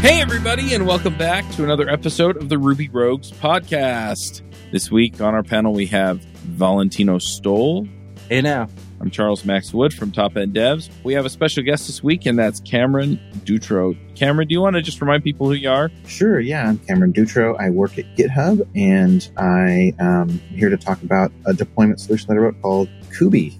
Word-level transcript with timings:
Hey, 0.00 0.22
everybody, 0.22 0.72
and 0.72 0.86
welcome 0.86 1.14
back 1.18 1.46
to 1.52 1.62
another 1.62 1.86
episode 1.86 2.38
of 2.38 2.48
the 2.48 2.56
Ruby 2.56 2.88
Rogues 2.88 3.30
podcast. 3.30 4.40
This 4.72 4.90
week 4.90 5.20
on 5.20 5.34
our 5.34 5.42
panel, 5.42 5.74
we 5.74 5.84
have 5.88 6.22
Valentino 6.22 7.18
Stoll. 7.18 7.86
Hey 8.30 8.40
now. 8.40 8.66
I'm 8.98 9.10
Charles 9.10 9.44
Max 9.44 9.74
Wood 9.74 9.92
from 9.92 10.10
Top 10.10 10.38
End 10.38 10.54
Devs. 10.54 10.88
We 11.04 11.12
have 11.12 11.26
a 11.26 11.28
special 11.28 11.62
guest 11.62 11.86
this 11.86 12.02
week, 12.02 12.24
and 12.24 12.38
that's 12.38 12.60
Cameron 12.60 13.20
Dutro. 13.44 13.94
Cameron, 14.14 14.48
do 14.48 14.54
you 14.54 14.62
want 14.62 14.76
to 14.76 14.82
just 14.82 15.02
remind 15.02 15.22
people 15.22 15.48
who 15.48 15.52
you 15.52 15.68
are? 15.68 15.90
Sure, 16.06 16.40
yeah. 16.40 16.66
I'm 16.66 16.78
Cameron 16.78 17.12
Dutro. 17.12 17.56
I 17.56 17.68
work 17.68 17.98
at 17.98 18.06
GitHub, 18.16 18.66
and 18.74 19.30
I 19.36 19.92
am 19.98 20.30
here 20.48 20.70
to 20.70 20.78
talk 20.78 21.02
about 21.02 21.30
a 21.44 21.52
deployment 21.52 22.00
solution 22.00 22.26
that 22.28 22.34
I 22.34 22.38
wrote 22.38 22.60
called 22.62 22.88
Kubi. 23.18 23.59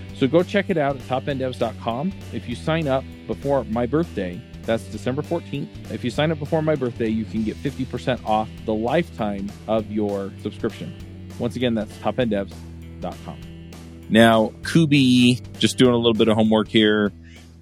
So 0.21 0.27
go 0.27 0.43
check 0.43 0.69
it 0.69 0.77
out 0.77 0.95
at 0.95 1.01
topenddevs.com. 1.01 2.13
If 2.31 2.47
you 2.47 2.53
sign 2.53 2.87
up 2.87 3.03
before 3.25 3.63
my 3.63 3.87
birthday, 3.87 4.39
that's 4.61 4.83
December 4.83 5.23
14th. 5.23 5.89
If 5.89 6.03
you 6.03 6.11
sign 6.11 6.31
up 6.31 6.37
before 6.37 6.61
my 6.61 6.75
birthday, 6.75 7.07
you 7.07 7.25
can 7.25 7.41
get 7.41 7.57
50% 7.57 8.23
off 8.23 8.47
the 8.65 8.73
lifetime 8.75 9.51
of 9.67 9.91
your 9.91 10.31
subscription. 10.43 10.95
Once 11.39 11.55
again, 11.55 11.73
that's 11.73 11.91
topenddevs.com. 11.93 13.71
Now, 14.11 14.53
Kubi, 14.63 15.41
just 15.57 15.79
doing 15.79 15.93
a 15.93 15.97
little 15.97 16.13
bit 16.13 16.27
of 16.27 16.35
homework 16.35 16.67
here. 16.67 17.11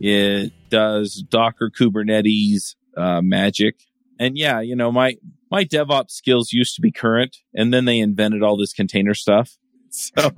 It 0.01 0.51
does 0.69 1.23
Docker 1.29 1.71
Kubernetes 1.71 2.75
uh, 2.97 3.21
magic. 3.21 3.75
And 4.19 4.37
yeah, 4.37 4.59
you 4.59 4.75
know, 4.75 4.91
my, 4.91 5.15
my 5.49 5.63
DevOps 5.63 6.11
skills 6.11 6.51
used 6.51 6.75
to 6.75 6.81
be 6.81 6.91
current 6.91 7.37
and 7.55 7.73
then 7.73 7.85
they 7.85 7.99
invented 7.99 8.43
all 8.43 8.57
this 8.57 8.73
container 8.73 9.13
stuff. 9.13 9.57
So 9.91 10.29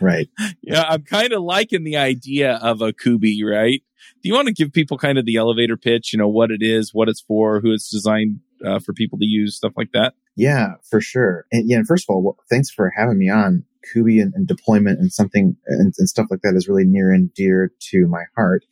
Right. 0.00 0.28
yeah, 0.62 0.84
I'm 0.88 1.02
kind 1.02 1.32
of 1.32 1.42
liking 1.42 1.84
the 1.84 1.96
idea 1.96 2.54
of 2.56 2.80
a 2.80 2.92
Kubi, 2.92 3.42
right? 3.44 3.82
Do 4.22 4.28
you 4.28 4.34
want 4.34 4.48
to 4.48 4.54
give 4.54 4.72
people 4.72 4.98
kind 4.98 5.18
of 5.18 5.24
the 5.24 5.36
elevator 5.36 5.76
pitch, 5.76 6.12
you 6.12 6.18
know, 6.18 6.28
what 6.28 6.50
it 6.50 6.62
is, 6.62 6.92
what 6.92 7.08
it's 7.08 7.20
for, 7.20 7.60
who 7.60 7.72
it's 7.72 7.90
designed 7.90 8.40
uh, 8.64 8.78
for 8.78 8.92
people 8.92 9.18
to 9.18 9.26
use, 9.26 9.56
stuff 9.56 9.72
like 9.76 9.92
that? 9.92 10.14
Yeah, 10.36 10.74
for 10.88 11.00
sure. 11.00 11.46
And 11.52 11.68
yeah, 11.68 11.78
and 11.78 11.86
first 11.86 12.04
of 12.08 12.14
all, 12.14 12.22
well, 12.22 12.36
thanks 12.50 12.70
for 12.70 12.92
having 12.96 13.18
me 13.18 13.30
on. 13.30 13.64
Kubi 13.92 14.20
and, 14.20 14.34
and 14.34 14.46
deployment 14.46 15.00
and 15.00 15.10
something 15.10 15.56
and, 15.66 15.94
and, 15.96 16.08
stuff 16.08 16.26
like 16.30 16.42
that 16.42 16.54
is 16.54 16.68
really 16.68 16.84
near 16.84 17.10
and 17.10 17.32
dear 17.32 17.72
to 17.78 18.06
my 18.06 18.24
heart. 18.36 18.66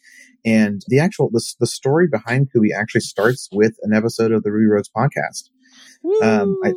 And 0.45 0.83
the 0.89 1.01
actual 1.01 1.31
the, 1.31 1.43
the 1.61 1.67
story 1.67 2.09
behind 2.09 2.53
Kubi 2.53 2.75
actually 2.75 3.01
starts 3.01 3.49
with 3.51 3.77
an 3.83 3.95
episode 3.95 4.33
of 4.33 4.43
the 4.43 4.53
Ruby 4.53 4.67
Rogues 4.67 4.91
podcast. 4.95 5.49
Um, 6.23 6.59
I, 6.63 6.73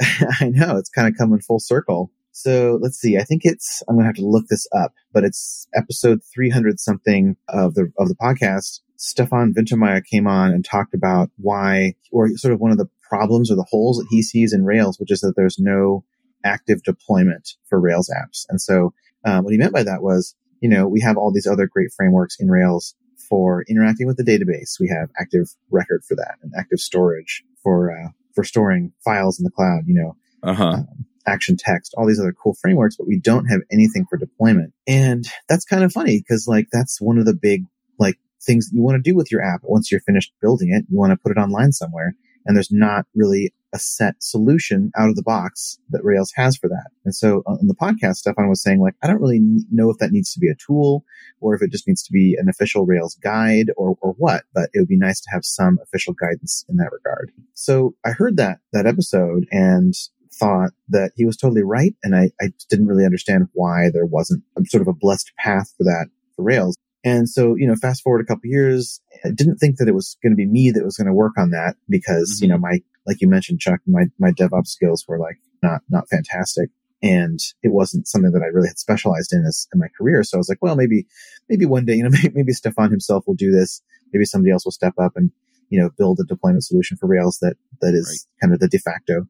I 0.40 0.48
know 0.48 0.76
it's 0.76 0.90
kind 0.90 1.08
of 1.08 1.16
coming 1.16 1.40
full 1.40 1.60
circle. 1.60 2.10
So 2.38 2.78
let's 2.80 3.00
see. 3.00 3.18
I 3.18 3.24
think 3.24 3.42
it's, 3.44 3.82
I'm 3.88 3.96
going 3.96 4.04
to 4.04 4.06
have 4.06 4.14
to 4.14 4.24
look 4.24 4.46
this 4.48 4.68
up, 4.72 4.94
but 5.12 5.24
it's 5.24 5.66
episode 5.74 6.20
300 6.32 6.78
something 6.78 7.36
of 7.48 7.74
the, 7.74 7.92
of 7.98 8.08
the 8.08 8.14
podcast. 8.14 8.78
Stefan 8.96 9.54
Wintermeyer 9.54 10.04
came 10.04 10.28
on 10.28 10.52
and 10.52 10.64
talked 10.64 10.94
about 10.94 11.30
why, 11.38 11.94
or 12.12 12.28
sort 12.36 12.54
of 12.54 12.60
one 12.60 12.70
of 12.70 12.78
the 12.78 12.88
problems 13.02 13.50
or 13.50 13.56
the 13.56 13.66
holes 13.68 13.98
that 13.98 14.06
he 14.08 14.22
sees 14.22 14.52
in 14.52 14.64
Rails, 14.64 15.00
which 15.00 15.10
is 15.10 15.18
that 15.22 15.34
there's 15.34 15.58
no 15.58 16.04
active 16.44 16.84
deployment 16.84 17.54
for 17.68 17.80
Rails 17.80 18.08
apps. 18.08 18.46
And 18.48 18.60
so, 18.60 18.94
um, 19.24 19.42
what 19.42 19.52
he 19.52 19.58
meant 19.58 19.72
by 19.72 19.82
that 19.82 20.04
was, 20.04 20.36
you 20.60 20.68
know, 20.68 20.86
we 20.86 21.00
have 21.00 21.16
all 21.16 21.32
these 21.32 21.46
other 21.46 21.66
great 21.66 21.90
frameworks 21.96 22.36
in 22.38 22.48
Rails 22.48 22.94
for 23.28 23.64
interacting 23.68 24.06
with 24.06 24.16
the 24.16 24.22
database. 24.22 24.78
We 24.78 24.88
have 24.96 25.10
active 25.18 25.56
record 25.72 26.04
for 26.06 26.14
that 26.14 26.36
and 26.40 26.52
active 26.56 26.78
storage 26.78 27.42
for, 27.64 27.90
uh, 27.90 28.10
for 28.36 28.44
storing 28.44 28.92
files 29.04 29.40
in 29.40 29.44
the 29.44 29.50
cloud, 29.50 29.82
you 29.86 29.94
know. 29.94 30.16
Uh-huh. 30.44 30.64
Um, 30.64 31.06
action 31.28 31.56
text, 31.58 31.94
all 31.96 32.06
these 32.06 32.20
other 32.20 32.32
cool 32.32 32.54
frameworks, 32.54 32.96
but 32.96 33.06
we 33.06 33.18
don't 33.18 33.46
have 33.46 33.60
anything 33.70 34.06
for 34.08 34.16
deployment. 34.16 34.72
And 34.86 35.28
that's 35.48 35.64
kind 35.64 35.84
of 35.84 35.92
funny 35.92 36.18
because 36.18 36.46
like 36.48 36.68
that's 36.72 37.00
one 37.00 37.18
of 37.18 37.26
the 37.26 37.34
big 37.34 37.64
like 37.98 38.18
things 38.42 38.70
you 38.72 38.82
want 38.82 38.96
to 38.96 39.10
do 39.10 39.14
with 39.14 39.30
your 39.30 39.42
app 39.42 39.60
once 39.62 39.90
you're 39.90 40.00
finished 40.00 40.32
building 40.40 40.72
it. 40.72 40.84
You 40.90 40.98
want 40.98 41.12
to 41.12 41.16
put 41.16 41.32
it 41.32 41.40
online 41.40 41.72
somewhere 41.72 42.14
and 42.46 42.56
there's 42.56 42.72
not 42.72 43.06
really 43.14 43.52
a 43.74 43.78
set 43.78 44.14
solution 44.22 44.90
out 44.96 45.10
of 45.10 45.16
the 45.16 45.22
box 45.22 45.78
that 45.90 46.02
Rails 46.02 46.32
has 46.34 46.56
for 46.56 46.68
that. 46.68 46.86
And 47.04 47.14
so 47.14 47.42
uh, 47.46 47.52
on 47.52 47.66
the 47.66 47.74
podcast, 47.74 48.16
Stefan 48.16 48.48
was 48.48 48.62
saying 48.62 48.80
like, 48.80 48.94
I 49.02 49.06
don't 49.06 49.20
really 49.20 49.40
know 49.70 49.90
if 49.90 49.98
that 49.98 50.10
needs 50.10 50.32
to 50.32 50.40
be 50.40 50.48
a 50.48 50.54
tool 50.54 51.04
or 51.40 51.54
if 51.54 51.60
it 51.60 51.70
just 51.70 51.86
needs 51.86 52.02
to 52.04 52.12
be 52.12 52.34
an 52.38 52.48
official 52.48 52.86
Rails 52.86 53.16
guide 53.16 53.70
or, 53.76 53.98
or 54.00 54.12
what, 54.12 54.44
but 54.54 54.70
it 54.72 54.80
would 54.80 54.88
be 54.88 54.96
nice 54.96 55.20
to 55.20 55.30
have 55.30 55.44
some 55.44 55.78
official 55.82 56.14
guidance 56.14 56.64
in 56.70 56.76
that 56.78 56.92
regard. 56.92 57.30
So 57.52 57.94
I 58.04 58.12
heard 58.12 58.38
that, 58.38 58.60
that 58.72 58.86
episode 58.86 59.46
and 59.50 59.92
thought 60.32 60.70
that 60.88 61.12
he 61.16 61.24
was 61.24 61.36
totally 61.36 61.62
right. 61.62 61.94
And 62.02 62.14
I, 62.14 62.30
I 62.40 62.52
didn't 62.68 62.86
really 62.86 63.04
understand 63.04 63.48
why 63.52 63.90
there 63.92 64.06
wasn't 64.06 64.42
a, 64.56 64.64
sort 64.66 64.82
of 64.82 64.88
a 64.88 64.92
blessed 64.92 65.32
path 65.38 65.72
for 65.76 65.84
that 65.84 66.06
for 66.36 66.42
Rails. 66.42 66.76
And 67.04 67.28
so, 67.28 67.54
you 67.54 67.66
know, 67.66 67.76
fast 67.76 68.02
forward 68.02 68.20
a 68.20 68.24
couple 68.24 68.50
years, 68.50 69.00
I 69.24 69.30
didn't 69.30 69.58
think 69.58 69.76
that 69.76 69.88
it 69.88 69.94
was 69.94 70.16
going 70.22 70.32
to 70.32 70.36
be 70.36 70.46
me 70.46 70.70
that 70.70 70.84
was 70.84 70.96
going 70.96 71.06
to 71.06 71.12
work 71.12 71.34
on 71.38 71.50
that 71.50 71.76
because, 71.88 72.36
mm-hmm. 72.36 72.44
you 72.44 72.50
know, 72.50 72.58
my, 72.58 72.80
like 73.06 73.20
you 73.20 73.28
mentioned, 73.28 73.60
Chuck, 73.60 73.80
my, 73.86 74.06
my 74.18 74.32
DevOps 74.32 74.68
skills 74.68 75.04
were 75.06 75.18
like 75.18 75.38
not, 75.62 75.82
not 75.88 76.08
fantastic. 76.08 76.70
And 77.02 77.38
it 77.62 77.72
wasn't 77.72 78.08
something 78.08 78.32
that 78.32 78.42
I 78.42 78.46
really 78.46 78.68
had 78.68 78.78
specialized 78.78 79.32
in 79.32 79.44
as 79.46 79.68
in 79.72 79.78
my 79.78 79.86
career. 79.96 80.24
So 80.24 80.36
I 80.36 80.38
was 80.38 80.48
like, 80.48 80.58
well, 80.60 80.74
maybe, 80.74 81.06
maybe 81.48 81.64
one 81.64 81.84
day, 81.84 81.94
you 81.94 82.02
know, 82.02 82.10
maybe, 82.22 82.30
maybe 82.34 82.52
Stefan 82.52 82.90
himself 82.90 83.24
will 83.26 83.34
do 83.34 83.52
this. 83.52 83.80
Maybe 84.12 84.24
somebody 84.24 84.52
else 84.52 84.64
will 84.64 84.72
step 84.72 84.94
up 85.00 85.12
and, 85.14 85.30
you 85.70 85.80
know, 85.80 85.90
build 85.96 86.18
a 86.18 86.24
deployment 86.24 86.64
solution 86.64 86.96
for 86.96 87.06
Rails 87.06 87.38
that, 87.40 87.56
that 87.80 87.94
is 87.94 88.26
right. 88.26 88.40
kind 88.42 88.54
of 88.54 88.60
the 88.60 88.68
de 88.68 88.78
facto. 88.78 89.26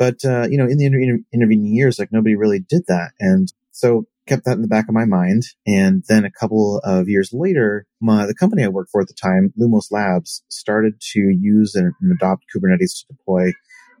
But, 0.00 0.24
uh, 0.24 0.48
you 0.48 0.56
know, 0.56 0.64
in 0.64 0.78
the 0.78 0.86
inter- 0.86 1.22
intervening 1.30 1.66
years, 1.66 1.98
like 1.98 2.10
nobody 2.10 2.34
really 2.34 2.58
did 2.58 2.84
that. 2.88 3.10
And 3.20 3.52
so 3.70 4.06
kept 4.26 4.46
that 4.46 4.54
in 4.56 4.62
the 4.62 4.68
back 4.68 4.88
of 4.88 4.94
my 4.94 5.04
mind. 5.04 5.42
And 5.66 6.04
then 6.08 6.24
a 6.24 6.30
couple 6.30 6.80
of 6.84 7.06
years 7.06 7.34
later, 7.34 7.86
my, 8.00 8.24
the 8.24 8.34
company 8.34 8.64
I 8.64 8.68
worked 8.68 8.90
for 8.92 9.02
at 9.02 9.08
the 9.08 9.14
time, 9.14 9.52
Lumos 9.60 9.90
Labs, 9.90 10.42
started 10.48 10.94
to 11.12 11.20
use 11.20 11.74
and, 11.74 11.92
and 12.00 12.12
adopt 12.12 12.46
Kubernetes 12.48 13.00
to 13.00 13.12
deploy 13.12 13.52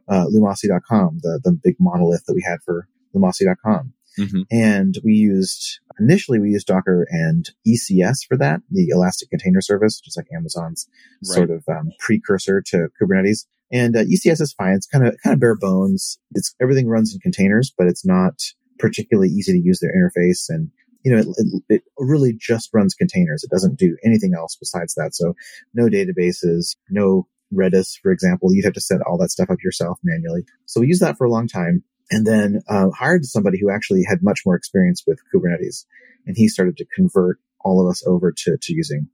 uh, 0.08 0.24
Lumosity.com, 0.34 1.18
the, 1.22 1.38
the 1.44 1.52
big 1.62 1.76
monolith 1.78 2.24
that 2.26 2.34
we 2.34 2.42
had 2.48 2.60
for 2.64 2.88
Lumosity.com. 3.14 3.92
Mm-hmm. 4.18 4.40
And 4.50 4.98
we 5.04 5.12
used, 5.12 5.80
initially 5.98 6.38
we 6.38 6.48
used 6.48 6.66
Docker 6.66 7.06
and 7.10 7.50
ECS 7.68 8.26
for 8.26 8.38
that, 8.38 8.60
the 8.70 8.88
Elastic 8.88 9.28
Container 9.28 9.60
Service, 9.60 10.00
which 10.00 10.08
is 10.08 10.16
like 10.16 10.26
Amazon's 10.34 10.88
right. 11.28 11.36
sort 11.36 11.50
of 11.50 11.62
um, 11.68 11.90
precursor 11.98 12.62
to 12.68 12.88
Kubernetes. 13.00 13.44
And 13.72 13.96
uh, 13.96 14.04
ECS 14.04 14.40
is 14.40 14.52
fine. 14.52 14.74
It's 14.74 14.86
kind 14.86 15.06
of 15.06 15.16
kind 15.22 15.34
of 15.34 15.40
bare 15.40 15.56
bones. 15.56 16.18
It's 16.32 16.54
everything 16.60 16.88
runs 16.88 17.14
in 17.14 17.20
containers, 17.20 17.72
but 17.76 17.86
it's 17.86 18.04
not 18.04 18.34
particularly 18.78 19.28
easy 19.28 19.52
to 19.52 19.64
use 19.64 19.80
their 19.80 19.92
interface. 19.92 20.46
And 20.48 20.70
you 21.04 21.12
know, 21.12 21.18
it, 21.18 21.26
it, 21.36 21.62
it, 21.68 21.82
really 21.98 22.34
just 22.38 22.70
runs 22.74 22.94
containers. 22.94 23.42
It 23.42 23.50
doesn't 23.50 23.78
do 23.78 23.96
anything 24.04 24.34
else 24.36 24.56
besides 24.56 24.94
that. 24.94 25.14
So 25.14 25.34
no 25.72 25.86
databases, 25.86 26.76
no 26.90 27.26
Redis, 27.52 27.98
for 28.02 28.12
example. 28.12 28.52
You'd 28.52 28.64
have 28.64 28.74
to 28.74 28.80
set 28.80 29.00
all 29.02 29.18
that 29.18 29.30
stuff 29.30 29.50
up 29.50 29.62
yourself 29.62 29.98
manually. 30.02 30.44
So 30.66 30.80
we 30.80 30.88
used 30.88 31.02
that 31.02 31.16
for 31.16 31.24
a 31.24 31.30
long 31.30 31.48
time 31.48 31.84
and 32.10 32.26
then 32.26 32.60
uh, 32.68 32.90
hired 32.90 33.24
somebody 33.24 33.58
who 33.60 33.70
actually 33.70 34.04
had 34.06 34.22
much 34.22 34.40
more 34.44 34.56
experience 34.56 35.04
with 35.06 35.20
Kubernetes. 35.34 35.84
And 36.26 36.36
he 36.36 36.48
started 36.48 36.76
to 36.78 36.86
convert 36.94 37.38
all 37.60 37.84
of 37.84 37.90
us 37.90 38.04
over 38.06 38.32
to, 38.32 38.56
to 38.60 38.72
using 38.72 39.08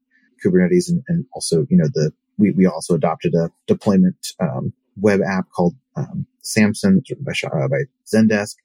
Kubernetes 0.44 0.88
and, 0.88 1.03
and 1.08 1.26
also, 1.32 1.67
you 1.69 1.76
know, 1.76 1.88
the 1.93 2.12
we, 2.38 2.52
we 2.52 2.66
also 2.66 2.94
adopted 2.94 3.34
a 3.34 3.50
deployment 3.66 4.16
um, 4.40 4.72
web 4.96 5.20
app 5.22 5.46
called 5.54 5.74
um, 5.96 6.26
Samson 6.42 7.02
by, 7.20 7.32
uh, 7.46 7.68
by 7.68 7.84
Zendesk 8.06 8.56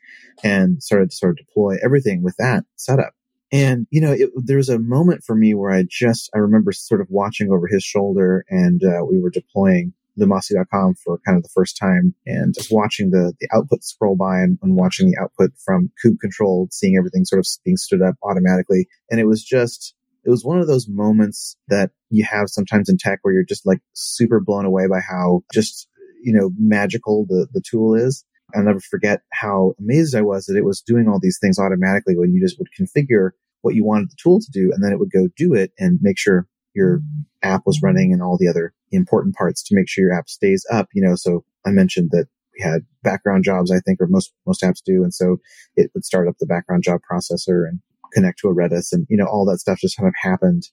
and 0.44 0.82
started 0.82 1.10
to 1.12 1.16
sort 1.16 1.32
of 1.32 1.46
deploy 1.46 1.78
everything 1.84 2.24
with 2.24 2.36
that 2.38 2.66
setup. 2.76 3.14
And, 3.52 3.86
you 3.90 4.00
know, 4.00 4.14
it, 4.14 4.30
there 4.36 4.58
was 4.58 4.70
a 4.70 4.80
moment 4.80 5.24
for 5.26 5.36
me 5.36 5.54
where 5.54 5.72
I 5.72 5.84
just, 5.90 6.30
I 6.34 6.38
remember 6.38 6.72
sort 6.72 7.02
of 7.02 7.08
watching 7.10 7.52
over 7.52 7.68
his 7.68 7.84
shoulder 7.84 8.46
and 8.50 8.82
uh, 8.84 9.04
we 9.04 9.20
were 9.20 9.30
deploying 9.30 9.94
Lumosity.com 10.20 10.96
for 10.96 11.20
kind 11.26 11.38
of 11.38 11.44
the 11.44 11.50
first 11.54 11.78
time 11.78 12.14
and 12.26 12.54
just 12.54 12.72
watching 12.72 13.12
the, 13.12 13.34
the 13.40 13.48
output 13.54 13.84
scroll 13.84 14.16
by 14.16 14.40
and, 14.40 14.58
and 14.62 14.76
watching 14.76 15.10
the 15.10 15.18
output 15.22 15.52
from 15.66 15.92
kube 16.04 16.20
control, 16.20 16.68
seeing 16.72 16.98
everything 16.98 17.26
sort 17.26 17.40
of 17.40 17.48
being 17.66 17.78
stood 17.78 18.02
up 18.02 18.16
automatically. 18.24 18.88
And 19.10 19.20
it 19.20 19.26
was 19.26 19.44
just, 19.44 19.96
it 20.24 20.30
was 20.30 20.44
one 20.44 20.60
of 20.60 20.68
those 20.68 20.88
moments 20.88 21.56
that 21.68 21.92
you 22.10 22.24
have 22.24 22.50
sometimes 22.50 22.90
in 22.90 22.98
tech 22.98 23.20
where 23.22 23.34
you're 23.34 23.44
just 23.44 23.66
like 23.66 23.80
super 23.94 24.40
blown 24.40 24.66
away 24.66 24.88
by 24.88 25.00
how 25.00 25.42
just, 25.54 25.88
you 26.24 26.34
know, 26.34 26.52
magical 26.58 27.26
the, 27.28 27.48
the 27.54 27.62
tool 27.62 27.96
is. 27.96 28.24
I'll 28.54 28.64
never 28.64 28.82
forget 28.82 29.22
how 29.32 29.74
amazed 29.80 30.16
I 30.16 30.22
was 30.22 30.46
that 30.46 30.58
it 30.58 30.66
was 30.66 30.82
doing 30.82 31.08
all 31.08 31.20
these 31.22 31.40
things 31.42 31.58
automatically 31.58 32.18
when 32.18 32.34
you 32.34 32.42
just 32.42 32.60
would 32.60 32.68
configure 32.78 33.32
what 33.62 33.76
you 33.76 33.86
wanted 33.86 34.10
the 34.10 34.18
tool 34.22 34.40
to 34.40 34.52
do 34.52 34.72
and 34.74 34.84
then 34.84 34.92
it 34.92 35.00
would 35.00 35.12
go 35.12 35.30
do 35.38 35.54
it 35.54 35.72
and 35.80 36.00
make 36.02 36.18
sure 36.18 36.48
your 36.74 37.02
app 37.42 37.62
was 37.66 37.82
running 37.82 38.14
and 38.14 38.22
all 38.22 38.38
the 38.38 38.48
other 38.48 38.74
important 38.92 39.36
parts 39.36 39.64
to 39.64 39.76
make 39.76 39.90
sure 39.90 40.04
your 40.04 40.14
app 40.14 40.30
stays 40.30 40.66
up, 40.72 40.88
you 40.94 41.02
know, 41.02 41.16
so 41.16 41.44
I 41.66 41.72
mentioned 41.72 42.10
that 42.12 42.28
we 42.58 42.64
had 42.64 42.82
background 43.04 43.44
jobs, 43.44 43.72
I 43.72 43.80
think, 43.80 44.02
or 44.02 44.08
most, 44.08 44.34
most 44.46 44.62
apps 44.62 44.82
do. 44.86 45.04
And 45.04 45.14
so 45.14 45.38
it 45.76 45.92
would 45.94 46.06
start 46.06 46.28
up 46.28 46.36
the 46.40 46.46
background 46.46 46.84
job 46.84 47.02
processor 47.10 47.68
and 47.68 47.80
connect 48.12 48.40
to 48.40 48.50
a 48.50 48.56
Redis 48.56 48.92
and, 48.92 49.08
you 49.10 49.18
know, 49.18 49.26
all 49.26 49.46
that 49.46 49.60
stuff 49.60 49.80
just 49.80 49.98
kind 49.98 50.08
of 50.08 50.14
happened 50.22 50.70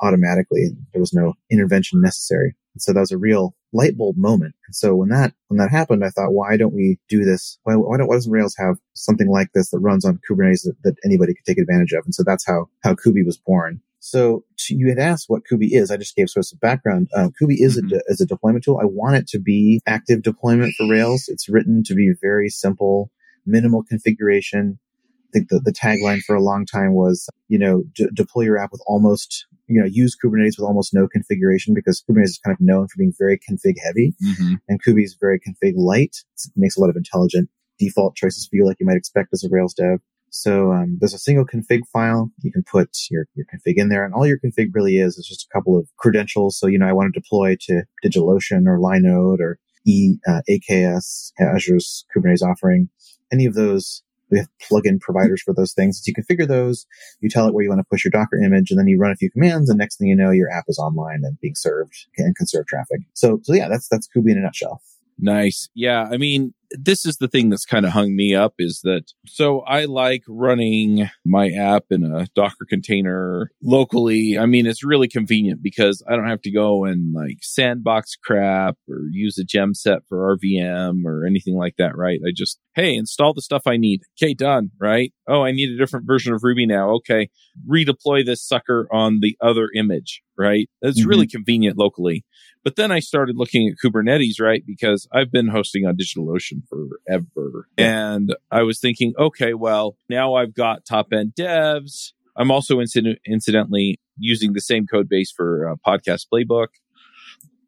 automatically. 0.00 0.70
There 0.92 1.00
was 1.00 1.12
no 1.12 1.34
intervention 1.50 2.00
necessary. 2.00 2.54
And 2.74 2.82
so 2.82 2.92
that 2.92 3.00
was 3.00 3.10
a 3.10 3.18
real 3.18 3.56
light 3.72 3.96
bulb 3.96 4.16
moment. 4.16 4.54
And 4.66 4.74
so 4.74 4.94
when 4.94 5.08
that, 5.08 5.34
when 5.48 5.58
that 5.58 5.70
happened, 5.70 6.04
I 6.04 6.10
thought, 6.10 6.32
why 6.32 6.56
don't 6.56 6.74
we 6.74 6.98
do 7.08 7.24
this? 7.24 7.58
Why, 7.64 7.74
why, 7.74 7.98
don't, 7.98 8.06
why 8.06 8.14
doesn't 8.14 8.32
Rails 8.32 8.54
have 8.58 8.76
something 8.94 9.28
like 9.28 9.48
this 9.54 9.70
that 9.70 9.80
runs 9.80 10.04
on 10.04 10.20
Kubernetes 10.30 10.62
that, 10.62 10.76
that 10.84 10.94
anybody 11.04 11.34
could 11.34 11.44
take 11.44 11.58
advantage 11.58 11.92
of? 11.92 12.04
And 12.04 12.14
so 12.14 12.22
that's 12.24 12.46
how, 12.46 12.68
how 12.84 12.94
Kubi 12.94 13.24
was 13.24 13.36
born. 13.36 13.80
So 14.00 14.44
to, 14.58 14.74
you 14.76 14.88
had 14.88 14.98
asked 14.98 15.24
what 15.28 15.44
Kubi 15.44 15.74
is. 15.74 15.90
I 15.90 15.96
just 15.96 16.14
gave 16.14 16.30
sort 16.30 16.44
of 16.44 16.48
some 16.48 16.60
background. 16.62 17.08
Um, 17.16 17.32
Kubi 17.36 17.60
is 17.60 17.76
mm-hmm. 17.76 17.86
a, 17.86 17.98
de- 17.98 18.04
is 18.06 18.20
a 18.20 18.26
deployment 18.26 18.64
tool. 18.64 18.78
I 18.80 18.86
want 18.86 19.16
it 19.16 19.26
to 19.28 19.40
be 19.40 19.80
active 19.86 20.22
deployment 20.22 20.74
for 20.76 20.88
Rails. 20.88 21.24
It's 21.26 21.48
written 21.48 21.82
to 21.84 21.94
be 21.94 22.12
very 22.20 22.48
simple, 22.48 23.10
minimal 23.44 23.82
configuration. 23.82 24.78
I 25.28 25.30
think 25.32 25.48
the, 25.48 25.60
the 25.60 25.72
tagline 25.72 26.22
for 26.22 26.34
a 26.34 26.42
long 26.42 26.64
time 26.64 26.94
was, 26.94 27.28
you 27.48 27.58
know, 27.58 27.84
d- 27.94 28.08
deploy 28.14 28.42
your 28.42 28.58
app 28.58 28.72
with 28.72 28.82
almost, 28.86 29.46
you 29.66 29.80
know, 29.80 29.86
use 29.86 30.16
Kubernetes 30.16 30.58
with 30.58 30.66
almost 30.66 30.94
no 30.94 31.06
configuration 31.06 31.74
because 31.74 32.02
Kubernetes 32.08 32.24
is 32.24 32.40
kind 32.44 32.54
of 32.54 32.60
known 32.60 32.88
for 32.88 32.96
being 32.96 33.12
very 33.18 33.38
config 33.38 33.74
heavy 33.84 34.14
mm-hmm. 34.24 34.54
and 34.68 34.82
Kubi 34.82 35.04
is 35.04 35.16
very 35.20 35.38
config 35.38 35.74
light. 35.76 36.16
It 36.34 36.52
makes 36.56 36.76
a 36.76 36.80
lot 36.80 36.90
of 36.90 36.96
intelligent 36.96 37.50
default 37.78 38.16
choices 38.16 38.46
for 38.46 38.56
you 38.56 38.66
like 38.66 38.78
you 38.80 38.86
might 38.86 38.96
expect 38.96 39.28
as 39.32 39.44
a 39.44 39.48
Rails 39.50 39.74
dev. 39.74 40.00
So 40.30 40.72
um, 40.72 40.98
there's 41.00 41.14
a 41.14 41.18
single 41.18 41.46
config 41.46 41.80
file. 41.92 42.30
You 42.42 42.52
can 42.52 42.62
put 42.62 42.90
your, 43.10 43.26
your 43.34 43.46
config 43.46 43.74
in 43.76 43.88
there, 43.88 44.04
and 44.04 44.14
all 44.14 44.26
your 44.26 44.38
config 44.38 44.68
really 44.74 44.98
is 44.98 45.16
is 45.16 45.26
just 45.26 45.46
a 45.46 45.54
couple 45.54 45.76
of 45.76 45.88
credentials. 45.96 46.58
So 46.58 46.66
you 46.66 46.78
know, 46.78 46.86
I 46.86 46.92
want 46.92 47.12
to 47.12 47.20
deploy 47.20 47.56
to 47.62 47.82
DigitalOcean 48.04 48.66
or 48.66 48.78
Linode 48.78 49.40
or 49.40 49.58
e, 49.86 50.16
uh, 50.26 50.42
AKS, 50.48 51.32
Azure's 51.40 52.04
Kubernetes 52.14 52.42
offering. 52.42 52.88
Any 53.32 53.46
of 53.46 53.54
those, 53.54 54.02
we 54.30 54.38
have 54.38 54.48
plugin 54.70 55.00
providers 55.00 55.42
for 55.42 55.54
those 55.54 55.72
things. 55.72 56.00
So 56.02 56.10
you 56.10 56.14
configure 56.14 56.46
those, 56.46 56.86
you 57.20 57.28
tell 57.28 57.46
it 57.46 57.54
where 57.54 57.62
you 57.62 57.70
want 57.70 57.80
to 57.80 57.86
push 57.90 58.04
your 58.04 58.10
Docker 58.10 58.36
image, 58.36 58.70
and 58.70 58.78
then 58.78 58.88
you 58.88 58.98
run 58.98 59.12
a 59.12 59.16
few 59.16 59.30
commands, 59.30 59.70
and 59.70 59.78
next 59.78 59.98
thing 59.98 60.08
you 60.08 60.16
know, 60.16 60.30
your 60.30 60.50
app 60.50 60.64
is 60.68 60.78
online 60.78 61.20
and 61.24 61.38
being 61.40 61.54
served 61.56 61.94
and 62.16 62.36
can 62.36 62.46
serve 62.46 62.66
traffic. 62.66 63.00
So, 63.14 63.40
so 63.42 63.54
yeah, 63.54 63.68
that's 63.68 63.88
that's 63.88 64.06
Kubi 64.06 64.32
in 64.32 64.38
a 64.38 64.42
nutshell. 64.42 64.82
Nice. 65.18 65.68
Yeah. 65.74 66.08
I 66.10 66.16
mean, 66.16 66.54
this 66.72 67.06
is 67.06 67.16
the 67.16 67.28
thing 67.28 67.48
that's 67.48 67.64
kind 67.64 67.86
of 67.86 67.92
hung 67.92 68.14
me 68.14 68.34
up 68.34 68.54
is 68.58 68.80
that 68.84 69.12
so 69.26 69.60
I 69.60 69.84
like 69.84 70.22
running 70.28 71.08
my 71.24 71.50
app 71.50 71.84
in 71.90 72.04
a 72.04 72.26
Docker 72.34 72.66
container 72.68 73.50
locally. 73.62 74.38
I 74.38 74.46
mean, 74.46 74.66
it's 74.66 74.84
really 74.84 75.08
convenient 75.08 75.62
because 75.62 76.02
I 76.08 76.16
don't 76.16 76.28
have 76.28 76.42
to 76.42 76.50
go 76.50 76.84
and 76.84 77.14
like 77.14 77.38
sandbox 77.42 78.16
crap 78.16 78.76
or 78.88 79.02
use 79.10 79.38
a 79.38 79.44
gem 79.44 79.74
set 79.74 80.00
for 80.08 80.36
RVM 80.36 81.04
or 81.04 81.26
anything 81.26 81.56
like 81.56 81.76
that, 81.78 81.96
right? 81.96 82.20
I 82.26 82.32
just, 82.34 82.58
hey, 82.74 82.94
install 82.94 83.34
the 83.34 83.42
stuff 83.42 83.62
I 83.66 83.76
need. 83.76 84.02
Okay, 84.20 84.34
done, 84.34 84.70
right? 84.80 85.12
Oh, 85.26 85.42
I 85.42 85.52
need 85.52 85.70
a 85.70 85.78
different 85.78 86.06
version 86.06 86.32
of 86.34 86.42
Ruby 86.42 86.66
now. 86.66 86.90
Okay, 86.96 87.30
redeploy 87.68 88.24
this 88.24 88.46
sucker 88.46 88.88
on 88.92 89.20
the 89.20 89.36
other 89.40 89.68
image, 89.74 90.22
right? 90.36 90.68
It's 90.82 91.00
mm-hmm. 91.00 91.08
really 91.08 91.26
convenient 91.26 91.78
locally. 91.78 92.24
But 92.64 92.76
then 92.76 92.90
I 92.92 93.00
started 93.00 93.36
looking 93.36 93.68
at 93.68 93.76
Kubernetes, 93.82 94.40
right? 94.40 94.62
Because 94.66 95.08
I've 95.12 95.30
been 95.30 95.48
hosting 95.48 95.86
on 95.86 95.96
DigitalOcean 95.96 96.57
forever. 96.68 97.68
And 97.76 98.34
I 98.50 98.62
was 98.62 98.80
thinking, 98.80 99.14
okay, 99.18 99.54
well, 99.54 99.96
now 100.08 100.34
I've 100.34 100.54
got 100.54 100.84
top 100.84 101.12
end 101.12 101.32
devs. 101.38 102.12
I'm 102.36 102.50
also 102.50 102.80
incident- 102.80 103.18
incidentally 103.26 103.98
using 104.18 104.52
the 104.52 104.60
same 104.60 104.86
code 104.86 105.08
base 105.08 105.30
for 105.30 105.68
uh, 105.68 105.74
podcast 105.86 106.26
playbook. 106.32 106.68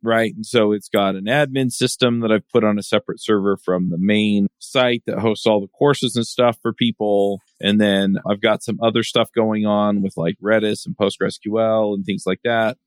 Right. 0.03 0.35
And 0.35 0.47
so 0.47 0.73
it's 0.73 0.89
got 0.89 1.15
an 1.15 1.25
admin 1.25 1.71
system 1.71 2.21
that 2.21 2.33
I've 2.33 2.49
put 2.49 2.65
on 2.65 2.79
a 2.79 2.83
separate 2.83 3.21
server 3.21 3.59
from 3.59 3.91
the 3.91 3.99
main 3.99 4.47
site 4.59 5.03
that 5.07 5.19
hosts 5.19 5.47
all 5.47 5.61
the 5.61 5.69
courses 5.69 6.17
and 6.17 6.27
stuff 6.27 6.57
for 6.63 6.73
people. 6.73 7.41
And 7.61 7.79
then 7.79 8.17
I've 8.27 8.41
got 8.41 8.63
some 8.63 8.79
other 8.83 9.03
stuff 9.03 9.29
going 9.35 9.67
on 9.67 10.01
with 10.01 10.15
like 10.17 10.37
Redis 10.43 10.87
and 10.87 10.97
PostgreSQL 10.97 11.95
and 11.95 12.07
things 12.07 12.23
like 12.25 12.41
that 12.45 12.79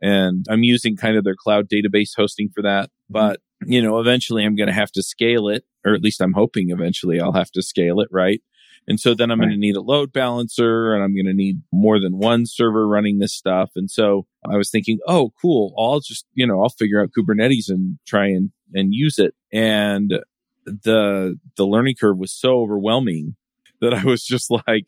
and 0.00 0.46
I'm 0.48 0.62
using 0.62 0.96
kind 0.96 1.16
of 1.16 1.24
their 1.24 1.36
cloud 1.36 1.68
database 1.68 2.10
hosting 2.16 2.50
for 2.54 2.62
that. 2.62 2.86
Mm-hmm. 2.86 3.12
But, 3.12 3.40
you 3.66 3.82
know, 3.82 3.98
eventually 3.98 4.44
I'm 4.44 4.56
going 4.56 4.68
to 4.68 4.72
have 4.72 4.92
to 4.92 5.02
scale 5.02 5.48
it, 5.48 5.64
or 5.84 5.94
at 5.94 6.02
least 6.02 6.20
I'm 6.20 6.32
hoping 6.32 6.70
eventually 6.70 7.20
I'll 7.20 7.32
have 7.32 7.50
to 7.52 7.62
scale 7.62 8.00
it, 8.00 8.08
right? 8.10 8.40
And 8.88 8.98
so 8.98 9.14
then 9.14 9.30
I'm 9.30 9.38
right. 9.38 9.46
going 9.46 9.56
to 9.56 9.60
need 9.60 9.76
a 9.76 9.82
load 9.82 10.12
balancer 10.14 10.94
and 10.94 11.04
I'm 11.04 11.14
going 11.14 11.26
to 11.26 11.34
need 11.34 11.60
more 11.72 12.00
than 12.00 12.16
one 12.16 12.46
server 12.46 12.88
running 12.88 13.18
this 13.18 13.34
stuff. 13.34 13.72
And 13.76 13.90
so 13.90 14.26
I 14.50 14.56
was 14.56 14.70
thinking, 14.70 14.98
oh, 15.06 15.32
cool. 15.40 15.74
I'll 15.78 16.00
just, 16.00 16.24
you 16.32 16.46
know, 16.46 16.62
I'll 16.62 16.70
figure 16.70 17.02
out 17.02 17.10
Kubernetes 17.16 17.68
and 17.68 17.98
try 18.06 18.28
and, 18.28 18.50
and 18.72 18.94
use 18.94 19.18
it. 19.18 19.34
And 19.52 20.20
the, 20.64 21.38
the 21.56 21.66
learning 21.66 21.96
curve 22.00 22.16
was 22.16 22.32
so 22.32 22.60
overwhelming 22.60 23.36
that 23.82 23.92
I 23.92 24.04
was 24.04 24.24
just 24.24 24.50
like, 24.50 24.86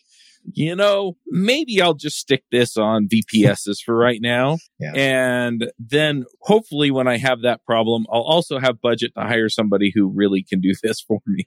you 0.53 0.75
know, 0.75 1.17
maybe 1.27 1.81
I'll 1.81 1.95
just 1.95 2.17
stick 2.17 2.45
this 2.51 2.77
on 2.77 3.09
VPSs 3.09 3.79
for 3.85 3.97
right 3.97 4.21
now. 4.21 4.59
Yeah. 4.79 4.93
And 4.95 5.71
then 5.79 6.25
hopefully 6.41 6.91
when 6.91 7.09
I 7.09 7.19
have 7.19 7.43
that 7.43 7.65
problem, 7.65 8.07
I'll 8.13 8.23
also 8.23 8.59
have 8.59 8.81
budget 8.81 9.13
to 9.17 9.25
hire 9.25 9.49
somebody 9.49 9.93
who 9.95 10.09
really 10.09 10.45
can 10.49 10.61
do 10.61 10.73
this 10.83 11.01
for 11.01 11.21
me. 11.27 11.47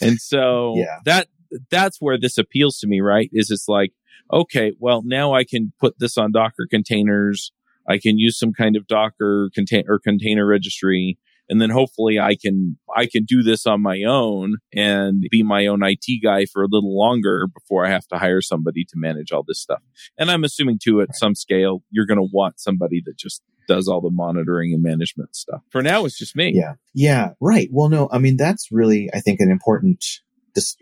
and 0.00 0.18
so 0.18 0.74
yeah. 0.76 0.98
that, 1.04 1.28
that's 1.70 1.98
where 2.00 2.18
this 2.18 2.38
appeals 2.38 2.78
to 2.78 2.86
me, 2.86 3.00
right? 3.00 3.30
Is 3.32 3.50
it's 3.50 3.68
like, 3.68 3.92
okay, 4.32 4.72
well, 4.78 5.02
now 5.04 5.34
I 5.34 5.44
can 5.44 5.72
put 5.80 5.98
this 5.98 6.18
on 6.18 6.32
Docker 6.32 6.66
containers. 6.68 7.52
I 7.88 7.98
can 7.98 8.18
use 8.18 8.38
some 8.38 8.52
kind 8.52 8.76
of 8.76 8.86
Docker 8.86 9.50
contain 9.54 9.84
or 9.86 9.98
container 9.98 10.46
registry 10.46 11.18
and 11.48 11.60
then 11.60 11.70
hopefully 11.70 12.18
I 12.18 12.36
can 12.36 12.78
I 12.94 13.06
can 13.06 13.24
do 13.24 13.42
this 13.42 13.66
on 13.66 13.82
my 13.82 14.02
own 14.02 14.56
and 14.72 15.24
be 15.30 15.42
my 15.42 15.66
own 15.66 15.82
IT 15.82 16.22
guy 16.22 16.46
for 16.46 16.62
a 16.62 16.68
little 16.70 16.96
longer 16.96 17.46
before 17.46 17.86
I 17.86 17.90
have 17.90 18.06
to 18.08 18.18
hire 18.18 18.40
somebody 18.40 18.84
to 18.84 18.94
manage 18.96 19.32
all 19.32 19.44
this 19.46 19.60
stuff. 19.60 19.82
And 20.18 20.30
I'm 20.30 20.44
assuming 20.44 20.78
too 20.82 21.00
at 21.00 21.14
some 21.14 21.34
scale 21.34 21.82
you're 21.90 22.06
going 22.06 22.18
to 22.18 22.28
want 22.32 22.60
somebody 22.60 23.02
that 23.06 23.18
just 23.18 23.42
does 23.66 23.88
all 23.88 24.00
the 24.00 24.10
monitoring 24.10 24.74
and 24.74 24.82
management 24.82 25.34
stuff. 25.34 25.62
For 25.70 25.82
now 25.82 26.04
it's 26.04 26.18
just 26.18 26.36
me. 26.36 26.52
Yeah. 26.54 26.74
Yeah, 26.94 27.30
right. 27.40 27.68
Well 27.70 27.88
no, 27.88 28.08
I 28.10 28.18
mean 28.18 28.36
that's 28.36 28.68
really 28.70 29.10
I 29.14 29.20
think 29.20 29.40
an 29.40 29.50
important 29.50 30.04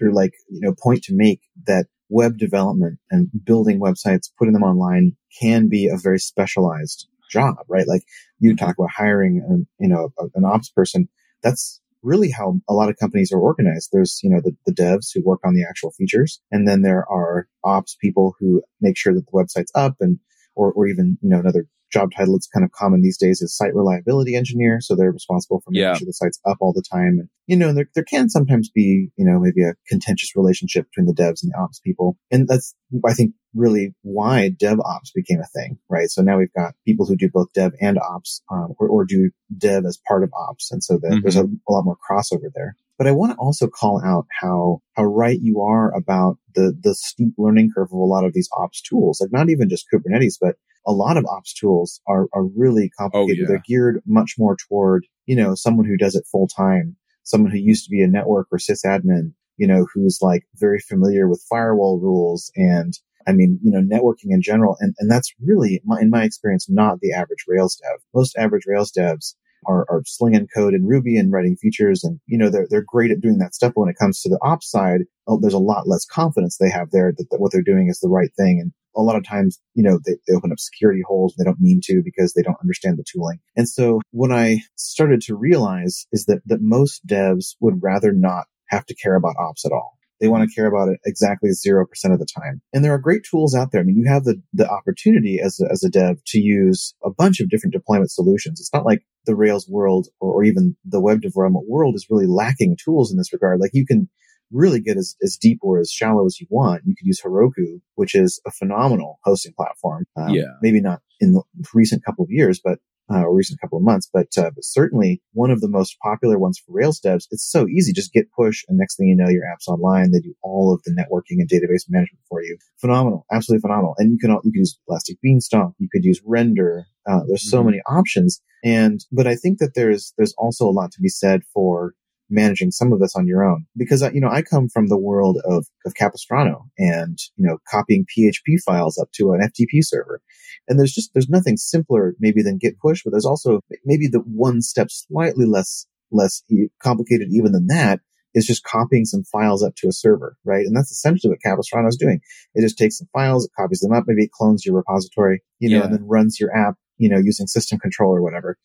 or 0.03 0.13
like, 0.13 0.35
you 0.51 0.61
know, 0.61 0.75
point 0.83 1.03
to 1.05 1.15
make 1.15 1.41
that 1.67 1.87
web 2.11 2.37
development 2.37 2.99
and 3.11 3.31
building 3.45 3.81
websites, 3.81 4.29
putting 4.39 4.53
them 4.53 4.63
online 4.63 5.17
can 5.41 5.69
be 5.69 5.89
a 5.89 5.97
very 5.97 6.19
specialized 6.19 7.09
job, 7.33 7.57
right? 7.69 7.89
Like 7.89 8.03
you 8.39 8.55
talk 8.55 8.77
about 8.79 8.91
hiring, 8.97 9.45
an, 9.49 9.67
you 9.81 9.89
know, 9.89 10.13
an 10.35 10.45
ops 10.45 10.71
person. 10.71 11.09
That's 11.43 11.81
really 12.03 12.31
how 12.31 12.61
a 12.69 12.75
lot 12.75 12.89
of 12.89 12.97
companies 12.99 13.33
are 13.33 13.39
organized. 13.39 13.91
There's, 13.93 14.21
you 14.23 14.31
know, 14.31 14.41
the, 14.41 14.57
the 14.67 14.75
devs 14.75 15.09
who 15.13 15.23
work 15.25 15.41
on 15.45 15.55
the 15.55 15.65
actual 15.69 15.93
features. 15.93 16.41
And 16.51 16.69
then 16.69 16.83
there 16.83 17.05
are 17.09 17.49
ops 17.65 17.97
people 18.01 18.35
who 18.39 18.63
make 18.81 18.97
sure 18.97 19.15
that 19.15 19.25
the 19.27 19.33
website's 19.33 19.73
up 19.75 19.97
and, 20.01 20.19
or, 20.55 20.73
or 20.73 20.87
even, 20.87 21.19
you 21.23 21.31
know, 21.31 21.39
another 21.41 21.67
job 21.93 22.11
title 22.17 22.35
that's 22.35 22.49
kind 22.49 22.65
of 22.65 22.73
common 22.73 23.03
these 23.03 23.19
days 23.19 23.43
is 23.43 23.57
site 23.57 23.75
reliability 23.75 24.35
engineer. 24.35 24.79
So 24.81 24.97
they're 24.97 25.13
responsible 25.13 25.61
for 25.61 25.71
making 25.71 25.83
yeah. 25.83 25.95
sure 25.95 26.07
the 26.07 26.13
site's 26.13 26.41
up 26.49 26.57
all 26.61 26.73
the 26.73 26.83
time. 26.91 27.19
And, 27.21 27.29
you 27.47 27.57
know, 27.57 27.73
there, 27.73 27.89
there 27.95 28.05
can 28.05 28.31
sometimes 28.31 28.71
be, 28.71 29.11
you 29.17 29.25
know, 29.25 29.39
maybe 29.39 29.63
a 29.63 29.75
contentious 29.89 30.35
relationship 30.35 30.87
between 30.91 31.07
the 31.07 31.15
devs 31.15 31.43
and 31.43 31.53
the 31.53 31.59
ops 31.59 31.81
people. 31.81 32.17
And 32.31 32.49
that's, 32.49 32.75
I 33.07 33.13
think, 33.13 33.35
really 33.55 33.95
why 34.01 34.51
DevOps 34.59 35.13
became 35.15 35.41
a 35.41 35.47
thing, 35.47 35.79
right? 35.91 36.09
So 36.09 36.23
now 36.23 36.39
we've 36.39 36.53
got 36.57 36.75
people 36.87 37.05
who 37.05 37.17
do 37.17 37.29
both 37.33 37.53
dev 37.53 37.73
and 37.81 37.99
ops, 37.99 38.43
um, 38.51 38.75
or, 38.79 38.89
or, 38.89 39.05
do 39.05 39.31
dev 39.57 39.85
as 39.85 39.99
part 40.09 40.25
of 40.25 40.31
ops. 40.35 40.73
And 40.73 40.83
so 40.83 40.95
the, 40.95 41.09
mm-hmm. 41.09 41.19
there's 41.23 41.37
a, 41.37 41.45
a 41.45 41.71
lot 41.73 41.85
more 41.85 41.99
crossover 42.11 42.51
there. 42.55 42.77
But 42.99 43.07
I 43.07 43.13
want 43.13 43.33
to 43.33 43.39
also 43.39 43.67
call 43.69 44.03
out 44.05 44.27
how, 44.41 44.81
how 44.97 45.05
right 45.05 45.39
you 45.41 45.61
are 45.61 45.93
about 45.95 46.39
the, 46.55 46.77
the 46.81 46.95
steep 46.95 47.35
learning 47.39 47.71
curve 47.75 47.89
of 47.93 47.99
a 47.99 48.05
lot 48.05 48.25
of 48.25 48.33
these 48.33 48.49
ops 48.57 48.81
tools. 48.81 49.21
Like 49.21 49.33
not 49.33 49.51
even 49.51 49.69
just 49.69 49.87
Kubernetes, 49.93 50.37
but 50.41 50.57
a 50.87 50.93
lot 50.93 51.17
of 51.17 51.25
ops 51.27 51.55
tools 51.55 52.01
are, 52.07 52.27
are 52.33 52.45
really 52.45 52.91
oh, 52.93 53.03
complicated. 53.03 53.39
Oh, 53.39 53.43
yeah. 53.43 53.49
They're 53.49 53.63
geared 53.67 54.03
much 54.07 54.35
more 54.39 54.57
toward, 54.57 55.07
you 55.27 55.37
know, 55.37 55.55
someone 55.55 55.87
who 55.87 55.97
does 55.97 56.15
it 56.15 56.27
full 56.31 56.49
time, 56.49 56.97
someone 57.23 57.51
who 57.51 57.59
used 57.59 57.85
to 57.85 57.91
be 57.91 58.03
a 58.03 58.09
network 58.09 58.49
or 58.53 58.59
sysadmin, 58.59 59.33
you 59.57 59.67
know, 59.67 59.87
who's 59.93 60.19
like 60.21 60.45
very 60.57 60.79
familiar 60.79 61.29
with 61.29 61.45
firewall 61.49 61.99
rules 62.01 62.53
and 62.57 62.95
I 63.27 63.33
mean, 63.33 63.61
you 63.63 63.71
know, 63.71 63.81
networking 63.81 64.31
in 64.31 64.43
general. 64.43 64.77
And, 64.81 64.95
and 64.99 65.11
that's 65.11 65.33
really, 65.41 65.81
in 66.01 66.11
my 66.11 66.25
experience, 66.25 66.69
not 66.69 67.01
the 67.01 67.13
average 67.13 67.45
Rails 67.47 67.77
dev. 67.77 68.01
Most 68.15 68.37
average 68.37 68.65
Rails 68.67 68.93
devs 68.93 69.35
are, 69.67 69.87
are 69.89 70.03
slinging 70.07 70.49
code 70.55 70.75
in 70.75 70.87
Ruby 70.87 71.17
and 71.17 71.33
writing 71.33 71.57
features. 71.57 72.05
And, 72.05 72.21
you 72.27 72.39
know, 72.39 72.51
they're, 72.51 72.67
they're 72.69 72.85
great 72.87 73.11
at 73.11 73.21
doing 73.21 73.39
that 73.39 73.55
stuff. 73.55 73.73
But 73.75 73.83
when 73.83 73.91
it 73.91 73.99
comes 73.99 74.21
to 74.21 74.29
the 74.29 74.39
ops 74.43 74.71
side, 74.71 75.03
oh, 75.27 75.39
there's 75.41 75.55
a 75.55 75.59
lot 75.59 75.89
less 75.89 76.05
confidence 76.05 76.57
they 76.57 76.71
have 76.71 76.91
there 76.91 77.13
that, 77.17 77.27
that 77.31 77.41
what 77.41 77.53
they're 77.53 77.63
doing 77.63 77.89
is 77.89 78.01
the 78.01 78.09
right 78.09 78.31
thing. 78.37 78.61
And 78.61 78.73
a 78.95 79.03
lot 79.03 79.17
of 79.17 79.25
times, 79.25 79.59
you 79.75 79.83
know, 79.83 79.99
they, 80.05 80.13
they 80.27 80.35
open 80.35 80.53
up 80.53 80.59
security 80.59 81.03
holes. 81.07 81.35
They 81.37 81.45
don't 81.45 81.61
mean 81.61 81.81
to 81.85 82.03
because 82.05 82.35
they 82.35 82.43
don't 82.43 82.61
understand 82.61 82.99
the 82.99 83.05
tooling. 83.11 83.39
And 83.57 83.69
so 83.69 84.01
what 84.11 84.33
I 84.33 84.61
started 84.77 85.23
to 85.23 85.37
realize 85.37 86.07
is 86.13 86.27
that, 86.27 86.43
that 86.47 86.61
most 86.61 87.07
devs 87.07 87.55
would 87.61 87.83
rather 87.83 88.13
not 88.13 88.47
have 88.69 88.87
to 88.87 88.95
care 88.95 89.15
about 89.15 89.37
ops 89.39 89.65
at 89.65 89.73
all. 89.73 89.99
They 90.23 90.29
want 90.29 90.49
to 90.49 90.55
care 90.55 90.67
about 90.67 90.89
it 90.89 91.01
exactly 91.05 91.51
0% 91.51 91.83
of 92.05 92.19
the 92.21 92.27
time. 92.41 92.63
And 92.73 92.85
there 92.85 92.95
are 92.95 92.99
great 92.99 93.23
tools 93.29 93.57
out 93.57 93.73
there. 93.73 93.81
I 93.81 93.85
mean, 93.85 93.97
you 93.97 94.09
have 94.09 94.23
the, 94.23 94.41
the 94.53 94.71
opportunity 94.71 95.41
as 95.41 95.61
a, 95.61 95.71
as 95.71 95.83
a 95.83 95.91
dev 95.91 96.19
to 96.29 96.39
use 96.39 96.95
a 97.05 97.11
bunch 97.11 97.41
of 97.41 97.51
different 97.51 97.75
deployment 97.75 98.13
solutions. 98.13 98.61
It's 98.61 98.73
not 98.73 98.87
like 98.87 99.03
the 99.27 99.35
Rails 99.35 99.69
world 99.69 100.07
or, 100.21 100.33
or 100.33 100.45
even 100.45 100.77
the 100.85 101.01
web 101.01 101.23
development 101.23 101.67
world 101.69 101.97
is 101.97 102.07
really 102.09 102.29
lacking 102.29 102.77
tools 102.83 103.11
in 103.11 103.19
this 103.19 103.33
regard. 103.33 103.59
Like 103.61 103.73
you 103.75 103.85
can 103.85 104.09
really 104.53 104.81
get 104.81 104.97
as, 104.97 105.17
as 105.23 105.37
deep 105.37 105.59
or 105.61 105.81
as 105.81 105.91
shallow 105.91 106.25
as 106.25 106.41
you 106.41 106.47
want. 106.51 106.83
You 106.85 106.95
could 106.95 107.07
use 107.07 107.21
Heroku, 107.21 107.81
which 107.97 108.15
is 108.15 108.41
a 108.47 108.53
phenomenal 108.53 109.19
hosting 109.25 109.55
platform. 109.57 110.07
Um, 110.17 110.31
yeah. 110.31 110.53
Maybe 110.63 110.81
not 110.81 111.01
in 111.21 111.33
the 111.33 111.43
recent 111.75 112.05
couple 112.05 112.25
of 112.25 112.31
years, 112.31 112.61
but 112.63 112.79
uh, 113.11 113.23
or 113.23 113.35
recent 113.35 113.61
couple 113.61 113.79
of 113.79 113.85
months, 113.85 114.09
but, 114.13 114.29
uh, 114.39 114.51
but 114.55 114.65
certainly 114.65 115.23
one 115.33 115.51
of 115.51 115.61
the 115.61 115.69
most 115.69 115.97
popular 116.03 116.39
ones 116.39 116.59
for 116.59 116.73
Rails 116.73 117.01
devs. 117.01 117.27
It's 117.31 117.51
so 117.51 117.67
easy. 117.69 117.93
Just 117.93 118.13
git 118.13 118.27
push. 118.37 118.65
And 118.69 118.79
next 118.79 118.97
thing 118.97 119.09
you 119.09 119.17
know, 119.17 119.29
your 119.29 119.45
app's 119.51 119.69
online. 119.69 120.13
They 120.13 120.21
do 120.21 120.35
all 120.43 120.73
of 120.73 120.83
the 120.85 120.93
networking 120.93 121.41
and 121.41 121.49
database 121.49 121.85
management 121.89 122.23
for 122.29 122.43
you. 122.43 122.57
Phenomenal. 122.79 123.27
Absolutely 123.31 123.63
phenomenal. 123.63 123.95
And 123.99 124.13
you 124.13 124.19
can, 124.19 124.31
you 124.45 124.53
can 124.53 124.61
use 124.61 124.79
Elastic 124.89 125.19
Beanstalk. 125.23 125.75
You 125.79 125.89
could 125.93 126.05
use 126.05 126.21
Render. 126.25 126.87
Uh, 127.09 127.21
there's 127.27 127.49
so 127.51 127.59
mm-hmm. 127.59 127.71
many 127.71 127.83
options. 127.87 128.41
And, 128.65 129.05
but 129.11 129.27
I 129.27 129.35
think 129.35 129.59
that 129.59 129.73
there's, 129.75 130.15
there's 130.17 130.35
also 130.39 130.69
a 130.69 130.71
lot 130.71 130.93
to 130.93 131.01
be 131.01 131.09
said 131.09 131.43
for 131.53 131.95
managing 132.33 132.71
some 132.71 132.93
of 132.93 133.01
this 133.01 133.15
on 133.15 133.27
your 133.27 133.45
own. 133.45 133.67
Because 133.77 134.03
uh, 134.03 134.11
you 134.13 134.21
know 134.21 134.31
I 134.31 134.43
come 134.43 134.69
from 134.69 134.89
the 134.89 134.99
world 134.99 135.39
of 135.45 135.67
of 135.87 135.95
Capistrano 135.95 136.67
and 136.79 137.19
you 137.37 137.47
know 137.47 137.59
copying 137.69 138.07
PHP 138.07 138.61
files 138.65 138.99
up 138.99 139.11
to 139.15 139.33
an 139.33 139.41
FTP 139.41 139.81
server. 139.83 140.21
And 140.69 140.79
there's 140.79 140.93
just 140.93 141.13
there's 141.13 141.29
nothing 141.29 141.57
simpler 141.57 142.15
maybe 142.19 142.43
than 142.43 142.59
git 142.59 142.79
push 142.81 143.03
but 143.05 143.11
there's 143.11 143.27
also 143.27 143.61
maybe 143.85 144.09
the 144.09 144.21
one 144.21 144.63
step 144.63 144.89
slightly 144.91 145.47
less 145.47 145.87
less 146.11 146.43
complicated 146.83 147.29
even 147.31 147.53
than 147.53 147.67
that 147.69 148.01
is 148.35 148.47
just 148.47 148.65
copying 148.65 149.05
some 149.05 149.25
files 149.25 149.63
up 149.63 149.75
to 149.77 149.89
a 149.89 149.93
server 149.93 150.37
right? 150.45 150.65
And 150.65 150.77
that's 150.77 150.91
essentially 150.91 151.31
what 151.31 151.43
Capistrano 151.43 151.89
is 151.89 151.97
doing. 151.97 152.21
It 152.55 152.63
just 152.63 152.79
takes 152.79 152.99
some 152.99 153.09
files 153.13 153.45
it 153.45 153.51
copies 153.59 153.81
them 153.81 153.93
up 153.93 154.05
maybe 154.07 154.25
it 154.25 154.33
clones 154.33 154.65
your 154.65 154.77
repository 154.77 155.43
you 155.59 155.71
know 155.71 155.79
yeah. 155.79 155.85
and 155.85 155.95
then 155.95 156.07
runs 156.07 156.39
your 156.41 156.57
app 156.57 156.75
you 156.99 157.09
know 157.09 157.19
using 157.19 157.47
system 157.47 157.79
control 157.79 158.15
or 158.15 158.23
whatever 158.23 158.57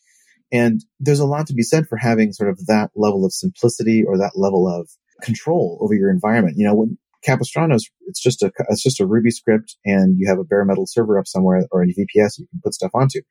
and 0.52 0.84
there's 1.00 1.20
a 1.20 1.26
lot 1.26 1.48
to 1.48 1.54
be 1.54 1.64
said 1.64 1.88
for 1.88 1.98
having 1.98 2.32
sort 2.32 2.50
of 2.50 2.66
that 2.68 2.92
level 2.96 3.26
of 3.26 3.34
simplicity 3.34 4.04
or 4.04 4.18
that 4.18 4.34
level 4.36 4.68
of 4.68 4.90
control 5.22 5.78
over 5.82 5.94
your 5.94 6.10
environment. 6.10 6.56
You 6.58 6.66
know, 6.66 6.76
when 6.76 6.98
Capistrano's, 7.24 7.90
it's 8.08 8.22
just 8.22 8.44
a, 8.44 8.52
it's 8.70 8.84
just 8.84 9.00
a 9.00 9.06
Ruby 9.06 9.32
script 9.32 9.76
and 9.86 10.16
you 10.18 10.30
have 10.30 10.40
a 10.40 10.44
bare 10.44 10.66
metal 10.66 10.86
server 10.88 11.20
up 11.20 11.28
somewhere 11.28 11.66
or 11.72 11.84
a 11.84 11.88
VPS 11.88 12.38
you 12.38 12.48
can 12.48 12.62
put 12.64 12.74
stuff 12.74 12.92
onto. 12.94 13.22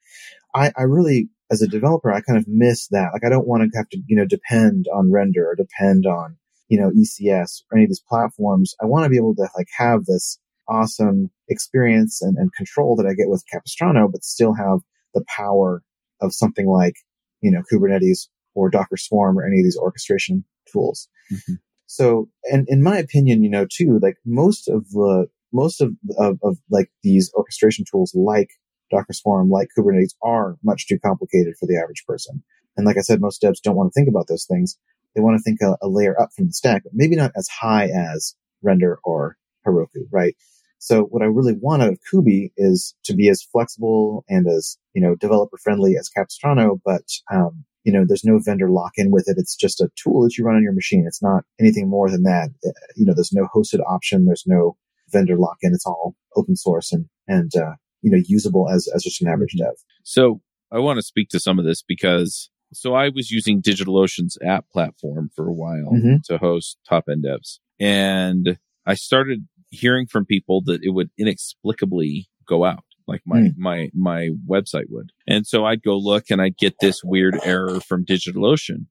I, 0.54 0.73
I 0.76 0.82
really, 0.82 1.28
as 1.50 1.62
a 1.62 1.68
developer, 1.68 2.12
I 2.12 2.20
kind 2.20 2.38
of 2.38 2.46
miss 2.49 2.88
that. 2.88 3.11
Like 3.12 3.25
I 3.25 3.28
don't 3.28 3.46
want 3.46 3.62
to 3.62 3.78
have 3.78 3.88
to, 3.90 3.99
you 4.06 4.16
know, 4.16 4.26
depend 4.26 4.87
on 4.92 5.12
render 5.12 5.46
or 5.46 5.54
depend 5.54 6.06
on, 6.06 6.37
you 6.68 6.80
know, 6.80 6.90
ECS 6.90 7.62
or 7.70 7.78
any 7.78 7.85
of 7.85 7.90
these 7.90 8.02
platforms. 8.06 8.75
I 8.82 8.87
want 8.87 9.04
to 9.04 9.11
be 9.11 9.16
able 9.16 9.37
to 9.37 9.49
like 9.56 9.68
have 9.78 10.04
this 10.04 10.38
awesome 10.68 11.30
experience 11.49 12.20
and, 12.20 12.37
and 12.37 12.52
control 12.52 12.96
that 12.96 13.06
I 13.06 13.14
get 13.14 13.28
with 13.28 13.44
Capistrano, 13.50 14.08
but 14.11 14.25
still 14.25 14.54
have 14.54 14.80
the 15.14 15.25
power 15.28 15.82
of 16.20 16.35
something 16.35 16.66
like 16.66 16.94
you 17.40 17.50
know, 17.50 17.62
Kubernetes 17.73 18.28
or 18.54 18.70
Docker 18.70 18.96
Swarm 18.96 19.38
or 19.38 19.46
any 19.46 19.61
of 19.61 19.64
these 19.64 19.76
orchestration 19.76 20.44
tools. 20.70 21.08
Mm-hmm. 21.32 21.54
So, 21.87 22.28
and 22.44 22.66
in 22.68 22.82
my 22.82 22.99
opinion, 22.99 23.42
you 23.44 23.50
know, 23.50 23.66
too, 23.70 24.00
like 24.02 24.16
most 24.25 24.68
of 24.68 24.88
the, 24.90 25.28
most 25.52 25.80
of, 25.80 25.92
of, 26.18 26.38
of 26.42 26.58
like 26.70 26.90
these 27.02 27.30
orchestration 27.35 27.85
tools 27.88 28.12
like 28.14 28.49
Docker 28.90 29.12
Swarm, 29.12 29.50
like 29.50 29.68
Kubernetes 29.78 30.14
are 30.23 30.56
much 30.64 30.87
too 30.88 30.99
complicated 30.99 31.54
for 31.58 31.66
the 31.66 31.78
average 31.80 32.04
person. 32.06 32.42
And 32.76 32.87
like 32.87 32.96
I 32.99 33.02
said, 33.02 33.20
most 33.20 33.42
devs 33.42 33.62
don't 33.62 33.76
want 33.76 33.92
to 33.92 33.99
think 33.99 34.08
about 34.08 34.26
those 34.28 34.44
things. 34.44 34.76
They 35.14 35.23
want 35.23 35.38
to 35.38 35.42
think 35.42 35.61
a, 35.62 35.76
a 35.80 35.88
layer 35.88 36.20
up 36.20 36.30
from 36.35 36.46
the 36.46 36.52
stack, 36.52 36.82
but 36.82 36.92
maybe 36.94 37.16
not 37.16 37.32
as 37.37 37.49
high 37.49 37.85
as 37.87 38.35
Render 38.62 38.99
or 39.04 39.37
Heroku, 39.66 40.08
right? 40.11 40.35
So 40.78 41.02
what 41.04 41.23
I 41.23 41.26
really 41.26 41.54
want 41.54 41.83
out 41.83 41.90
of 41.90 41.99
Kubi 42.11 42.52
is 42.56 42.95
to 43.04 43.14
be 43.14 43.28
as 43.28 43.42
flexible 43.42 44.25
and 44.28 44.47
as, 44.47 44.78
you 44.95 45.02
know, 45.02 45.14
developer 45.16 45.56
friendly 45.56 45.97
as 45.99 46.09
Capistrano, 46.09 46.80
but, 46.85 47.04
um, 47.33 47.64
you 47.85 47.92
know, 47.92 48.04
there's 48.06 48.25
no 48.25 48.38
vendor 48.38 48.68
lock 48.68 48.92
in 48.97 49.11
with 49.11 49.28
it. 49.28 49.37
It's 49.38 49.56
just 49.56 49.80
a 49.80 49.90
tool 49.97 50.23
that 50.23 50.37
you 50.37 50.45
run 50.45 50.56
on 50.56 50.62
your 50.62 50.73
machine. 50.73 51.04
It's 51.06 51.23
not 51.23 51.45
anything 51.61 51.88
more 51.88 52.11
than 52.11 52.25
that. 52.25 52.50
Uh, 52.66 52.71
you 52.97 53.06
know, 53.06 53.14
there's 53.14 53.33
no 53.33 53.49
hosted 53.54 53.80
option. 53.88 54.26
There's 54.26 54.45
no 54.47 54.76
vendor 55.11 55.37
lock 55.37 55.59
in. 55.62 55.73
It's 55.73 55.87
all 55.87 56.14
open 56.35 56.56
source 56.56 56.92
and, 56.92 57.06
and, 57.28 57.54
uh, 57.56 57.75
you 58.02 58.11
know, 58.11 58.23
usable 58.26 58.68
as, 58.68 58.88
as 58.95 59.02
just 59.02 59.23
an 59.23 59.28
average 59.28 59.54
dev. 59.56 59.75
So 60.02 60.40
I 60.71 60.78
want 60.78 60.99
to 60.99 61.02
speak 61.02 61.28
to 61.30 61.40
some 61.40 61.59
of 61.59 61.64
this 61.64 61.83
because 61.83 62.50
so 62.73 62.95
I 62.95 63.09
was 63.09 63.30
using 63.30 63.62
DigitalOcean's 63.62 64.37
app 64.45 64.68
platform 64.71 65.30
for 65.35 65.47
a 65.47 65.52
while 65.52 65.92
mm-hmm. 65.92 66.16
to 66.25 66.38
host 66.38 66.78
top 66.88 67.04
end 67.09 67.25
devs 67.25 67.61
and 67.78 68.59
I 68.85 68.95
started 68.95 69.47
hearing 69.70 70.06
from 70.06 70.25
people 70.25 70.62
that 70.66 70.80
it 70.82 70.90
would 70.90 71.11
inexplicably 71.18 72.28
go 72.46 72.64
out 72.64 72.85
like 73.06 73.23
my 73.25 73.38
mm. 73.40 73.54
my 73.56 73.90
my 73.94 74.30
website 74.49 74.87
would. 74.88 75.11
And 75.26 75.46
so 75.46 75.64
I'd 75.64 75.82
go 75.82 75.96
look 75.96 76.25
and 76.30 76.40
I'd 76.40 76.56
get 76.56 76.75
this 76.80 77.02
weird 77.04 77.38
error 77.44 77.80
from 77.80 78.04
DigitalOcean. 78.04 78.87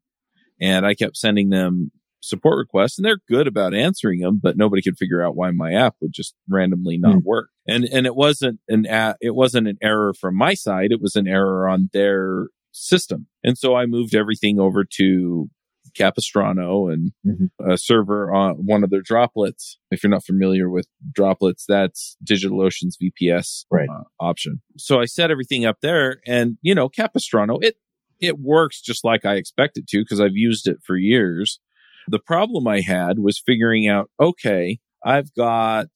And 0.62 0.86
I 0.86 0.94
kept 0.94 1.18
sending 1.18 1.50
them 1.50 1.92
support 2.22 2.58
requests 2.58 2.98
and 2.98 3.06
they're 3.06 3.20
good 3.28 3.46
about 3.46 3.76
answering 3.76 4.20
them, 4.20 4.40
but 4.42 4.58
nobody 4.58 4.82
could 4.82 4.98
figure 4.98 5.22
out 5.22 5.36
why 5.36 5.52
my 5.52 5.74
app 5.74 5.96
would 6.02 6.14
just 6.14 6.34
randomly 6.50 6.98
not 6.98 7.18
mm. 7.18 7.24
work. 7.24 7.50
And 7.68 7.86
and 7.86 8.06
it 8.06 8.16
wasn't 8.16 8.60
an 8.68 8.86
a- 8.86 9.16
it 9.22 9.36
wasn't 9.36 9.68
an 9.68 9.78
error 9.82 10.14
from 10.14 10.36
my 10.38 10.54
side, 10.54 10.92
it 10.92 11.02
was 11.02 11.16
an 11.16 11.28
error 11.28 11.68
on 11.68 11.90
their 11.94 12.48
system. 12.72 13.28
And 13.44 13.58
so 13.58 13.76
I 13.76 13.86
moved 13.86 14.16
everything 14.16 14.60
over 14.60 14.86
to 14.98 15.50
Capistrano 15.96 16.88
and 16.88 17.12
mm-hmm. 17.26 17.72
a 17.72 17.78
server 17.78 18.34
on 18.34 18.56
one 18.66 18.84
of 18.84 18.90
their 18.90 19.02
droplets. 19.02 19.78
If 19.92 20.04
you're 20.04 20.12
not 20.12 20.26
familiar 20.26 20.70
with 20.70 20.88
droplets, 21.14 21.66
that's 21.68 22.18
DigitalOcean's 22.24 22.98
VPS 23.02 23.66
right. 23.72 23.90
uh, 23.90 24.04
option. 24.20 24.62
So 24.78 25.00
I 25.00 25.06
set 25.06 25.32
everything 25.32 25.66
up 25.66 25.78
there 25.82 26.20
and, 26.26 26.58
you 26.62 26.76
know, 26.76 26.90
Capistrano, 26.90 27.58
it, 27.60 27.76
it 28.20 28.40
works 28.40 28.82
just 28.82 29.04
like 29.04 29.26
I 29.26 29.36
expect 29.36 29.78
it 29.78 29.88
to 29.90 30.02
because 30.02 30.22
I've 30.22 30.36
used 30.36 30.68
it 30.68 30.78
for 30.86 30.98
years. 30.98 31.60
The 32.08 32.20
problem 32.20 32.68
I 32.68 32.82
had 32.82 33.20
was 33.20 33.42
figuring 33.44 33.88
out, 33.88 34.10
okay, 34.20 34.80
I've 35.04 35.34
got 35.34 35.88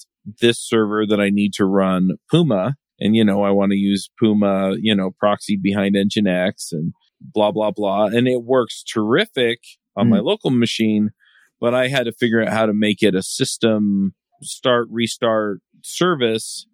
this 0.41 0.59
server 0.59 1.05
that 1.05 1.19
I 1.19 1.29
need 1.29 1.53
to 1.53 1.65
run 1.65 2.11
Puma 2.29 2.75
and, 2.99 3.15
you 3.15 3.23
know, 3.23 3.43
I 3.43 3.51
want 3.51 3.71
to 3.71 3.77
use 3.77 4.09
Puma, 4.19 4.75
you 4.79 4.95
know, 4.95 5.11
proxy 5.19 5.57
behind 5.61 5.95
Nginx 5.95 6.71
and 6.71 6.93
blah, 7.21 7.51
blah, 7.51 7.71
blah. 7.71 8.05
And 8.05 8.27
it 8.27 8.43
works 8.43 8.83
terrific 8.83 9.59
on 9.95 10.07
mm. 10.07 10.11
my 10.11 10.19
local 10.19 10.49
machine, 10.49 11.11
but 11.59 11.73
I 11.73 11.87
had 11.87 12.03
to 12.05 12.11
figure 12.11 12.41
out 12.41 12.53
how 12.53 12.65
to 12.65 12.73
make 12.73 13.01
it 13.01 13.15
a 13.15 13.23
system 13.23 14.13
start, 14.41 14.87
restart 14.89 15.59
service 15.83 16.65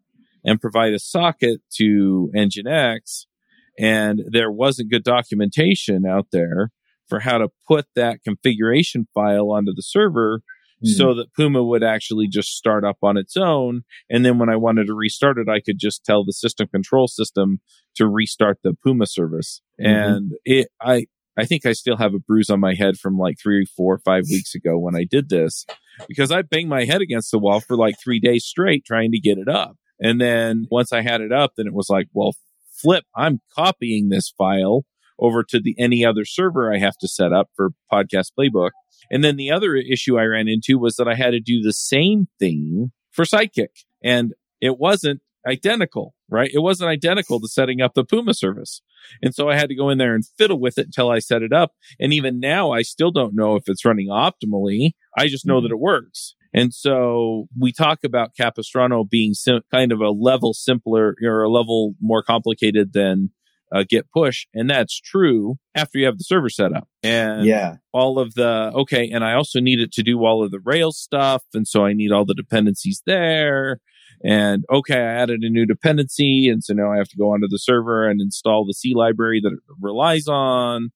and 0.44 0.62
provide 0.62 0.94
a 0.94 1.00
socket 1.00 1.62
to 1.78 2.32
Nginx. 2.36 3.26
And 3.78 4.22
there 4.28 4.52
wasn't 4.52 4.92
good 4.92 5.04
documentation 5.04 6.06
out 6.06 6.28
there 6.32 6.72
for 7.08 7.20
how 7.20 7.38
to 7.40 7.50
put 7.68 7.86
that 7.96 8.24
configuration 8.24 9.08
file 9.14 9.52
onto 9.52 9.74
the 9.76 9.82
server 9.82 10.42
mm. 10.84 10.90
so 10.90 11.14
that 11.16 11.34
Puma 11.36 11.64
would 11.64 11.84
actually 11.84 12.28
just 12.28 12.50
start 12.50 12.86
up 12.86 12.98
on 13.04 13.18
its 13.18 13.36
own. 13.36 13.84
And 14.10 14.26
then 14.26 14.38
when 14.38 14.50
I 14.50 14.56
wanted 14.56 14.88
to 14.88 14.94
restart 14.94 15.38
it, 15.38 15.50
I 15.50 15.60
could 15.60 15.78
just 15.78 16.06
tell 16.06 16.24
the 16.24 16.34
system 16.34 16.68
control 16.68 17.08
system 17.08 17.60
to 17.96 18.08
restart 18.08 18.60
the 18.64 18.74
Puma 18.74 19.08
service. 19.08 19.62
Mm-hmm. 19.82 19.92
And 19.92 20.32
it, 20.46 20.68
I, 20.82 21.08
I 21.38 21.46
think 21.46 21.66
I 21.66 21.74
still 21.74 21.98
have 21.98 22.14
a 22.14 22.20
bruise 22.20 22.50
on 22.50 22.60
my 22.60 22.74
head 22.74 22.98
from 22.98 23.18
like 23.18 23.38
three, 23.42 23.66
four, 23.66 24.00
five 24.00 24.24
weeks 24.30 24.56
ago 24.56 24.78
when 24.78 24.96
I 24.96 25.06
did 25.10 25.30
this 25.30 25.66
because 26.08 26.32
I 26.32 26.42
banged 26.42 26.70
my 26.70 26.86
head 26.86 27.02
against 27.02 27.32
the 27.32 27.40
wall 27.40 27.60
for 27.60 27.76
like 27.76 27.96
three 28.02 28.20
days 28.20 28.46
straight 28.46 28.86
trying 28.86 29.12
to 29.12 29.20
get 29.20 29.38
it 29.38 29.48
up. 29.48 29.78
And 30.00 30.20
then 30.20 30.68
once 30.70 30.92
I 30.92 31.02
had 31.02 31.22
it 31.22 31.32
up, 31.32 31.54
then 31.56 31.68
it 31.68 31.74
was 31.74 31.90
like, 31.90 32.08
well, 32.14 32.36
flip, 32.70 33.06
I'm 33.16 33.42
copying 33.56 34.10
this 34.10 34.34
file 34.38 34.86
over 35.20 35.44
to 35.44 35.60
the 35.60 35.76
any 35.80 36.06
other 36.06 36.26
server 36.26 36.74
I 36.74 36.80
have 36.80 36.98
to 36.98 37.08
set 37.08 37.32
up 37.32 37.50
for 37.56 37.72
podcast 37.92 38.32
playbook. 38.38 38.72
And 39.10 39.24
then 39.24 39.38
the 39.38 39.52
other 39.52 39.76
issue 39.76 40.18
I 40.18 40.24
ran 40.24 40.48
into 40.48 40.78
was 40.78 40.96
that 40.96 41.08
I 41.08 41.16
had 41.16 41.32
to 41.32 41.40
do 41.40 41.62
the 41.62 41.74
same 41.74 42.28
thing 42.40 42.92
for 43.12 43.24
Sidekiq 43.24 43.68
and 44.04 44.34
it 44.62 44.78
wasn't 44.78 45.22
identical, 45.46 46.14
right? 46.30 46.50
It 46.54 46.60
wasn't 46.60 46.90
identical 46.90 47.40
to 47.40 47.48
setting 47.48 47.82
up 47.82 47.94
the 47.94 48.04
Puma 48.04 48.34
service. 48.34 48.82
And 49.22 49.34
so 49.34 49.50
I 49.50 49.56
had 49.56 49.70
to 49.70 49.76
go 49.76 49.90
in 49.90 49.98
there 49.98 50.16
and 50.16 50.26
fiddle 50.38 50.60
with 50.60 50.78
it 50.78 50.88
until 50.88 51.10
I 51.10 51.20
set 51.20 51.42
it 51.42 51.54
up. 51.54 51.74
And 52.00 52.14
even 52.14 52.40
now, 52.40 52.72
I 52.72 52.82
still 52.82 53.12
don't 53.12 53.36
know 53.36 53.56
if 53.56 53.64
it's 53.68 53.86
running 53.86 54.10
optimally. 54.10 54.92
I 55.18 55.28
just 55.28 55.46
know 55.46 55.58
mm-hmm. 55.58 55.64
that 55.64 55.72
it 55.72 55.80
works. 55.80 56.36
And 56.54 56.74
so 56.74 57.48
we 57.60 57.74
talk 57.74 58.00
about 58.04 58.36
Capistrano 58.36 59.04
being 59.04 59.34
sim- 59.34 59.62
kind 59.72 59.92
of 59.92 60.00
a 60.00 60.10
level 60.10 60.54
simpler 60.54 61.16
or 61.22 61.44
a 61.44 61.50
level 61.50 61.96
more 62.00 62.24
complicated 62.24 62.94
than 62.94 63.32
uh, 63.74 63.84
git 63.88 64.10
push. 64.12 64.48
And 64.54 64.70
that's 64.70 64.98
true 64.98 65.58
after 65.76 66.00
you 66.00 66.06
have 66.06 66.18
the 66.18 66.24
server 66.24 66.50
set 66.50 66.74
up. 66.74 66.88
And 67.04 67.46
yeah. 67.46 67.76
all 67.92 68.20
of 68.20 68.36
the, 68.36 68.72
okay. 68.74 69.10
And 69.10 69.24
I 69.26 69.34
also 69.34 69.60
need 69.60 69.82
it 69.82 69.92
to 69.94 70.04
do 70.04 70.24
all 70.24 70.44
of 70.44 70.52
the 70.52 70.62
Rails 70.64 70.98
stuff. 70.98 71.44
And 71.54 71.68
so 71.68 71.84
I 71.84 71.92
need 71.92 72.12
all 72.12 72.26
the 72.26 72.34
dependencies 72.34 73.02
there. 73.06 73.80
And 74.26 74.64
okay, 74.72 74.98
I 74.98 75.22
added 75.22 75.44
a 75.44 75.50
new 75.50 75.66
dependency. 75.66 76.50
And 76.50 76.64
so 76.64 76.74
now 76.74 76.92
I 76.92 76.98
have 76.98 77.10
to 77.10 77.18
go 77.18 77.32
onto 77.34 77.48
the 77.48 77.60
server 77.60 78.10
and 78.10 78.20
install 78.20 78.66
the 78.66 78.74
C 78.74 78.94
library 78.96 79.40
that 79.44 79.54
it 79.54 79.60
relies 79.80 80.28
on. 80.28 80.90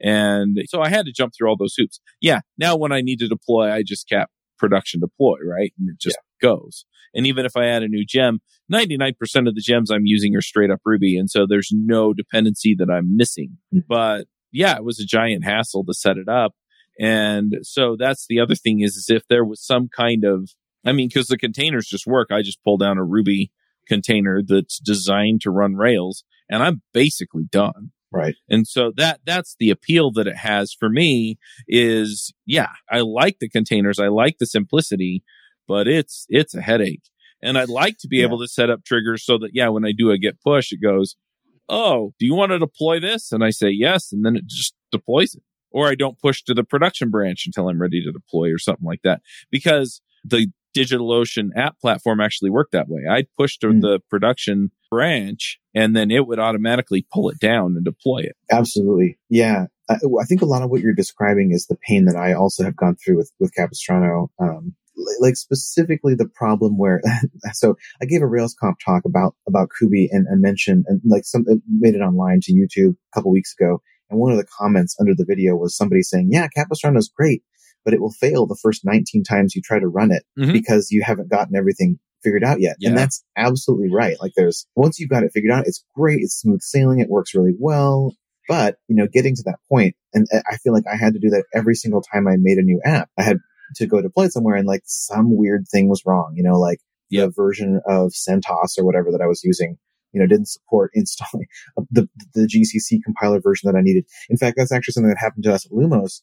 And 0.00 0.58
so 0.68 0.82
I 0.82 0.88
had 0.88 1.06
to 1.06 1.12
jump 1.12 1.32
through 1.34 1.48
all 1.48 1.56
those 1.56 1.74
hoops. 1.76 2.00
Yeah. 2.20 2.40
Now 2.58 2.76
when 2.76 2.92
I 2.92 3.00
need 3.00 3.18
to 3.20 3.28
deploy, 3.28 3.72
I 3.72 3.82
just 3.82 4.08
cap 4.08 4.30
production 4.58 5.00
deploy, 5.00 5.38
right? 5.44 5.72
And 5.78 5.88
it 5.90 5.98
just 5.98 6.18
yeah. 6.40 6.48
goes. 6.48 6.84
And 7.12 7.26
even 7.26 7.46
if 7.46 7.56
I 7.56 7.66
add 7.66 7.82
a 7.82 7.88
new 7.88 8.04
gem, 8.06 8.40
99% 8.72 9.14
of 9.48 9.54
the 9.54 9.62
gems 9.62 9.90
I'm 9.90 10.06
using 10.06 10.36
are 10.36 10.42
straight 10.42 10.70
up 10.70 10.80
Ruby. 10.84 11.16
And 11.16 11.30
so 11.30 11.46
there's 11.48 11.70
no 11.72 12.12
dependency 12.12 12.76
that 12.78 12.90
I'm 12.90 13.16
missing. 13.16 13.56
Mm-hmm. 13.74 13.86
But 13.88 14.26
yeah, 14.52 14.76
it 14.76 14.84
was 14.84 15.00
a 15.00 15.06
giant 15.06 15.44
hassle 15.44 15.84
to 15.86 15.94
set 15.94 16.18
it 16.18 16.28
up. 16.28 16.52
And 17.00 17.54
so 17.62 17.96
that's 17.98 18.26
the 18.28 18.38
other 18.40 18.54
thing 18.54 18.80
is, 18.80 18.96
is 18.96 19.06
if 19.08 19.22
there 19.28 19.44
was 19.44 19.64
some 19.64 19.88
kind 19.88 20.24
of, 20.24 20.50
I 20.86 20.92
mean, 20.92 21.10
cause 21.10 21.26
the 21.26 21.38
containers 21.38 21.86
just 21.86 22.06
work. 22.06 22.28
I 22.30 22.42
just 22.42 22.62
pull 22.62 22.76
down 22.76 22.98
a 22.98 23.04
Ruby 23.04 23.50
container 23.86 24.42
that's 24.46 24.78
designed 24.78 25.40
to 25.42 25.50
run 25.50 25.74
Rails 25.74 26.24
and 26.48 26.62
I'm 26.62 26.82
basically 26.92 27.44
done. 27.50 27.92
Right. 28.12 28.36
And 28.48 28.66
so 28.66 28.92
that, 28.96 29.20
that's 29.26 29.56
the 29.58 29.70
appeal 29.70 30.10
that 30.12 30.26
it 30.26 30.36
has 30.36 30.72
for 30.72 30.88
me 30.88 31.38
is, 31.68 32.32
yeah, 32.46 32.68
I 32.90 33.00
like 33.00 33.38
the 33.40 33.48
containers. 33.48 33.98
I 33.98 34.08
like 34.08 34.36
the 34.38 34.46
simplicity, 34.46 35.22
but 35.66 35.88
it's, 35.88 36.26
it's 36.28 36.54
a 36.54 36.62
headache. 36.62 37.02
And 37.42 37.58
I'd 37.58 37.68
like 37.68 37.98
to 37.98 38.08
be 38.08 38.18
yeah. 38.18 38.24
able 38.24 38.38
to 38.40 38.48
set 38.48 38.70
up 38.70 38.84
triggers 38.84 39.24
so 39.24 39.38
that, 39.38 39.50
yeah, 39.52 39.68
when 39.68 39.84
I 39.84 39.92
do 39.96 40.10
a 40.10 40.18
git 40.18 40.40
push, 40.42 40.72
it 40.72 40.82
goes, 40.82 41.16
Oh, 41.68 42.14
do 42.18 42.26
you 42.26 42.34
want 42.34 42.52
to 42.52 42.58
deploy 42.60 43.00
this? 43.00 43.32
And 43.32 43.42
I 43.42 43.50
say 43.50 43.70
yes. 43.70 44.12
And 44.12 44.24
then 44.24 44.36
it 44.36 44.46
just 44.46 44.74
deploys 44.92 45.34
it. 45.34 45.42
Or 45.72 45.88
I 45.88 45.96
don't 45.96 46.18
push 46.18 46.42
to 46.44 46.54
the 46.54 46.64
production 46.64 47.10
branch 47.10 47.42
until 47.44 47.68
I'm 47.68 47.82
ready 47.82 48.02
to 48.02 48.12
deploy 48.12 48.52
or 48.52 48.58
something 48.58 48.86
like 48.86 49.02
that 49.02 49.20
because 49.50 50.00
the 50.24 50.50
DigitalOcean 50.76 51.50
app 51.56 51.78
platform 51.80 52.20
actually 52.20 52.50
worked 52.50 52.72
that 52.72 52.88
way. 52.88 53.02
I'd 53.10 53.28
push 53.38 53.56
to 53.58 53.68
mm. 53.68 53.80
the 53.80 54.00
production 54.10 54.70
branch 54.90 55.58
and 55.74 55.96
then 55.96 56.10
it 56.10 56.26
would 56.26 56.38
automatically 56.38 57.06
pull 57.12 57.28
it 57.30 57.38
down 57.38 57.74
and 57.76 57.84
deploy 57.84 58.18
it. 58.18 58.36
Absolutely. 58.50 59.18
Yeah. 59.28 59.66
I, 59.88 59.94
I 59.94 60.24
think 60.24 60.42
a 60.42 60.46
lot 60.46 60.62
of 60.62 60.70
what 60.70 60.80
you're 60.80 60.94
describing 60.94 61.52
is 61.52 61.66
the 61.66 61.76
pain 61.76 62.04
that 62.06 62.16
I 62.16 62.34
also 62.34 62.64
have 62.64 62.76
gone 62.76 62.96
through 62.96 63.16
with, 63.16 63.32
with 63.40 63.54
Capistrano. 63.54 64.30
Um, 64.38 64.74
like 65.20 65.36
specifically 65.36 66.14
the 66.14 66.28
problem 66.28 66.78
where, 66.78 67.02
so 67.52 67.76
I 68.00 68.06
gave 68.06 68.22
a 68.22 68.26
RailsConf 68.26 68.74
talk 68.84 69.04
about, 69.04 69.34
about 69.46 69.68
Kubi 69.78 70.08
and, 70.10 70.26
and 70.26 70.40
mentioned 70.40 70.84
and 70.88 71.00
like 71.04 71.24
some, 71.24 71.44
made 71.68 71.94
it 71.94 72.00
online 72.00 72.40
to 72.42 72.52
YouTube 72.52 72.92
a 72.92 73.14
couple 73.14 73.30
weeks 73.30 73.54
ago. 73.58 73.80
And 74.08 74.20
one 74.20 74.32
of 74.32 74.38
the 74.38 74.46
comments 74.46 74.96
under 75.00 75.14
the 75.14 75.24
video 75.26 75.56
was 75.56 75.76
somebody 75.76 76.02
saying, 76.02 76.28
yeah, 76.30 76.48
Capistrano 76.48 76.98
is 76.98 77.12
great 77.14 77.42
but 77.86 77.94
it 77.94 78.00
will 78.00 78.10
fail 78.10 78.46
the 78.46 78.58
first 78.60 78.84
19 78.84 79.22
times 79.22 79.54
you 79.54 79.62
try 79.62 79.78
to 79.78 79.86
run 79.86 80.10
it 80.10 80.24
mm-hmm. 80.36 80.52
because 80.52 80.90
you 80.90 81.02
haven't 81.02 81.30
gotten 81.30 81.54
everything 81.54 82.00
figured 82.24 82.42
out 82.42 82.60
yet. 82.60 82.74
Yeah. 82.80 82.88
And 82.88 82.98
that's 82.98 83.24
absolutely 83.36 83.94
right. 83.94 84.16
Like 84.20 84.32
there's, 84.36 84.66
once 84.74 84.98
you've 84.98 85.08
got 85.08 85.22
it 85.22 85.30
figured 85.32 85.52
out, 85.52 85.68
it's 85.68 85.84
great. 85.94 86.18
It's 86.20 86.34
smooth 86.34 86.60
sailing. 86.62 86.98
It 86.98 87.08
works 87.08 87.32
really 87.32 87.54
well. 87.56 88.16
But, 88.48 88.76
you 88.88 88.96
know, 88.96 89.06
getting 89.06 89.36
to 89.36 89.42
that 89.46 89.60
point, 89.70 89.94
and 90.12 90.26
I 90.32 90.56
feel 90.56 90.72
like 90.72 90.84
I 90.92 90.96
had 90.96 91.14
to 91.14 91.20
do 91.20 91.30
that 91.30 91.44
every 91.54 91.76
single 91.76 92.02
time 92.02 92.26
I 92.26 92.34
made 92.38 92.58
a 92.58 92.62
new 92.62 92.80
app. 92.84 93.08
I 93.16 93.22
had 93.22 93.38
to 93.76 93.86
go 93.86 94.02
deploy 94.02 94.24
it 94.24 94.32
somewhere 94.32 94.56
and 94.56 94.66
like 94.66 94.82
some 94.84 95.36
weird 95.36 95.66
thing 95.70 95.88
was 95.88 96.02
wrong, 96.04 96.34
you 96.34 96.42
know, 96.42 96.58
like 96.58 96.80
yep. 97.08 97.28
the 97.28 97.32
version 97.36 97.80
of 97.86 98.12
CentOS 98.12 98.78
or 98.78 98.84
whatever 98.84 99.12
that 99.12 99.20
I 99.22 99.26
was 99.26 99.42
using 99.44 99.78
you 100.16 100.22
know, 100.22 100.26
didn't 100.26 100.48
support 100.48 100.90
installing 100.94 101.46
the, 101.90 102.08
the 102.34 102.48
GCC 102.48 103.00
compiler 103.04 103.38
version 103.38 103.70
that 103.70 103.78
I 103.78 103.82
needed. 103.82 104.06
In 104.30 104.38
fact, 104.38 104.56
that's 104.56 104.72
actually 104.72 104.92
something 104.92 105.10
that 105.10 105.18
happened 105.20 105.44
to 105.44 105.52
us 105.52 105.66
at 105.66 105.72
Lumos. 105.72 106.22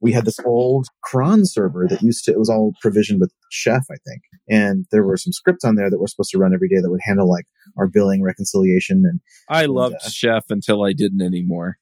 We 0.00 0.12
had 0.12 0.26
this 0.26 0.38
old 0.44 0.88
cron 1.02 1.46
server 1.46 1.86
that 1.88 2.02
used 2.02 2.26
to, 2.26 2.32
it 2.32 2.38
was 2.38 2.50
all 2.50 2.74
provisioned 2.82 3.20
with 3.20 3.32
Chef, 3.50 3.84
I 3.90 3.96
think. 4.06 4.22
And 4.48 4.84
there 4.92 5.04
were 5.04 5.16
some 5.16 5.32
scripts 5.32 5.64
on 5.64 5.76
there 5.76 5.88
that 5.88 5.98
were 5.98 6.06
supposed 6.06 6.30
to 6.32 6.38
run 6.38 6.52
every 6.52 6.68
day 6.68 6.80
that 6.82 6.90
would 6.90 7.00
handle 7.02 7.30
like 7.30 7.46
our 7.78 7.88
billing 7.88 8.22
reconciliation. 8.22 9.04
And 9.06 9.20
I 9.48 9.64
loved 9.64 9.96
uh, 10.04 10.10
Chef 10.10 10.44
until 10.50 10.84
I 10.84 10.92
didn't 10.92 11.22
anymore. 11.22 11.78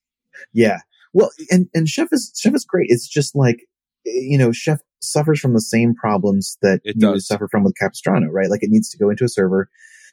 Yeah. 0.53 0.79
Well, 1.12 1.31
and, 1.51 1.66
and 1.75 1.88
Chef 1.88 2.09
is, 2.12 2.33
Chef 2.40 2.55
is 2.55 2.64
great. 2.64 2.87
It's 2.88 3.09
just 3.09 3.35
like, 3.35 3.66
you 4.05 4.38
know, 4.38 4.53
Chef 4.53 4.79
suffers 5.01 5.40
from 5.40 5.55
the 5.55 5.61
same 5.61 5.94
problems 5.94 6.57
that 6.62 6.81
it 6.85 6.97
you 6.99 7.21
suffer 7.21 7.49
from 7.51 7.64
with 7.64 7.75
Capistrano, 7.81 8.29
right? 8.29 8.51
Like 8.51 8.62
it 8.62 8.71
needs 8.71 8.88
to 8.90 8.99
go 8.99 9.11
into 9.11 9.25
a 9.25 9.29
server 9.29 9.68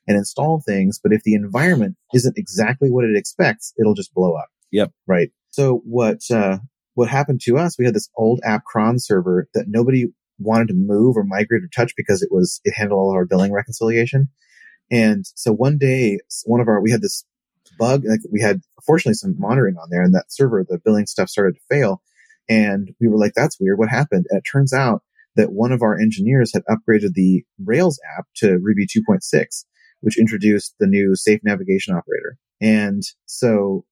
and 0.08 0.18
install 0.18 0.62
things. 0.62 1.00
But 1.02 1.13
if 1.13 1.24
the 1.24 1.34
environment 1.34 1.96
isn't 2.13 2.38
exactly 2.38 2.89
what 2.89 3.06
it 3.06 3.18
expects, 3.18 3.74
it'll 3.80 3.94
just 3.94 4.13
blow 4.13 4.36
up. 4.36 4.50
Yep. 4.72 4.91
Right. 5.08 5.32
So 5.52 5.82
what, 5.86 6.20
uh, 6.32 6.60
what 6.94 7.10
happened 7.10 7.41
to 7.41 7.58
us, 7.58 7.78
we 7.78 7.86
had 7.86 7.94
this 7.94 8.10
old 8.18 8.39
app 8.44 8.63
cron 8.65 9.00
server 9.00 9.48
that 9.54 9.65
nobody 9.68 10.08
wanted 10.38 10.68
to 10.68 10.74
move 10.74 11.15
or 11.18 11.24
migrate 11.24 11.63
or 11.63 11.70
touch 11.76 11.94
because 11.96 12.22
it 12.22 12.30
was, 12.32 12.62
it 12.63 12.74
handled 12.76 13.00
all 13.00 13.13
our 13.13 13.26
billing 13.26 13.52
reconciliation. 13.52 14.30
And 14.91 15.26
so 15.36 15.52
one 15.52 15.78
day, 15.78 16.20
one 16.46 16.62
of 16.62 16.68
our, 16.68 16.82
we 16.82 16.91
had 16.91 17.02
this 17.02 17.26
bug, 17.80 18.04
like 18.06 18.20
we 18.32 18.41
had 18.41 18.62
fortunately 18.86 19.15
some 19.15 19.36
monitoring 19.39 19.76
on 19.78 19.89
there 19.89 20.04
and 20.04 20.13
that 20.13 20.26
server, 20.30 20.65
the 20.68 20.80
billing 20.84 21.08
stuff 21.08 21.30
started 21.30 21.56
to 21.56 21.76
fail. 21.76 22.02
And 22.48 22.94
we 23.02 23.08
were 23.08 23.18
like, 23.18 23.34
that's 23.36 23.60
weird. 23.60 23.80
What 23.80 23.89
happened? 23.89 24.26
And 24.30 24.39
it 24.39 24.50
turns 24.50 24.74
out 24.74 25.02
that 25.36 25.52
one 25.52 25.72
of 25.72 25.82
our 25.82 26.00
engineers 26.00 26.54
had 26.54 26.63
upgraded 26.70 27.13
the 27.13 27.44
Rails 27.63 28.00
app 28.18 28.26
to 28.38 28.60
Ruby 28.62 28.86
2.6 28.86 29.65
which 30.06 30.20
introduced 30.20 30.76
the 30.80 30.86
new 30.86 31.15
safe 31.15 31.39
navigation 31.44 31.96
operator. 31.96 32.38
And 32.62 33.02
so 33.26 33.86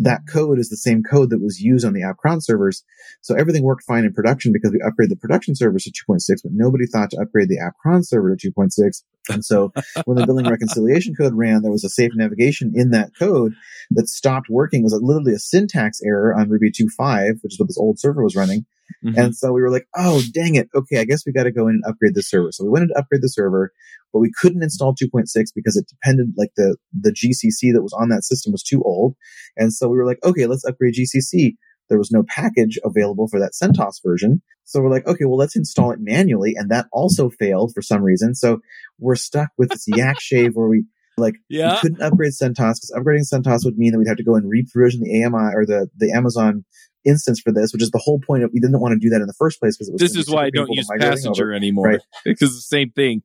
that 0.00 0.22
code 0.28 0.58
is 0.58 0.68
the 0.68 0.76
same 0.76 1.04
code 1.04 1.30
that 1.30 1.40
was 1.40 1.60
used 1.60 1.84
on 1.86 1.92
the 1.92 2.02
app 2.02 2.16
cron 2.16 2.40
servers. 2.40 2.82
So 3.20 3.36
everything 3.36 3.62
worked 3.62 3.84
fine 3.84 4.04
in 4.04 4.12
production 4.12 4.52
because 4.52 4.72
we 4.72 4.80
upgraded 4.80 5.10
the 5.10 5.16
production 5.16 5.54
servers 5.54 5.84
to 5.84 5.92
2.6, 5.92 6.22
but 6.42 6.52
nobody 6.52 6.86
thought 6.86 7.10
to 7.10 7.20
upgrade 7.20 7.48
the 7.48 7.60
app 7.60 7.74
cron 7.80 8.02
server 8.02 8.34
to 8.34 8.50
2.6. 8.50 9.02
And 9.28 9.44
so 9.44 9.72
when 10.06 10.16
the 10.16 10.26
billing 10.26 10.48
reconciliation 10.48 11.14
code 11.14 11.34
ran, 11.34 11.62
there 11.62 11.70
was 11.70 11.84
a 11.84 11.88
safe 11.88 12.12
navigation 12.16 12.72
in 12.74 12.90
that 12.90 13.10
code 13.16 13.52
that 13.92 14.08
stopped 14.08 14.48
working. 14.50 14.80
It 14.80 14.84
was 14.84 14.98
literally 15.00 15.34
a 15.34 15.38
syntax 15.38 16.00
error 16.04 16.34
on 16.36 16.48
Ruby 16.48 16.72
2.5, 16.72 17.42
which 17.42 17.54
is 17.54 17.60
what 17.60 17.68
this 17.68 17.78
old 17.78 18.00
server 18.00 18.24
was 18.24 18.34
running. 18.34 18.66
Mm-hmm. 19.04 19.18
And 19.18 19.36
so 19.36 19.52
we 19.52 19.62
were 19.62 19.70
like, 19.70 19.86
oh, 19.96 20.22
dang 20.32 20.56
it. 20.56 20.68
Okay, 20.74 20.98
I 20.98 21.04
guess 21.04 21.24
we 21.26 21.32
got 21.32 21.44
to 21.44 21.52
go 21.52 21.68
in 21.68 21.76
and 21.76 21.84
upgrade 21.86 22.14
the 22.14 22.22
server. 22.22 22.52
So 22.52 22.64
we 22.64 22.70
went 22.70 22.84
in 22.84 22.88
to 22.88 22.98
upgrade 22.98 23.22
the 23.22 23.28
server, 23.28 23.72
but 24.12 24.20
we 24.20 24.32
couldn't 24.40 24.62
install 24.62 24.94
2.6 24.94 25.26
because 25.54 25.76
it 25.76 25.86
depended, 25.88 26.32
like 26.36 26.50
the, 26.56 26.76
the 26.92 27.12
GCC 27.12 27.72
that 27.72 27.82
was 27.82 27.94
on 27.98 28.08
that 28.10 28.24
system 28.24 28.52
was 28.52 28.62
too 28.62 28.82
old. 28.84 29.14
And 29.56 29.72
so 29.72 29.88
we 29.88 29.96
were 29.96 30.06
like, 30.06 30.18
okay, 30.24 30.46
let's 30.46 30.64
upgrade 30.64 30.94
GCC. 30.94 31.54
There 31.88 31.98
was 31.98 32.12
no 32.12 32.22
package 32.28 32.78
available 32.84 33.26
for 33.26 33.40
that 33.40 33.52
CentOS 33.60 33.96
version. 34.04 34.42
So 34.64 34.80
we're 34.80 34.90
like, 34.90 35.06
okay, 35.06 35.24
well, 35.24 35.36
let's 35.36 35.56
install 35.56 35.90
it 35.90 35.98
manually. 36.00 36.54
And 36.56 36.70
that 36.70 36.86
also 36.92 37.30
failed 37.30 37.72
for 37.74 37.82
some 37.82 38.02
reason. 38.02 38.36
So 38.36 38.60
we're 38.98 39.16
stuck 39.16 39.48
with 39.58 39.70
this 39.70 39.86
yak 39.88 40.20
shave 40.20 40.52
where 40.54 40.68
we, 40.68 40.84
like, 41.20 41.34
yeah. 41.48 41.74
we 41.74 41.80
couldn't 41.80 42.02
upgrade 42.02 42.32
CentOS 42.32 42.54
because 42.54 42.94
upgrading 42.96 43.32
CentOS 43.32 43.64
would 43.64 43.78
mean 43.78 43.92
that 43.92 43.98
we'd 43.98 44.08
have 44.08 44.16
to 44.16 44.24
go 44.24 44.34
and 44.34 44.50
reprovision 44.50 45.00
the 45.00 45.24
AMI 45.24 45.54
or 45.54 45.66
the, 45.66 45.88
the 45.96 46.12
Amazon 46.12 46.64
instance 47.04 47.40
for 47.40 47.52
this, 47.52 47.72
which 47.72 47.82
is 47.82 47.90
the 47.90 47.98
whole 47.98 48.20
point 48.20 48.44
of 48.44 48.50
we 48.52 48.60
didn't 48.60 48.80
want 48.80 48.92
to 48.92 48.98
do 48.98 49.10
that 49.10 49.20
in 49.20 49.26
the 49.26 49.34
first 49.38 49.60
place 49.60 49.76
because 49.76 49.88
it 49.88 49.92
was. 49.92 50.00
This 50.00 50.16
is 50.16 50.30
why 50.30 50.46
I 50.46 50.50
don't 50.50 50.70
use 50.70 50.88
passenger 50.98 51.44
over. 51.44 51.52
anymore, 51.52 51.86
right? 51.86 52.00
Because 52.24 52.54
the 52.54 52.62
same 52.62 52.90
thing. 52.90 53.22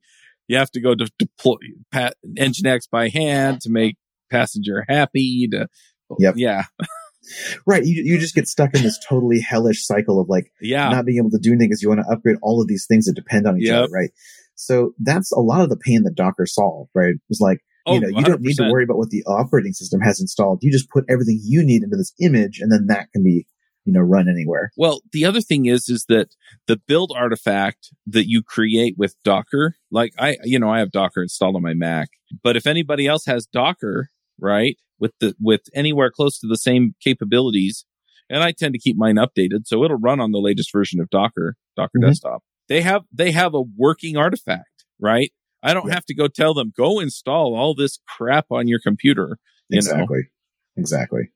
You 0.48 0.58
have 0.58 0.70
to 0.72 0.80
go 0.80 0.94
to 0.94 1.10
deploy 1.18 1.56
pat, 1.90 2.14
Nginx 2.24 2.88
by 2.88 3.08
hand 3.08 3.62
to 3.62 3.70
make 3.70 3.96
passenger 4.30 4.84
happy. 4.88 5.48
To 5.50 5.66
yep. 6.20 6.34
yeah. 6.36 6.64
right. 7.66 7.84
You 7.84 8.02
you 8.04 8.18
just 8.18 8.34
get 8.34 8.46
stuck 8.46 8.72
in 8.74 8.82
this 8.82 8.98
totally 9.08 9.40
hellish 9.40 9.84
cycle 9.84 10.20
of 10.20 10.28
like 10.28 10.52
yeah. 10.60 10.88
not 10.90 11.04
being 11.04 11.18
able 11.18 11.30
to 11.30 11.38
do 11.38 11.50
anything 11.50 11.68
because 11.68 11.82
you 11.82 11.88
want 11.88 12.00
to 12.00 12.12
upgrade 12.12 12.36
all 12.42 12.62
of 12.62 12.68
these 12.68 12.86
things 12.86 13.06
that 13.06 13.14
depend 13.14 13.46
on 13.48 13.58
each 13.58 13.66
yep. 13.66 13.84
other, 13.84 13.92
right? 13.92 14.10
So 14.54 14.92
that's 15.00 15.32
a 15.32 15.40
lot 15.40 15.62
of 15.62 15.68
the 15.68 15.76
pain 15.76 16.04
that 16.04 16.14
Docker 16.14 16.46
solved, 16.46 16.90
right? 16.94 17.14
It 17.14 17.20
was 17.28 17.40
like 17.40 17.58
you 17.86 17.94
oh, 17.94 17.98
know, 17.98 18.08
you 18.08 18.24
don't 18.24 18.40
need 18.40 18.56
to 18.56 18.68
worry 18.70 18.84
about 18.84 18.98
what 18.98 19.10
the 19.10 19.22
operating 19.24 19.72
system 19.72 20.00
has 20.00 20.20
installed. 20.20 20.58
You 20.62 20.72
just 20.72 20.90
put 20.90 21.04
everything 21.08 21.40
you 21.42 21.64
need 21.64 21.82
into 21.82 21.96
this 21.96 22.12
image 22.20 22.58
and 22.60 22.70
then 22.70 22.86
that 22.88 23.12
can 23.12 23.22
be 23.22 23.46
you 23.86 23.92
know, 23.92 24.00
run 24.00 24.28
anywhere. 24.28 24.72
Well, 24.76 25.00
the 25.12 25.24
other 25.24 25.40
thing 25.40 25.66
is, 25.66 25.88
is 25.88 26.04
that 26.08 26.34
the 26.66 26.76
build 26.76 27.12
artifact 27.16 27.90
that 28.06 28.28
you 28.28 28.42
create 28.42 28.96
with 28.98 29.14
Docker, 29.22 29.76
like 29.90 30.12
I, 30.18 30.36
you 30.42 30.58
know, 30.58 30.68
I 30.68 30.80
have 30.80 30.90
Docker 30.90 31.22
installed 31.22 31.54
on 31.54 31.62
my 31.62 31.72
Mac, 31.72 32.08
but 32.42 32.56
if 32.56 32.66
anybody 32.66 33.06
else 33.06 33.24
has 33.26 33.46
Docker, 33.46 34.10
right, 34.40 34.76
with 34.98 35.12
the, 35.20 35.34
with 35.40 35.62
anywhere 35.72 36.10
close 36.10 36.38
to 36.40 36.48
the 36.48 36.56
same 36.56 36.94
capabilities, 37.00 37.86
and 38.28 38.42
I 38.42 38.50
tend 38.50 38.74
to 38.74 38.80
keep 38.80 38.96
mine 38.98 39.16
updated, 39.16 39.66
so 39.66 39.84
it'll 39.84 39.98
run 39.98 40.20
on 40.20 40.32
the 40.32 40.40
latest 40.40 40.72
version 40.72 41.00
of 41.00 41.08
Docker, 41.08 41.54
Docker 41.76 41.98
mm-hmm. 41.98 42.08
desktop. 42.08 42.42
They 42.68 42.82
have, 42.82 43.02
they 43.12 43.30
have 43.30 43.54
a 43.54 43.62
working 43.62 44.16
artifact, 44.16 44.84
right? 45.00 45.30
I 45.66 45.74
don't 45.74 45.88
yeah. 45.88 45.94
have 45.94 46.06
to 46.06 46.14
go 46.14 46.28
tell 46.28 46.54
them, 46.54 46.72
go 46.76 47.00
install 47.00 47.56
all 47.56 47.74
this 47.74 47.98
crap 48.08 48.46
on 48.50 48.68
your 48.68 48.78
computer. 48.78 49.38
exactly. 49.70 50.18
Know? 50.18 50.80
Exactly. 50.82 51.30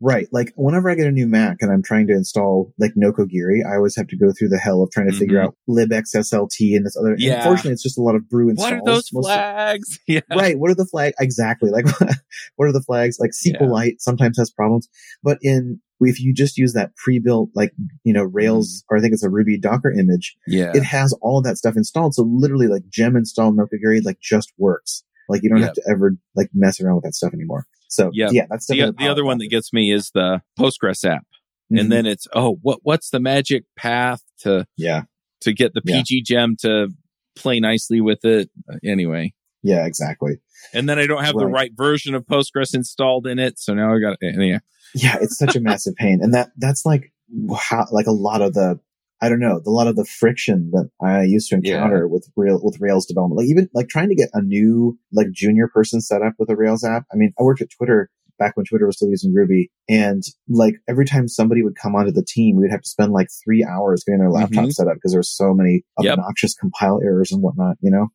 Right. 0.00 0.28
Like 0.32 0.52
whenever 0.56 0.88
I 0.90 0.94
get 0.94 1.06
a 1.06 1.10
new 1.12 1.26
Mac 1.26 1.56
and 1.60 1.72
I'm 1.72 1.82
trying 1.82 2.06
to 2.08 2.12
install 2.14 2.72
like 2.78 2.92
Nokogiri, 2.94 3.60
I 3.70 3.76
always 3.76 3.96
have 3.96 4.06
to 4.08 4.16
go 4.16 4.32
through 4.38 4.48
the 4.50 4.58
hell 4.58 4.82
of 4.82 4.90
trying 4.90 5.10
to 5.10 5.16
figure 5.16 5.38
Mhm. 5.40 5.44
out 5.46 5.56
libxSLT 5.68 6.76
and 6.76 6.86
this 6.86 6.96
other. 6.96 7.12
and 7.12 7.20
Yeah. 7.20 7.38
Unfortunately, 7.38 7.72
it's 7.72 7.82
just 7.82 7.98
a 7.98 8.02
lot 8.02 8.14
of 8.14 8.28
brew 8.28 8.50
installs. 8.50 8.70
What 8.72 8.78
are 8.80 8.84
those 8.84 9.12
Most- 9.12 9.26
flags? 9.26 9.98
Yeah. 10.08 10.20
Right. 10.30 10.58
What 10.58 10.70
are 10.70 10.74
the 10.74 10.86
flags? 10.86 11.16
Exactly. 11.20 11.70
Like 11.70 11.86
what 12.56 12.66
are 12.68 12.72
the 12.72 12.82
flags? 12.82 13.18
Like 13.18 13.30
SQLite 13.32 13.96
sometimes 14.00 14.38
has 14.38 14.50
problems, 14.50 14.88
but 15.22 15.38
in 15.42 15.80
if 16.00 16.20
you 16.20 16.32
just 16.32 16.56
use 16.56 16.74
that 16.74 16.94
pre-built 16.94 17.50
like 17.56 17.72
you 18.04 18.12
know 18.12 18.22
Rails 18.22 18.84
or 18.88 18.98
I 18.98 19.00
think 19.00 19.12
it's 19.12 19.24
a 19.24 19.28
Ruby 19.30 19.58
Docker 19.58 19.90
image, 19.90 20.36
Yeah. 20.46 20.70
it 20.74 20.84
has 20.84 21.12
all 21.20 21.38
of 21.38 21.44
that 21.44 21.56
stuff 21.58 21.76
installed. 21.76 22.14
So 22.14 22.22
literally 22.22 22.68
like 22.68 22.88
gem 22.88 23.16
install 23.16 23.52
Nokogiri 23.52 24.04
like 24.04 24.20
just 24.20 24.52
works. 24.58 25.02
Like 25.28 25.42
you 25.42 25.50
don't 25.50 25.60
have 25.62 25.74
to 25.74 25.82
ever 25.90 26.12
like 26.36 26.50
mess 26.54 26.80
around 26.80 26.94
with 26.96 27.04
that 27.04 27.14
stuff 27.14 27.34
anymore. 27.34 27.66
So 27.88 28.10
Yep. 28.12 28.30
yeah, 28.32 28.46
that's 28.48 28.66
the, 28.66 28.94
the 28.98 29.08
other 29.08 29.24
one 29.24 29.38
that 29.38 29.48
gets 29.48 29.72
me 29.72 29.90
is 29.92 30.10
the 30.14 30.40
Postgres 30.58 31.04
app. 31.08 31.26
Mhm. 31.72 31.80
And 31.80 31.92
then 31.92 32.06
it's, 32.06 32.26
oh, 32.34 32.58
what, 32.62 32.80
what's 32.82 33.10
the 33.10 33.20
magic 33.20 33.64
path 33.76 34.22
to, 34.40 34.66
yeah, 34.76 35.02
to 35.42 35.52
get 35.52 35.74
the 35.74 35.82
Yeah. 35.84 35.96
PG 35.98 36.22
gem 36.22 36.56
to 36.60 36.88
play 37.36 37.60
nicely 37.60 38.00
with 38.00 38.24
it? 38.24 38.50
Uh, 38.70 38.76
Anyway. 38.84 39.34
yeah, 39.62 39.84
exactly. 39.86 40.38
And 40.74 40.88
then 40.88 40.98
I 40.98 41.06
don't 41.06 41.24
have 41.24 41.34
the 41.34 41.46
Right. 41.46 41.52
right 41.52 41.72
version 41.76 42.14
of 42.14 42.24
Postgres 42.26 42.74
installed 42.74 43.26
in 43.26 43.38
it. 43.38 43.58
So 43.58 43.74
now 43.74 43.94
I 43.94 44.00
got, 44.00 44.16
yeah. 44.22 44.58
Yeah, 44.94 45.16
it's 45.20 45.36
such 45.36 45.54
a 45.56 45.60
massive 45.70 45.94
pain, 45.96 46.20
and 46.22 46.32
that 46.34 46.50
that's 46.56 46.86
like 46.86 47.12
how 47.60 47.86
like 47.92 48.06
a 48.06 48.10
lot 48.12 48.40
of 48.40 48.54
the 48.54 48.80
I 49.20 49.28
don't 49.28 49.40
know 49.40 49.60
a 49.66 49.70
lot 49.70 49.88
of 49.88 49.96
the 49.96 50.04
friction 50.04 50.70
that 50.72 50.88
I 51.02 51.22
used 51.24 51.48
to 51.50 51.56
encounter 51.56 52.06
with 52.06 52.28
real 52.36 52.60
with 52.62 52.78
Rails 52.80 53.06
development. 53.06 53.38
Like 53.38 53.48
even 53.48 53.68
like 53.74 53.88
trying 53.88 54.08
to 54.10 54.14
get 54.14 54.30
a 54.32 54.42
new 54.42 54.98
like 55.12 55.30
junior 55.32 55.68
person 55.68 56.00
set 56.00 56.22
up 56.22 56.34
with 56.38 56.50
a 56.50 56.56
Rails 56.56 56.84
app. 56.84 57.04
I 57.12 57.16
mean, 57.16 57.32
I 57.38 57.42
worked 57.42 57.60
at 57.62 57.70
Twitter 57.70 58.10
back 58.38 58.56
when 58.56 58.64
Twitter 58.64 58.86
was 58.86 58.94
still 58.96 59.08
using 59.08 59.34
Ruby, 59.34 59.68
and 59.88 60.22
like 60.48 60.74
every 60.88 61.04
time 61.04 61.26
somebody 61.26 61.64
would 61.64 61.74
come 61.74 61.96
onto 61.96 62.12
the 62.12 62.24
team, 62.24 62.54
we 62.56 62.62
would 62.62 62.70
have 62.70 62.82
to 62.82 62.88
spend 62.88 63.12
like 63.12 63.26
three 63.44 63.64
hours 63.68 64.04
getting 64.06 64.20
their 64.20 64.30
laptop 64.30 64.66
Mhm. 64.66 64.72
set 64.72 64.86
up 64.86 64.94
because 64.94 65.10
there 65.10 65.18
were 65.18 65.24
so 65.24 65.52
many 65.52 65.82
Yep. 66.00 66.18
obnoxious 66.18 66.54
compile 66.54 67.00
errors 67.02 67.32
and 67.32 67.42
whatnot. 67.42 67.76
You 67.80 67.90
know, 67.90 68.08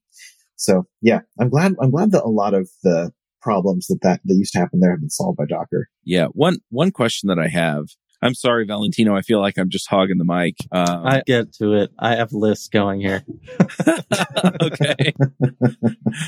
so 0.55 0.85
yeah, 1.01 1.21
I'm 1.39 1.49
glad 1.49 1.73
I'm 1.81 1.91
glad 1.91 2.11
that 2.11 2.23
a 2.23 2.29
lot 2.29 2.53
of 2.53 2.69
the 2.83 3.11
problems 3.41 3.87
that 3.87 3.99
that, 4.03 4.21
that 4.23 4.35
used 4.35 4.53
to 4.53 4.59
happen 4.59 4.79
there 4.79 4.91
have 4.91 5.01
been 5.01 5.09
solved 5.09 5.37
by 5.37 5.43
Docker. 5.45 5.89
Yeah. 6.05 6.27
One, 6.27 6.59
one 6.69 6.91
question 6.91 7.27
that 7.27 7.37
I 7.39 7.49
have, 7.49 7.87
I'm 8.23 8.33
sorry, 8.33 8.65
Valentino. 8.65 9.15
I 9.15 9.21
feel 9.21 9.41
like 9.41 9.57
I'm 9.57 9.69
just 9.69 9.89
hogging 9.89 10.17
the 10.17 10.23
mic. 10.23 10.55
Um, 10.71 11.05
I 11.05 11.21
get 11.25 11.53
to 11.55 11.73
it. 11.73 11.91
I 11.99 12.15
have 12.15 12.31
lists 12.31 12.69
going 12.69 13.01
here. 13.01 13.23
okay. 14.61 15.13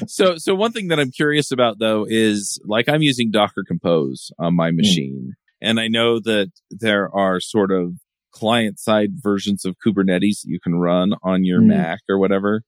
so, 0.07 0.35
so 0.37 0.55
one 0.55 0.71
thing 0.73 0.89
that 0.89 0.99
I'm 0.99 1.11
curious 1.11 1.51
about 1.51 1.79
though 1.79 2.05
is 2.07 2.59
like 2.65 2.89
I'm 2.89 3.01
using 3.01 3.31
Docker 3.31 3.63
Compose 3.65 4.31
on 4.37 4.55
my 4.55 4.71
machine, 4.71 5.33
and 5.61 5.79
I 5.79 5.87
know 5.87 6.19
that 6.19 6.51
there 6.69 7.09
are 7.15 7.39
sort 7.39 7.71
of 7.71 7.93
client 8.31 8.77
side 8.79 9.11
versions 9.15 9.63
of 9.63 9.77
Kubernetes 9.85 10.41
that 10.41 10.47
you 10.47 10.59
can 10.59 10.75
run 10.75 11.13
on 11.23 11.45
your 11.45 11.61
Mm. 11.61 11.67
Mac 11.67 12.01
or 12.09 12.19
whatever. 12.19 12.63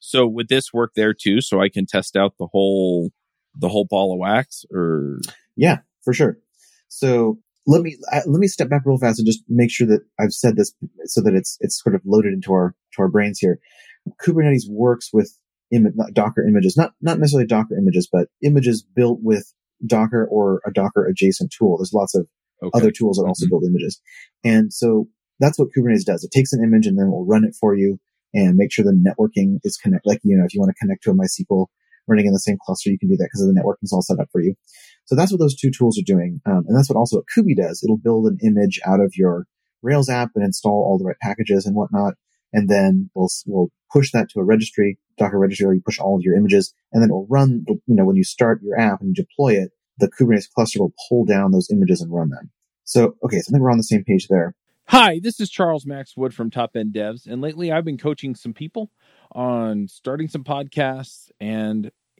So 0.00 0.26
would 0.26 0.48
this 0.48 0.72
work 0.72 0.92
there 0.96 1.14
too? 1.14 1.40
So 1.40 1.60
I 1.60 1.68
can 1.68 1.86
test 1.86 2.16
out 2.16 2.34
the 2.38 2.48
whole, 2.50 3.12
the 3.54 3.68
whole 3.68 3.86
ball 3.88 4.12
of 4.12 4.18
wax 4.18 4.64
or 4.74 5.20
Yeah, 5.54 5.78
for 6.02 6.12
sure. 6.12 6.38
So 6.88 7.38
let 7.66 7.82
me 7.82 7.96
I, 8.10 8.18
let 8.26 8.40
me 8.40 8.48
step 8.48 8.68
back 8.68 8.82
real 8.84 8.98
fast 8.98 9.18
and 9.18 9.26
just 9.26 9.42
make 9.48 9.70
sure 9.70 9.86
that 9.86 10.00
I've 10.18 10.32
said 10.32 10.56
this 10.56 10.72
so 11.04 11.20
that 11.22 11.34
it's 11.34 11.56
it's 11.60 11.80
sort 11.82 11.94
of 11.94 12.02
loaded 12.04 12.32
into 12.32 12.52
our 12.52 12.74
to 12.94 13.02
our 13.02 13.08
brains 13.08 13.38
here. 13.38 13.58
Kubernetes 14.20 14.68
works 14.68 15.10
with 15.12 15.32
Im- 15.70 15.94
Docker 16.12 16.46
images, 16.46 16.76
not 16.76 16.92
not 17.00 17.18
necessarily 17.18 17.46
Docker 17.46 17.76
images, 17.78 18.08
but 18.10 18.28
images 18.42 18.82
built 18.82 19.20
with 19.22 19.52
Docker 19.86 20.26
or 20.30 20.60
a 20.66 20.72
Docker 20.72 21.06
adjacent 21.06 21.54
tool. 21.56 21.78
There's 21.78 21.92
lots 21.94 22.14
of 22.14 22.26
okay. 22.62 22.70
other 22.74 22.90
tools 22.90 23.16
that 23.18 23.26
also 23.26 23.46
Mhm. 23.46 23.50
build 23.50 23.64
images, 23.64 24.00
and 24.44 24.72
so 24.72 25.08
that's 25.40 25.58
what 25.58 25.68
Kubernetes 25.76 26.04
does. 26.04 26.24
It 26.24 26.30
takes 26.30 26.52
an 26.52 26.62
image 26.62 26.86
and 26.86 26.98
then 26.98 27.10
will 27.10 27.24
run 27.24 27.44
it 27.44 27.54
for 27.58 27.76
you 27.76 27.98
and 28.34 28.56
make 28.56 28.72
sure 28.72 28.84
the 28.84 28.92
networking 28.92 29.58
is 29.64 29.76
connect. 29.76 30.06
Like 30.06 30.20
you 30.24 30.36
know, 30.36 30.44
if 30.44 30.54
you 30.54 30.60
want 30.60 30.70
to 30.70 30.80
connect 30.80 31.04
to 31.04 31.10
a 31.10 31.14
MySQL 31.14 31.66
running 32.08 32.26
in 32.26 32.32
the 32.32 32.40
same 32.40 32.58
cluster, 32.64 32.90
you 32.90 32.98
can 32.98 33.08
do 33.08 33.16
that 33.16 33.28
because 33.32 33.46
the 33.46 33.52
networking 33.58 33.84
is 33.84 33.92
all 33.92 34.02
set 34.02 34.18
up 34.18 34.28
for 34.32 34.40
you. 34.40 34.54
So 35.04 35.16
that's 35.16 35.32
what 35.32 35.40
those 35.40 35.56
two 35.56 35.70
tools 35.70 35.98
are 35.98 36.04
doing. 36.04 36.40
Um, 36.46 36.64
and 36.66 36.76
that's 36.76 36.88
what 36.88 36.98
also 36.98 37.16
what 37.16 37.26
Kubi 37.34 37.54
does. 37.54 37.82
It'll 37.82 37.98
build 37.98 38.26
an 38.26 38.38
image 38.42 38.80
out 38.86 39.00
of 39.00 39.12
your 39.16 39.46
Rails 39.82 40.08
app 40.08 40.30
and 40.34 40.44
install 40.44 40.72
all 40.72 40.98
the 40.98 41.04
right 41.04 41.18
packages 41.20 41.66
and 41.66 41.74
whatnot. 41.74 42.14
And 42.52 42.68
then 42.68 43.10
we'll, 43.14 43.28
we'll 43.46 43.70
push 43.92 44.12
that 44.12 44.28
to 44.30 44.40
a 44.40 44.44
registry, 44.44 44.98
Docker 45.18 45.38
registry, 45.38 45.66
where 45.66 45.74
you 45.74 45.82
push 45.84 45.98
all 45.98 46.16
of 46.16 46.22
your 46.22 46.36
images. 46.36 46.72
And 46.92 47.02
then 47.02 47.10
it'll 47.10 47.26
run, 47.28 47.64
you 47.66 47.80
know, 47.88 48.04
when 48.04 48.16
you 48.16 48.24
start 48.24 48.62
your 48.62 48.78
app 48.78 49.00
and 49.00 49.14
deploy 49.14 49.54
it, 49.54 49.70
the 49.98 50.08
Kubernetes 50.08 50.50
cluster 50.54 50.80
will 50.80 50.94
pull 51.08 51.24
down 51.24 51.50
those 51.50 51.70
images 51.70 52.00
and 52.00 52.12
run 52.12 52.30
them. 52.30 52.50
So, 52.84 53.16
okay. 53.24 53.40
So 53.40 53.50
I 53.50 53.52
think 53.52 53.62
we're 53.62 53.70
on 53.70 53.78
the 53.78 53.84
same 53.84 54.04
page 54.04 54.28
there. 54.28 54.54
Hi, 54.88 55.20
this 55.22 55.40
is 55.40 55.48
Charles 55.48 55.86
Max 55.86 56.16
Wood 56.16 56.34
from 56.34 56.50
Top 56.50 56.76
End 56.76 56.92
Devs, 56.92 57.26
and 57.26 57.40
lately 57.40 57.72
I've 57.72 57.84
been 57.84 57.96
coaching 57.96 58.34
some 58.34 58.52
people 58.52 58.90
on 59.30 59.88
starting 59.88 60.28
some 60.28 60.44
podcasts 60.44 61.30
and 61.40 61.90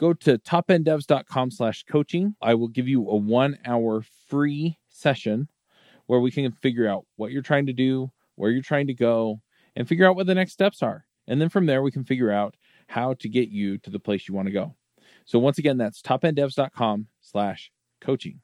go 0.00 0.14
to 0.14 0.38
topenddevs.com 0.38 1.50
slash 1.50 1.84
coaching. 1.84 2.34
I 2.40 2.54
will 2.54 2.68
give 2.68 2.88
you 2.88 3.06
a 3.08 3.16
one 3.16 3.58
hour 3.66 4.02
free 4.28 4.78
session 4.88 5.48
where 6.06 6.20
we 6.20 6.30
can 6.30 6.50
figure 6.52 6.88
out 6.88 7.04
what 7.16 7.32
you're 7.32 7.42
trying 7.42 7.66
to 7.66 7.74
do, 7.74 8.10
where 8.34 8.50
you're 8.50 8.62
trying 8.62 8.86
to 8.86 8.94
go, 8.94 9.42
and 9.76 9.86
figure 9.86 10.08
out 10.08 10.16
what 10.16 10.26
the 10.26 10.34
next 10.34 10.52
steps 10.52 10.82
are. 10.82 11.04
And 11.28 11.38
then 11.38 11.50
from 11.50 11.66
there, 11.66 11.82
we 11.82 11.92
can 11.92 12.04
figure 12.04 12.32
out 12.32 12.56
how 12.88 13.12
to 13.14 13.28
get 13.28 13.50
you 13.50 13.76
to 13.78 13.90
the 13.90 14.00
place 14.00 14.26
you 14.26 14.34
want 14.34 14.46
to 14.46 14.52
go. 14.52 14.74
So 15.26 15.38
once 15.38 15.58
again, 15.58 15.76
that's 15.76 16.00
topenddevs.com 16.00 17.06
slash 17.20 17.70
coaching. 18.00 18.40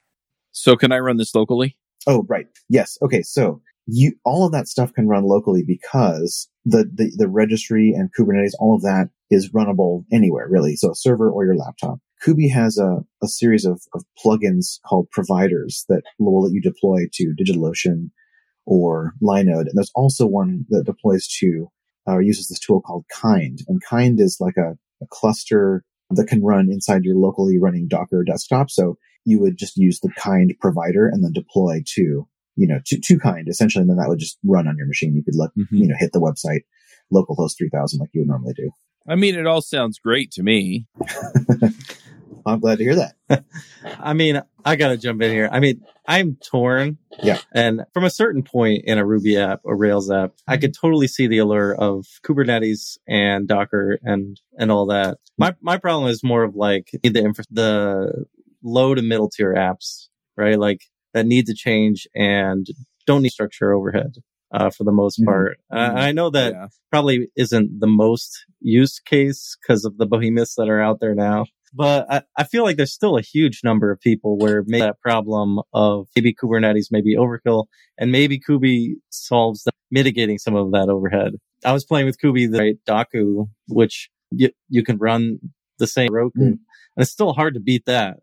So 0.53 0.77
can 0.77 0.93
I 0.93 0.99
run 0.99 1.17
this 1.17 1.35
locally? 1.35 1.79
Oh, 2.07 2.25
right. 2.29 2.47
Yes. 2.69 2.99
Okay. 3.01 3.23
So 3.23 3.63
you, 3.87 4.13
all 4.25 4.45
of 4.45 4.53
that 4.53 4.69
stuff 4.69 4.93
can 4.93 5.09
run 5.09 5.25
locally 5.25 5.65
because 5.67 6.49
the, 6.67 6.85
the, 6.93 7.11
the 7.17 7.29
registry 7.29 7.93
and 7.97 8.11
Kubernetes, 8.15 8.53
all 8.61 8.77
of 8.77 8.83
that 8.83 9.09
is 9.31 9.51
runnable 9.53 10.05
anywhere 10.13 10.47
really. 10.49 10.77
So 10.77 10.91
a 10.91 10.95
server 10.95 11.31
or 11.31 11.45
your 11.45 11.57
laptop. 11.57 11.99
Kubi 12.25 12.49
has 12.49 12.79
a, 12.79 12.99
a 13.23 13.29
series 13.29 13.65
of, 13.65 13.83
of 13.95 14.05
plugins 14.25 14.81
called 14.87 15.11
providers 15.11 15.85
that 15.89 16.03
will 16.19 16.43
let 16.43 16.53
you 16.53 16.63
deploy 16.63 17.07
to 17.15 17.35
DigitalOcean 17.39 18.11
or 18.65 19.13
Linode. 19.23 19.61
And 19.69 19.73
there's 19.75 19.93
also 19.95 20.27
one 20.27 20.65
that 20.71 20.85
deploys 20.87 21.27
to 21.41 21.69
or 22.07 22.23
uses 22.23 22.49
this 22.49 22.59
tool 22.61 22.81
called 22.81 23.05
Kind. 23.13 23.59
And 23.69 23.83
Kind 23.83 24.21
is 24.21 24.39
like 24.41 24.57
a, 24.57 24.77
a 25.03 25.07
cluster 25.11 25.85
that 26.11 26.29
can 26.29 26.43
run 26.43 26.69
inside 26.71 27.05
your 27.05 27.17
locally 27.17 27.59
running 27.61 27.89
Docker 27.89 28.23
desktop. 28.25 28.71
So 28.71 28.97
you 29.25 29.41
would 29.41 29.57
just 29.59 29.77
use 29.77 29.99
the 30.01 30.11
Kind 30.17 30.55
provider 30.61 31.09
and 31.09 31.23
then 31.25 31.33
deploy 31.33 31.83
to, 31.95 32.03
you 32.55 32.67
know, 32.67 32.79
to, 32.87 32.99
to 33.01 33.19
Kind 33.19 33.49
essentially. 33.49 33.83
And 33.83 33.91
then 33.91 33.97
that 33.99 34.09
would 34.09 34.21
just 34.21 34.39
run 34.45 34.69
on 34.69 34.77
your 34.79 34.87
machine. 34.87 35.15
You 35.17 35.25
could 35.25 35.35
let, 35.37 35.51
Mhm. 35.59 35.67
you 35.73 35.89
know, 35.89 35.97
hit 35.99 36.13
the 36.13 36.21
website 36.21 36.61
localhost 37.13 37.59
3000 37.59 37.99
like 38.01 38.11
you 38.15 38.21
would 38.23 38.29
normally 38.29 38.55
do. 38.57 38.71
I 39.09 39.15
mean, 39.15 39.37
it 39.37 39.47
all 39.47 39.63
sounds 39.63 39.99
great 39.99 40.31
to 40.33 40.43
me. 40.43 40.87
I'm 42.47 42.61
glad 42.61 42.79
to 42.79 42.85
hear 42.85 42.95
that. 42.97 43.45
I 44.01 44.13
mean, 44.13 44.41
I 44.65 44.77
gotta 44.77 44.97
jump 44.97 45.21
in 45.23 45.33
here. 45.33 45.49
I 45.51 45.59
mean, 45.59 45.83
I'm 46.07 46.37
torn. 46.37 46.99
Yeah. 47.23 47.39
And 47.53 47.83
from 47.93 48.05
a 48.05 48.11
certain 48.11 48.43
point 48.45 48.85
in 48.85 48.99
a 48.99 49.07
Ruby 49.07 49.37
app 49.37 49.61
or 49.65 49.77
Rails 49.77 50.11
app, 50.11 50.33
I 50.47 50.57
could 50.57 50.73
totally 50.73 51.09
see 51.09 51.27
the 51.27 51.39
allure 51.39 51.75
of 51.75 52.07
Kubernetes 52.23 52.99
and 53.09 53.49
Docker 53.49 53.99
and 54.03 54.41
and 54.59 54.71
all 54.71 54.87
that. 54.87 55.19
My 55.37 55.55
my 55.61 55.77
problem 55.77 56.09
is 56.09 56.23
more 56.23 56.45
of 56.45 56.55
like 56.55 56.91
the 57.03 57.21
infra- 57.21 57.45
the 57.51 58.27
low 58.63 58.95
to 58.95 59.03
middle 59.03 59.29
tier 59.29 59.55
apps, 59.55 60.09
right? 60.37 60.59
Like 60.59 60.83
that 61.15 61.27
need 61.27 61.47
to 61.47 61.55
change 61.55 62.07
and 62.15 62.67
don't 63.07 63.23
need 63.23 63.31
structure 63.31 63.73
overhead. 63.73 64.17
Uh, 64.57 64.71
for 64.71 64.85
the 64.85 64.93
most 64.93 65.21
Mhm. 65.21 65.27
part, 65.27 65.59
uh, 65.71 65.91
Mhm. 65.91 65.97
I 65.97 66.13
know 66.13 66.31
that 66.31 66.53
Yeah. 66.55 66.69
probably 66.91 67.29
isn't 67.37 67.79
the 67.79 67.87
most 67.87 68.47
use 68.61 68.99
case 68.99 69.57
because 69.61 69.85
of 69.85 69.99
the 69.99 70.07
behemoths 70.07 70.55
that 70.57 70.69
are 70.71 70.81
out 70.81 70.99
there 71.01 71.15
now. 71.15 71.45
But 71.75 72.07
I, 72.11 72.23
I 72.39 72.45
feel 72.45 72.65
like 72.65 72.77
there's 72.79 72.93
still 72.95 73.19
a 73.19 73.21
huge 73.21 73.61
number 73.63 73.91
of 73.91 74.01
people 74.01 74.39
where 74.39 74.65
maybe 74.67 74.81
that 74.81 74.99
problem 75.01 75.61
of 75.75 76.09
maybe 76.17 76.33
Kubernetes 76.33 76.87
may 76.91 77.03
be 77.03 77.17
overkill 77.17 77.67
and 77.99 78.11
maybe 78.11 78.39
Kubi 78.39 78.97
solves 79.11 79.65
the, 79.65 79.73
mitigating 79.91 80.39
some 80.39 80.55
of 80.57 80.73
that 80.73 80.89
overhead. 80.89 81.35
I 81.65 81.73
was 81.75 81.85
playing 81.85 82.07
with 82.07 82.19
Kubi, 82.19 82.47
the 82.47 82.59
right, 82.59 82.77
Dokku, 82.89 83.49
which 83.69 84.09
you, 84.31 84.51
you 84.71 84.83
can 84.83 84.97
run 84.97 85.39
the 85.79 85.87
same 85.87 86.09
Roku. 86.13 86.41
Mm. 86.41 86.47
And 86.49 86.59
it's 86.97 87.11
still 87.11 87.35
hard 87.35 87.55
to 87.55 87.61
beat 87.61 87.85
that 87.85 88.19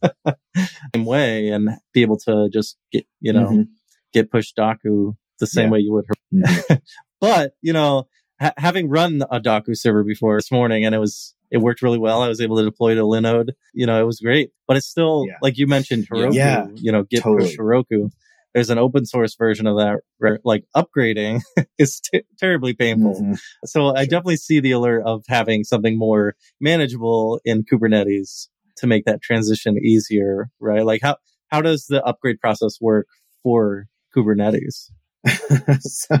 same 0.94 1.04
way 1.04 1.48
and 1.48 1.70
be 1.92 2.02
able 2.02 2.18
to 2.18 2.48
just 2.52 2.76
get, 2.92 3.04
you 3.20 3.32
know, 3.32 3.48
Mhm. 3.48 3.66
get 4.12 4.30
push 4.30 4.52
Dokku 4.56 5.16
the 5.42 5.46
same 5.46 5.66
Yeah. 5.66 5.70
way 5.72 5.78
you 5.80 5.92
would 5.92 6.06
Mhm. 6.32 6.80
but 7.20 7.52
you 7.60 7.72
know, 7.74 8.08
ha- 8.40 8.54
having 8.56 8.88
run 8.88 9.22
a 9.30 9.38
Docker 9.40 9.74
server 9.74 10.02
before 10.04 10.36
this 10.38 10.50
morning 10.50 10.84
and 10.86 10.94
it 10.94 10.98
was, 10.98 11.34
it 11.50 11.58
worked 11.58 11.82
really 11.82 11.98
well. 11.98 12.22
I 12.22 12.28
was 12.28 12.40
able 12.40 12.56
to 12.56 12.64
deploy 12.64 12.94
to 12.94 13.02
Linode. 13.02 13.50
You 13.74 13.84
know, 13.86 14.00
it 14.00 14.06
was 14.06 14.20
great, 14.20 14.50
but 14.66 14.76
it's 14.78 14.86
still, 14.86 15.26
Yeah. 15.28 15.34
like 15.42 15.58
you 15.58 15.66
mentioned, 15.66 16.06
Heroku, 16.08 16.32
Yeah, 16.34 16.66
you 16.76 16.90
know, 16.90 17.02
Git 17.02 17.22
totally. 17.22 17.54
Heroku. 17.56 18.10
There's 18.54 18.70
an 18.70 18.78
open 18.78 19.04
source 19.06 19.34
version 19.36 19.66
of 19.66 19.76
that 19.78 20.00
where 20.18 20.38
like 20.44 20.64
upgrading 20.76 21.40
is 21.78 22.00
t- 22.00 22.22
terribly 22.38 22.72
painful. 22.74 23.20
Mhm. 23.20 23.38
So 23.66 23.94
I 23.94 24.04
definitely 24.04 24.36
see 24.38 24.60
the 24.60 24.72
alert 24.72 25.02
of 25.04 25.24
having 25.28 25.64
something 25.64 25.98
more 25.98 26.34
manageable 26.60 27.40
in 27.44 27.64
Kubernetes 27.64 28.48
to 28.78 28.86
make 28.86 29.04
that 29.04 29.20
transition 29.22 29.76
easier, 29.78 30.48
right? 30.60 30.84
Like 30.86 31.00
how, 31.02 31.16
how 31.48 31.60
does 31.62 31.86
the 31.86 32.02
upgrade 32.04 32.40
process 32.40 32.78
work 32.80 33.06
for 33.42 33.86
Kubernetes? 34.16 34.90
so 35.80 36.16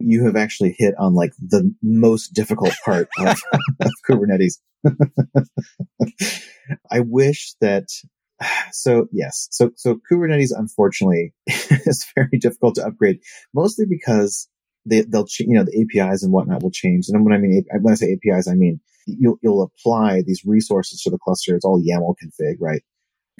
you 0.00 0.24
have 0.24 0.36
actually 0.36 0.74
hit 0.76 0.94
on 0.98 1.14
like 1.14 1.32
the 1.40 1.72
most 1.82 2.34
difficult 2.34 2.72
part 2.84 3.08
of, 3.18 3.40
of 3.80 3.92
Kubernetes. 4.08 4.58
I 6.90 7.00
wish 7.00 7.54
that 7.60 7.84
so 8.72 9.06
yes, 9.12 9.48
so 9.50 9.70
so 9.76 10.00
Kubernetes 10.10 10.50
unfortunately 10.50 11.32
is 11.46 12.06
very 12.14 12.38
difficult 12.38 12.76
to 12.76 12.86
upgrade, 12.86 13.18
mostly 13.54 13.86
because 13.88 14.48
they, 14.86 15.02
they'll 15.02 15.26
ch- 15.26 15.40
you 15.40 15.54
know 15.54 15.64
the 15.64 15.86
APIs 16.00 16.22
and 16.22 16.32
whatnot 16.32 16.62
will 16.62 16.70
change. 16.70 17.06
And 17.08 17.24
when 17.24 17.34
I 17.34 17.38
mean 17.38 17.64
when 17.80 17.92
I 17.92 17.96
say 17.96 18.16
APIs, 18.16 18.48
I 18.48 18.54
mean 18.54 18.80
you'll 19.06 19.38
you'll 19.42 19.62
apply 19.62 20.22
these 20.26 20.42
resources 20.44 21.02
to 21.02 21.10
the 21.10 21.18
cluster. 21.18 21.54
It's 21.54 21.64
all 21.64 21.82
YAML 21.82 22.14
config, 22.22 22.56
right? 22.60 22.82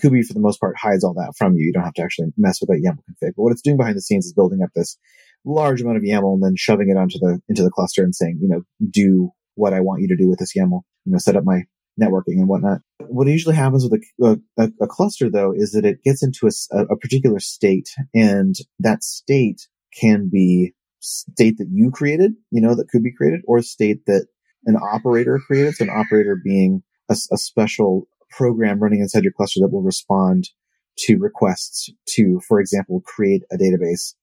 Kubi 0.01 0.23
for 0.23 0.35
the 0.35 0.41
most 0.41 0.61
part 0.61 0.77
hides 0.79 1.05
all 1.05 1.15
that 1.15 1.35
from 1.37 1.55
you. 1.55 1.67
You 1.67 1.73
don't 1.73 1.85
have 1.85 1.95
to 1.95 2.03
actually 2.03 2.29
mess 2.37 2.61
with 2.61 2.69
that 2.69 2.83
YAML 2.85 2.99
config. 2.99 3.35
But 3.37 3.43
what 3.43 3.53
it's 3.53 3.63
doing 3.63 3.77
behind 3.77 3.97
the 3.97 4.03
scenes 4.03 4.27
is 4.27 4.33
building 4.33 4.63
up 4.63 4.71
this 4.75 4.97
large 5.45 5.81
amount 5.81 5.97
of 5.97 6.03
YAML 6.03 6.35
and 6.35 6.43
then 6.43 6.55
shoving 6.57 6.89
it 6.91 6.97
onto 6.97 7.19
the 7.19 7.41
into 7.49 7.63
the 7.63 7.71
cluster 7.71 8.03
and 8.03 8.15
saying, 8.15 8.39
you 8.41 8.49
know, 8.49 8.63
do 8.91 9.31
what 9.55 9.73
I 9.73 9.81
want 9.81 10.03
you 10.03 10.09
to 10.09 10.17
do 10.17 10.29
with 10.29 10.39
this 10.39 10.53
YAML. 10.57 10.83
You 11.05 11.13
know, 11.13 11.19
set 11.19 11.37
up 11.37 11.45
my 11.45 11.63
networking 12.01 12.39
and 12.39 12.49
whatnot. 12.49 12.81
What 13.01 13.27
usually 13.27 13.57
happens 13.57 13.87
with 13.89 14.01
a, 14.23 14.41
a, 14.57 14.71
a 14.83 14.87
cluster 14.87 15.31
though 15.31 15.53
is 15.55 15.73
that 15.73 15.85
it 15.85 16.03
gets 16.05 16.23
into 16.23 16.49
a 16.73 16.97
particular 16.97 17.41
state 17.41 17.91
and 18.15 18.55
that 18.79 19.03
state 19.03 19.67
can 19.99 20.29
be 20.33 20.75
state 21.01 21.59
that 21.59 21.69
you 21.71 21.91
created, 21.91 22.33
you 22.51 22.61
know, 22.61 22.75
that 22.75 22.89
could 22.89 23.03
be 23.03 23.15
created 23.15 23.41
or 23.47 23.63
state 23.63 24.05
that 24.07 24.27
an 24.67 24.77
operator 24.77 25.41
created. 25.45 25.75
So 25.75 25.85
an 25.85 25.91
operator 25.91 26.41
being 26.43 26.83
a 27.11 27.15
special 27.15 28.07
program 28.31 28.81
running 28.81 29.01
inside 29.01 29.25
your 29.25 29.33
cluster 29.33 29.61
that 29.61 29.73
will 29.73 29.83
respond 29.83 30.51
to 30.99 31.17
requests 31.17 31.91
to, 32.15 32.41
for 32.47 32.61
example, 32.61 33.03
create 33.05 33.43
a 33.53 33.57
database. 33.57 34.15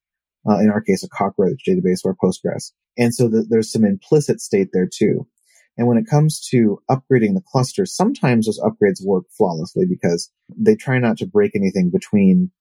Uh, 0.47 0.59
in 0.59 0.69
our 0.69 0.81
case, 0.81 1.03
a 1.03 1.09
cockroach 1.09 1.61
database 1.67 2.01
or 2.03 2.15
Postgres. 2.15 2.71
And 2.97 3.13
so 3.13 3.29
th- 3.29 3.45
there's 3.49 3.71
some 3.71 3.83
implicit 3.83 4.39
state 4.39 4.69
there 4.73 4.87
too. 4.91 5.27
And 5.77 5.87
when 5.87 5.97
it 5.97 6.07
comes 6.09 6.39
to 6.51 6.81
upgrading 6.89 7.33
the 7.33 7.43
cluster, 7.45 7.85
sometimes 7.85 8.45
those 8.45 8.59
upgrades 8.59 9.03
work 9.05 9.25
flawlessly 9.37 9.85
because 9.89 10.31
they 10.55 10.75
try 10.75 10.99
not 10.99 11.17
to 11.17 11.27
break 11.27 11.51
anything 11.55 11.89
between 11.89 12.51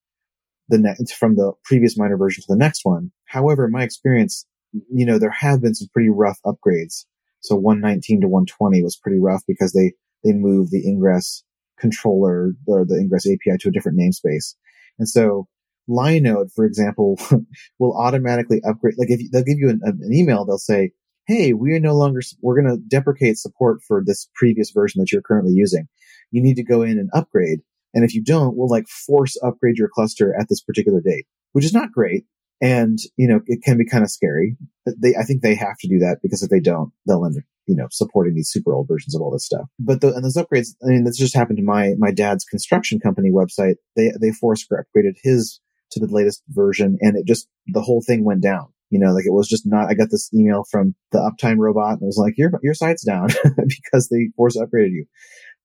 the 0.68 0.78
next 0.78 1.12
from 1.12 1.36
the 1.36 1.52
previous 1.64 1.96
minor 1.96 2.16
version 2.16 2.42
to 2.42 2.46
the 2.48 2.58
next 2.58 2.84
one. 2.84 3.12
However, 3.26 3.66
in 3.66 3.72
my 3.72 3.82
experience, 3.82 4.46
you 4.72 5.06
know, 5.06 5.18
there 5.18 5.30
have 5.30 5.60
been 5.60 5.74
some 5.74 5.88
pretty 5.92 6.10
rough 6.10 6.40
upgrades. 6.44 7.04
So 7.40 7.54
119 7.54 8.22
to 8.22 8.28
120 8.28 8.82
was 8.82 8.96
pretty 8.96 9.18
rough 9.20 9.42
because 9.46 9.72
they, 9.72 9.92
they 10.24 10.32
move 10.32 10.70
the 10.70 10.86
ingress 10.88 11.44
controller 11.78 12.52
or 12.66 12.84
the 12.84 12.96
ingress 12.98 13.26
API 13.26 13.58
to 13.60 13.68
a 13.68 13.72
different 13.72 13.98
namespace. 13.98 14.54
And 14.98 15.08
so 15.08 15.46
Linode, 15.88 16.50
for 16.54 16.64
example, 16.64 17.18
will 17.78 17.96
automatically 17.96 18.60
upgrade. 18.66 18.94
Like 18.98 19.10
if 19.10 19.20
you- 19.20 19.28
they'll 19.32 19.44
give 19.44 19.58
you 19.58 19.68
an, 19.68 19.80
an 19.82 20.12
email, 20.12 20.44
they'll 20.44 20.58
say, 20.58 20.92
Hey, 21.26 21.54
we 21.54 21.72
are 21.72 21.80
no 21.80 21.94
longer, 21.94 22.20
we're 22.42 22.60
going 22.60 22.74
to 22.76 22.82
deprecate 22.86 23.38
support 23.38 23.80
for 23.86 24.02
this 24.04 24.28
previous 24.34 24.70
version 24.70 25.00
that 25.00 25.10
you're 25.10 25.22
currently 25.22 25.52
using. 25.54 25.88
You 26.30 26.42
need 26.42 26.56
to 26.56 26.62
go 26.64 26.82
in 26.82 26.98
and 26.98 27.08
upgrade. 27.14 27.60
And 27.94 28.04
if 28.04 28.14
you 28.14 28.22
don't, 28.22 28.56
we'll 28.56 28.68
like 28.68 28.88
force 28.88 29.36
upgrade 29.42 29.78
your 29.78 29.88
cluster 29.88 30.34
at 30.38 30.48
this 30.50 30.60
particular 30.60 31.00
date, 31.00 31.26
which 31.52 31.64
is 31.64 31.72
not 31.72 31.92
great. 31.92 32.24
And, 32.64 32.98
you 33.18 33.28
know, 33.28 33.40
it 33.44 33.62
can 33.62 33.76
be 33.76 33.84
kind 33.84 34.02
of 34.02 34.10
scary. 34.10 34.56
They, 34.86 35.14
I 35.14 35.24
think 35.24 35.42
they 35.42 35.54
have 35.54 35.76
to 35.80 35.88
do 35.88 35.98
that 35.98 36.20
because 36.22 36.42
if 36.42 36.48
they 36.48 36.60
don't, 36.60 36.92
they'll 37.06 37.26
end 37.26 37.36
up, 37.36 37.44
you 37.66 37.76
know, 37.76 37.88
supporting 37.90 38.34
these 38.34 38.50
super 38.50 38.72
old 38.72 38.88
versions 38.88 39.14
of 39.14 39.20
all 39.20 39.30
this 39.30 39.44
stuff. 39.44 39.66
But 39.78 40.00
the, 40.00 40.14
and 40.14 40.24
those 40.24 40.38
upgrades, 40.38 40.68
I 40.82 40.88
mean, 40.88 41.04
this 41.04 41.18
just 41.18 41.36
happened 41.36 41.58
to 41.58 41.62
my, 41.62 41.92
my 41.98 42.10
dad's 42.10 42.46
construction 42.46 43.00
company 43.00 43.30
website. 43.30 43.74
They, 43.96 44.12
they 44.18 44.30
force 44.30 44.66
upgraded 44.72 45.16
his 45.22 45.60
to 45.90 46.00
the 46.00 46.06
latest 46.06 46.42
version 46.48 46.96
and 47.02 47.18
it 47.18 47.26
just, 47.26 47.48
the 47.66 47.82
whole 47.82 48.00
thing 48.00 48.24
went 48.24 48.42
down. 48.42 48.72
You 48.88 48.98
know, 48.98 49.12
like 49.12 49.26
it 49.26 49.34
was 49.34 49.46
just 49.46 49.66
not, 49.66 49.90
I 49.90 49.94
got 49.94 50.08
this 50.10 50.32
email 50.32 50.64
from 50.70 50.94
the 51.12 51.18
uptime 51.18 51.58
robot 51.58 51.92
and 51.92 52.02
it 52.02 52.06
was 52.06 52.16
like, 52.16 52.38
your, 52.38 52.50
your 52.62 52.72
site's 52.72 53.04
down 53.04 53.28
because 53.44 54.08
they 54.08 54.30
force 54.36 54.56
upgraded 54.56 54.92
you. 54.92 55.04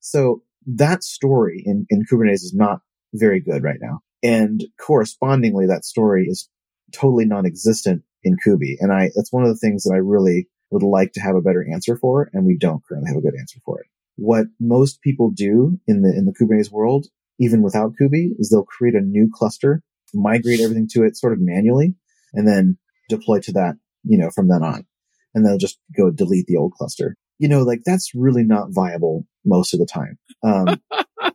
So 0.01 0.43
that 0.67 1.05
story 1.05 1.63
in, 1.65 1.85
in 1.89 2.03
Kubernetes 2.03 2.43
is 2.43 2.53
not 2.53 2.81
very 3.13 3.39
good 3.39 3.63
right 3.63 3.79
now. 3.79 4.01
And 4.21 4.65
correspondingly, 4.77 5.67
that 5.67 5.85
story 5.85 6.25
is 6.27 6.49
totally 6.91 7.25
non-existent 7.25 8.03
in 8.23 8.37
Kubi. 8.43 8.77
And 8.79 8.91
I, 8.91 9.09
that's 9.15 9.31
one 9.31 9.43
of 9.43 9.49
the 9.49 9.57
things 9.57 9.83
that 9.83 9.93
I 9.93 9.97
really 9.97 10.47
would 10.71 10.83
like 10.83 11.13
to 11.13 11.21
have 11.21 11.35
a 11.35 11.41
better 11.41 11.65
answer 11.71 11.97
for. 11.97 12.29
And 12.33 12.45
we 12.45 12.57
don't 12.57 12.83
currently 12.85 13.09
have 13.09 13.17
a 13.17 13.21
good 13.21 13.37
answer 13.39 13.59
for 13.65 13.79
it. 13.79 13.87
What 14.15 14.47
most 14.59 15.01
people 15.01 15.31
do 15.31 15.79
in 15.87 16.01
the, 16.01 16.09
in 16.09 16.25
the 16.25 16.33
Kubernetes 16.33 16.71
world, 16.71 17.07
even 17.39 17.61
without 17.61 17.93
Kubi, 17.97 18.33
is 18.37 18.49
they'll 18.49 18.63
create 18.63 18.95
a 18.95 19.01
new 19.01 19.29
cluster, 19.33 19.81
migrate 20.13 20.59
everything 20.59 20.87
to 20.91 21.03
it 21.03 21.15
sort 21.15 21.33
of 21.33 21.39
manually, 21.39 21.95
and 22.33 22.47
then 22.47 22.77
deploy 23.07 23.39
to 23.39 23.53
that, 23.53 23.75
you 24.03 24.17
know, 24.17 24.29
from 24.29 24.49
then 24.49 24.63
on. 24.63 24.85
And 25.33 25.45
they'll 25.45 25.57
just 25.57 25.79
go 25.95 26.11
delete 26.11 26.47
the 26.47 26.57
old 26.57 26.73
cluster. 26.73 27.15
You 27.37 27.47
know, 27.47 27.61
like 27.61 27.81
that's 27.85 28.13
really 28.13 28.43
not 28.43 28.71
viable 28.71 29.25
most 29.45 29.73
of 29.73 29.79
the 29.79 29.85
time. 29.85 30.17
Um, 30.43 30.81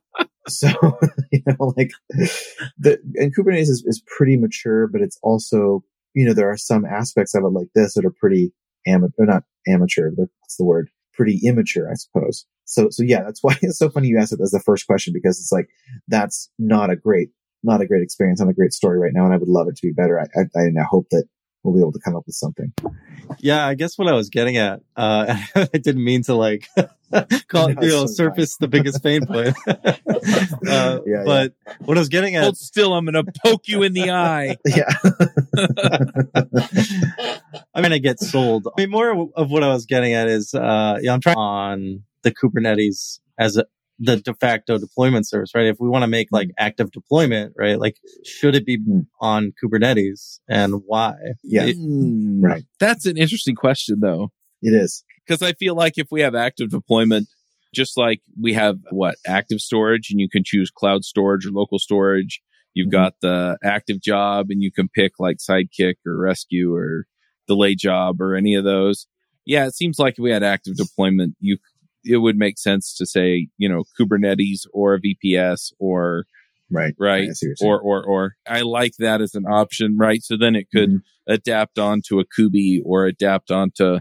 so, 0.49 0.69
you 1.33 1.43
know, 1.47 1.75
like 1.77 1.91
the, 2.79 2.99
and 3.17 3.35
Kubernetes 3.35 3.69
is, 3.69 3.85
is 3.87 4.03
pretty 4.07 4.37
mature, 4.37 4.87
but 4.87 5.01
it's 5.01 5.19
also, 5.23 5.85
you 6.15 6.25
know, 6.25 6.35
there 6.35 6.51
are 6.51 6.57
some 6.57 6.85
aspects 6.85 7.35
of 7.35 7.45
it 7.45 7.49
like 7.49 7.69
this 7.75 7.95
that 7.95 8.05
are 8.05 8.15
pretty 8.19 8.53
amateur, 8.87 9.25
not 9.25 9.45
amateur, 9.67 10.11
but 10.11 10.29
what's 10.41 10.57
the 10.57 10.65
word? 10.65 10.91
Pretty 11.15 11.41
immature, 11.45 11.91
I 11.91 11.95
suppose. 11.95 12.47
So, 12.65 12.89
so 12.91 13.03
yeah, 13.03 13.23
that's 13.23 13.43
why 13.43 13.57
it's 13.63 13.79
so 13.79 13.89
funny 13.89 14.09
you 14.09 14.19
asked 14.19 14.33
it 14.33 14.41
as 14.43 14.51
the 14.51 14.61
first 14.61 14.87
question 14.87 15.13
because 15.13 15.39
it's 15.39 15.53
like, 15.53 15.69
that's 16.09 16.51
not 16.59 16.91
a 16.91 16.97
great, 16.97 17.31
not 17.63 17.81
a 17.81 17.87
great 17.87 18.03
experience, 18.03 18.41
not 18.41 18.51
a 18.51 18.55
great 18.55 18.73
story 18.73 18.99
right 18.99 19.13
now. 19.15 19.25
And 19.25 19.35
I 19.35 19.39
would 19.39 19.49
love 19.49 19.69
it 19.69 19.77
to 19.77 19.87
be 19.87 19.93
better. 19.93 20.21
I, 20.21 20.25
I, 20.39 20.61
I 20.61 20.85
hope 20.89 21.07
that 21.11 21.25
we'll 21.63 21.75
be 21.75 21.81
able 21.81 21.93
to 21.93 22.01
come 22.01 22.15
up 22.15 22.25
with 22.27 22.37
something. 22.37 22.73
Yeah, 23.39 23.67
I 23.67 23.75
guess 23.75 23.97
what 23.97 24.09
I 24.09 24.13
was 24.13 24.29
getting 24.29 24.59
at, 24.59 24.81
uh, 24.97 25.37
I 25.55 25.79
didn't 25.79 26.05
mean 26.05 26.23
to 26.25 26.35
like 26.35 26.69
call, 27.49 27.69
No, 27.71 27.83
you 27.83 27.89
know, 27.89 28.07
so 28.07 28.13
surface 28.15 28.57
the 28.57 28.69
biggest 28.69 29.03
pain 29.03 29.25
point. 29.27 29.55
uh, 29.67 31.01
Yeah, 31.07 31.23
but 31.25 31.53
what 31.85 31.97
I 31.97 32.01
was 32.01 32.09
getting 32.09 32.37
at, 32.37 32.43
Hold 32.45 32.57
still. 32.57 32.93
I'm 32.95 33.05
going 33.07 33.25
to 33.25 33.33
poke 33.45 33.69
you 33.69 33.83
in 33.83 33.93
the 33.93 34.11
eye. 34.11 34.57
Yeah. 34.67 34.89
I'm 37.75 37.83
going 37.83 37.91
to 37.91 38.01
get 38.01 38.21
sold. 38.21 38.67
I 38.67 38.81
mean, 38.81 38.91
more 38.91 39.29
of 39.37 39.51
what 39.51 39.63
I 39.63 39.69
was 39.69 39.87
getting 39.87 40.13
at 40.15 40.29
is, 40.29 40.55
uh, 40.55 40.99
yeah, 41.01 41.13
I'm 41.13 41.21
trying 41.21 41.37
on 41.37 42.03
the 42.23 42.33
Kubernetes 42.33 43.21
as 43.39 43.57
a, 43.57 43.65
the 43.99 44.17
de 44.17 44.35
facto 44.35 44.79
deployment 44.79 45.27
service, 45.29 45.53
right? 45.55 45.67
If 45.67 45.77
we 45.79 45.89
want 45.89 46.03
to 46.03 46.09
make 46.09 46.29
like 46.33 46.51
active 46.59 46.91
deployment, 46.91 47.55
right? 47.57 47.79
Like, 47.79 47.97
should 48.25 48.55
it 48.57 48.67
be 48.67 48.79
Mm. 48.79 49.07
on 49.21 49.53
Kubernetes 49.63 50.41
and 50.49 50.83
why? 50.87 51.15
yeah. 51.43 51.65
It- 51.67 51.77
Hmm. 51.77 52.45
Right. 52.45 52.65
That's 52.81 53.07
an 53.07 53.17
interesting 53.17 53.55
question, 53.55 54.01
though. 54.01 54.31
It 54.63 54.73
is. 54.75 55.05
Because 55.27 55.43
I 55.43 55.53
feel 55.55 55.75
like 55.75 55.95
if 55.97 56.09
we 56.11 56.21
have 56.21 56.35
active 56.35 56.71
deployment, 56.71 57.29
just 57.75 57.97
like 57.97 58.21
we 58.41 58.53
have 58.55 58.77
what 58.91 59.17
active 59.27 59.61
storage, 59.61 60.11
and 60.11 60.21
you 60.21 60.29
can 60.29 60.43
choose 60.45 60.71
cloud 60.71 61.05
storage 61.05 61.47
or 61.47 61.51
local 61.51 61.79
storage. 61.79 62.41
You've 62.75 62.89
Mhm. 62.89 62.93
got 62.93 63.15
the 63.21 63.57
active 63.65 64.01
job, 64.01 64.47
and 64.51 64.63
you 64.63 64.71
can 64.73 64.89
pick 64.89 65.13
like 65.19 65.39
Sidekiq 65.39 65.95
or 66.07 66.17
Resque 66.19 66.49
or 66.69 67.07
Delay 67.49 67.75
Job 67.75 68.21
or 68.21 68.35
any 68.35 68.55
of 68.55 68.65
those. 68.65 69.07
Yeah, 69.47 69.67
it 69.67 69.75
seems 69.75 69.99
like 69.99 70.15
if 70.15 70.23
we 70.23 70.31
had 70.31 70.43
active 70.43 70.77
deployment, 70.77 71.35
you 71.41 71.59
it 72.07 72.19
would 72.19 72.37
make 72.37 72.59
sense 72.59 72.95
to 72.97 73.07
say 73.07 73.49
you 73.57 73.69
know 73.69 73.85
Kubernetes 73.99 74.67
or 74.75 74.95
a 74.95 75.01
VPS 75.01 75.73
or 75.79 76.27
Right. 76.71 76.95
right 76.99 77.29
I 77.31 77.33
see 77.33 77.47
what 77.47 77.49
you're 77.49 77.57
saying. 77.57 77.73
or 77.73 77.81
or 77.81 78.05
or 78.05 78.37
I 78.47 78.61
like 78.63 78.95
that 78.99 79.21
as 79.23 79.35
an 79.35 79.47
option, 79.47 79.97
right? 79.97 80.23
So 80.23 80.37
then 80.37 80.55
it 80.57 80.69
could 80.71 80.91
Mhm. 80.91 81.03
adapt 81.27 81.79
onto 81.79 82.19
a 82.21 82.25
Kubi 82.27 82.83
or 82.85 83.07
adapt 83.07 83.51
onto 83.51 84.01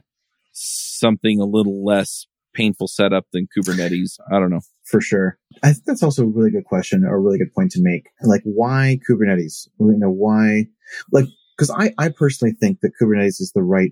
something 0.54 1.40
a 1.40 1.46
little 1.46 1.84
less 1.84 2.28
painful 2.54 2.88
setup 2.88 3.26
than 3.34 3.48
Kubernetes. 3.56 4.20
I 4.32 4.40
don't 4.40 4.52
know. 4.52 4.62
For 4.86 5.02
sure. 5.02 5.38
I 5.64 5.74
think 5.74 5.86
that's 5.86 6.04
also 6.04 6.24
a 6.24 6.28
really 6.28 6.52
good 6.52 6.66
question 6.66 7.04
or 7.04 7.16
a 7.16 7.20
really 7.20 7.40
good 7.40 7.54
point 7.54 7.72
to 7.72 7.80
make. 7.82 8.10
Like, 8.22 8.42
why 8.44 9.00
Kubernetes? 9.10 9.68
You 9.80 9.98
know, 9.98 10.12
why, 10.12 10.68
like, 11.12 11.26
cause 11.58 11.72
I, 11.72 11.94
I 11.98 12.10
personally 12.10 12.54
think 12.60 12.80
that 12.82 12.92
Kubernetes 13.02 13.42
is 13.42 13.52
the 13.56 13.64
right 13.64 13.92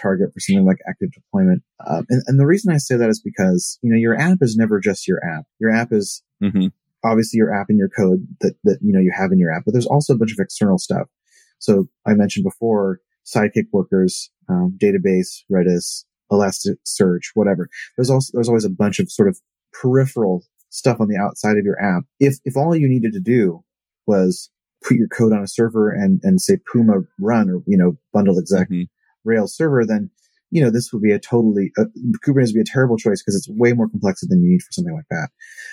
target 0.00 0.32
for 0.32 0.40
something 0.40 0.66
like 0.66 0.78
active 0.88 1.12
deployment. 1.12 1.62
Um, 1.86 2.06
and, 2.08 2.22
and 2.26 2.40
the 2.40 2.46
reason 2.46 2.72
I 2.72 2.78
say 2.78 2.96
that 2.96 3.08
is 3.08 3.20
because, 3.20 3.78
you 3.82 3.90
know, 3.90 3.98
your 3.98 4.18
app 4.18 4.38
is 4.40 4.56
never 4.56 4.80
just 4.80 5.08
your 5.08 5.20
app. 5.24 5.44
Your 5.58 5.70
app 5.70 5.92
is 5.92 6.22
hmm 6.40 6.66
obviously 7.04 7.36
your 7.36 7.52
app 7.52 7.66
and 7.68 7.78
your 7.78 7.88
code 7.88 8.24
that, 8.42 8.54
that, 8.62 8.78
you 8.80 8.92
know, 8.92 9.00
you 9.00 9.12
have 9.12 9.32
in 9.32 9.38
your 9.38 9.52
app, 9.52 9.64
but 9.64 9.72
there's 9.72 9.86
also 9.86 10.14
a 10.14 10.16
bunch 10.16 10.30
of 10.30 10.38
external 10.38 10.78
stuff. 10.78 11.08
So 11.58 11.88
I 12.06 12.14
mentioned 12.14 12.44
before, 12.44 13.00
Sidekiq 13.24 13.66
workers, 13.72 14.30
um, 14.48 14.78
database, 14.80 15.42
Redis, 15.50 16.04
Elasticsearch, 16.30 17.30
whatever. 17.34 17.68
There's 17.96 18.10
also, 18.10 18.30
there's 18.34 18.48
always 18.48 18.64
a 18.64 18.70
bunch 18.70 18.98
of 18.98 19.10
sort 19.10 19.28
of 19.28 19.38
peripheral 19.72 20.44
stuff 20.70 21.00
on 21.00 21.08
the 21.08 21.18
outside 21.18 21.58
of 21.58 21.64
your 21.64 21.80
app. 21.80 22.04
If, 22.18 22.36
if 22.44 22.56
all 22.56 22.74
you 22.74 22.88
needed 22.88 23.12
to 23.12 23.20
do 23.20 23.62
was 24.06 24.50
put 24.82 24.96
your 24.96 25.08
code 25.08 25.32
on 25.32 25.42
a 25.42 25.48
server 25.48 25.90
and, 25.90 26.20
and 26.22 26.40
say 26.40 26.56
Puma 26.70 27.02
run 27.20 27.50
or, 27.50 27.62
you 27.66 27.76
know, 27.76 27.98
bundle 28.12 28.38
exec 28.38 28.68
mm-hmm. 28.68 28.82
Rails 29.24 29.54
server, 29.54 29.84
then, 29.86 30.10
you 30.50 30.62
know, 30.62 30.70
this 30.70 30.92
would 30.92 31.02
be 31.02 31.12
a 31.12 31.18
totally, 31.18 31.70
uh, 31.78 31.84
Kubernetes 32.26 32.48
would 32.48 32.54
be 32.54 32.60
a 32.60 32.64
terrible 32.64 32.96
choice 32.96 33.22
because 33.22 33.36
it's 33.36 33.48
way 33.48 33.72
more 33.72 33.88
complex 33.88 34.22
than 34.26 34.42
you 34.42 34.50
need 34.50 34.62
for 34.62 34.72
something 34.72 34.94
like 34.94 35.06
that. 35.10 35.28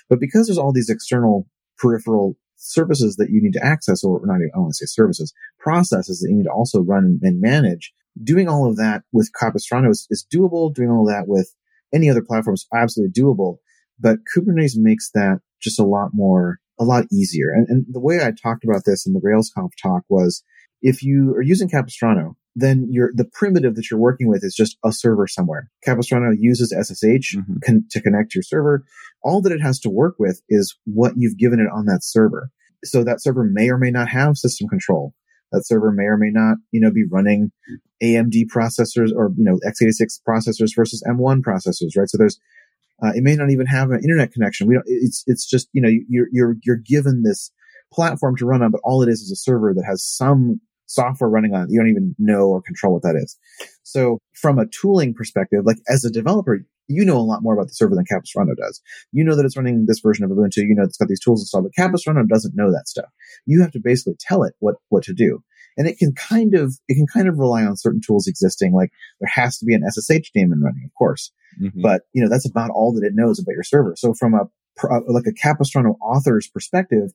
But 0.09 0.19
because 0.19 0.47
there's 0.47 0.57
all 0.57 0.73
these 0.73 0.89
external 0.89 1.47
peripheral 1.77 2.37
services 2.59 3.15
that 3.15 3.29
you 3.29 3.41
need 3.41 3.53
to 3.53 3.65
access, 3.65 4.03
or 4.03 4.21
not 4.23 4.35
even, 4.35 4.51
I 4.55 4.59
want 4.59 4.71
to 4.71 4.75
say 4.75 4.85
services, 4.85 5.33
processes 5.59 6.19
that 6.19 6.29
you 6.29 6.37
need 6.37 6.43
to 6.43 6.51
also 6.51 6.81
run 6.81 7.19
and 7.23 7.41
manage, 7.41 7.93
doing 8.21 8.47
all 8.47 8.69
of 8.69 8.77
that 8.77 9.03
with 9.11 9.31
Capistrano 9.39 9.89
is, 9.89 10.07
is 10.09 10.25
doable. 10.33 10.73
Doing 10.73 10.89
all 10.89 11.05
that 11.05 11.27
with 11.27 11.53
any 11.93 12.09
other 12.09 12.21
platform 12.21 12.53
is 12.53 12.67
absolutely 12.75 13.19
doable. 13.19 13.57
But 13.99 14.19
Kubernetes 14.35 14.73
makes 14.75 15.09
that 15.13 15.39
just 15.61 15.79
a 15.79 15.85
lot 15.85 16.11
more, 16.13 16.59
a 16.79 16.83
lot 16.83 17.05
easier. 17.11 17.49
And, 17.51 17.67
and 17.67 17.85
the 17.89 17.99
way 17.99 18.17
I 18.17 18.31
talked 18.31 18.63
about 18.63 18.83
this 18.85 19.05
in 19.05 19.13
the 19.13 19.21
RailsConf 19.21 19.71
talk 19.81 20.03
was 20.09 20.43
if 20.81 21.03
you 21.03 21.33
are 21.35 21.41
using 21.41 21.69
Capistrano, 21.69 22.37
then 22.59 22.87
your 22.89 23.11
the 23.13 23.25
primitive 23.25 23.75
that 23.75 23.89
you're 23.89 23.99
working 23.99 24.27
with 24.27 24.43
is 24.43 24.55
just 24.55 24.77
a 24.85 24.91
server 24.91 25.27
somewhere. 25.27 25.69
Capistrano 25.83 26.31
uses 26.37 26.71
SSH 26.71 27.35
mm-hmm. 27.35 27.57
con- 27.65 27.85
to 27.91 28.01
connect 28.01 28.35
your 28.35 28.43
server. 28.43 28.83
All 29.23 29.41
that 29.41 29.51
it 29.51 29.61
has 29.61 29.79
to 29.81 29.89
work 29.89 30.15
with 30.19 30.41
is 30.49 30.75
what 30.85 31.13
you've 31.15 31.37
given 31.37 31.59
it 31.59 31.67
on 31.71 31.85
that 31.85 32.03
server. 32.03 32.51
So 32.83 33.03
that 33.03 33.21
server 33.21 33.43
may 33.43 33.69
or 33.69 33.77
may 33.77 33.91
not 33.91 34.09
have 34.09 34.37
system 34.37 34.67
control. 34.67 35.13
That 35.51 35.65
server 35.65 35.91
may 35.91 36.03
or 36.03 36.17
may 36.17 36.29
not, 36.29 36.57
you 36.71 36.79
know, 36.79 36.91
be 36.91 37.05
running 37.09 37.51
AMD 38.03 38.45
processors 38.53 39.11
or, 39.13 39.31
you 39.35 39.43
know, 39.43 39.59
x86 39.65 40.19
processors 40.27 40.75
versus 40.75 41.03
M1 41.07 41.41
processors, 41.41 41.97
right? 41.97 42.07
So 42.07 42.17
there's, 42.17 42.39
uh, 43.03 43.11
it 43.15 43.23
may 43.23 43.35
not 43.35 43.49
even 43.49 43.65
have 43.65 43.91
an 43.91 44.01
internet 44.03 44.31
connection. 44.31 44.67
We 44.67 44.75
don't, 44.75 44.85
it's, 44.87 45.23
it's 45.25 45.49
just, 45.49 45.67
you 45.73 45.81
know, 45.81 45.89
you're, 46.07 46.27
you're, 46.31 46.55
you're 46.63 46.75
given 46.77 47.23
this 47.23 47.51
platform 47.91 48.35
to 48.37 48.45
run 48.45 48.61
on, 48.61 48.71
but 48.71 48.81
all 48.83 49.01
it 49.01 49.09
is 49.09 49.21
is 49.21 49.31
a 49.31 49.35
server 49.35 49.73
that 49.73 49.85
has 49.85 50.03
some 50.03 50.61
software 50.89 51.29
running 51.29 51.53
on 51.53 51.63
it. 51.63 51.67
You 51.69 51.79
don't 51.79 51.89
even 51.89 52.15
know 52.17 52.47
or 52.47 52.61
control 52.61 52.93
what 52.93 53.03
that 53.03 53.15
is. 53.15 53.37
So 53.83 54.19
from 54.33 54.59
a 54.59 54.65
tooling 54.67 55.13
perspective, 55.13 55.61
like 55.63 55.77
as 55.87 56.03
a 56.03 56.11
developer, 56.11 56.59
you 56.87 57.05
know 57.05 57.17
a 57.17 57.21
lot 57.21 57.43
more 57.43 57.53
about 57.53 57.67
the 57.67 57.73
server 57.73 57.95
than 57.95 58.05
Capistrano 58.05 58.55
does. 58.55 58.81
You 59.11 59.23
know 59.23 59.35
that 59.35 59.45
it's 59.45 59.55
running 59.55 59.85
this 59.85 59.99
version 59.99 60.25
of 60.25 60.31
Ubuntu. 60.31 60.57
You 60.57 60.75
know 60.75 60.83
it's 60.83 60.97
got 60.97 61.07
these 61.07 61.19
tools 61.19 61.41
installed, 61.41 61.65
but 61.65 61.81
Capistrano 61.81 62.23
doesn't 62.25 62.55
know 62.55 62.71
that 62.71 62.87
stuff. 62.87 63.09
You 63.45 63.61
have 63.61 63.71
to 63.71 63.79
basically 63.81 64.15
tell 64.19 64.43
it 64.43 64.55
what, 64.59 64.75
what 64.89 65.03
to 65.03 65.13
do. 65.13 65.43
And 65.77 65.87
it 65.87 65.97
can 65.97 66.13
kind 66.13 66.55
of, 66.55 66.73
it 66.87 66.95
can 66.95 67.05
kind 67.13 67.29
of 67.29 67.37
rely 67.37 67.63
on 67.63 67.77
certain 67.77 68.01
tools 68.05 68.27
existing. 68.27 68.73
Like 68.73 68.89
there 69.21 69.31
has 69.31 69.59
to 69.59 69.65
be 69.65 69.75
an 69.75 69.83
SSH 69.87 70.31
daemon 70.33 70.61
running, 70.61 70.83
of 70.83 70.93
course. 70.97 71.31
Mm-hmm. 71.61 71.81
But, 71.81 72.01
you 72.11 72.21
know, 72.21 72.29
that's 72.29 72.49
about 72.49 72.71
all 72.71 72.93
that 72.93 73.05
it 73.05 73.13
knows 73.15 73.39
about 73.39 73.53
your 73.53 73.63
server. 73.63 73.93
So 73.95 74.13
from 74.13 74.33
a, 74.33 74.47
like 75.07 75.25
a 75.27 75.33
Capistrano 75.33 75.95
author's 76.01 76.49
perspective, 76.49 77.11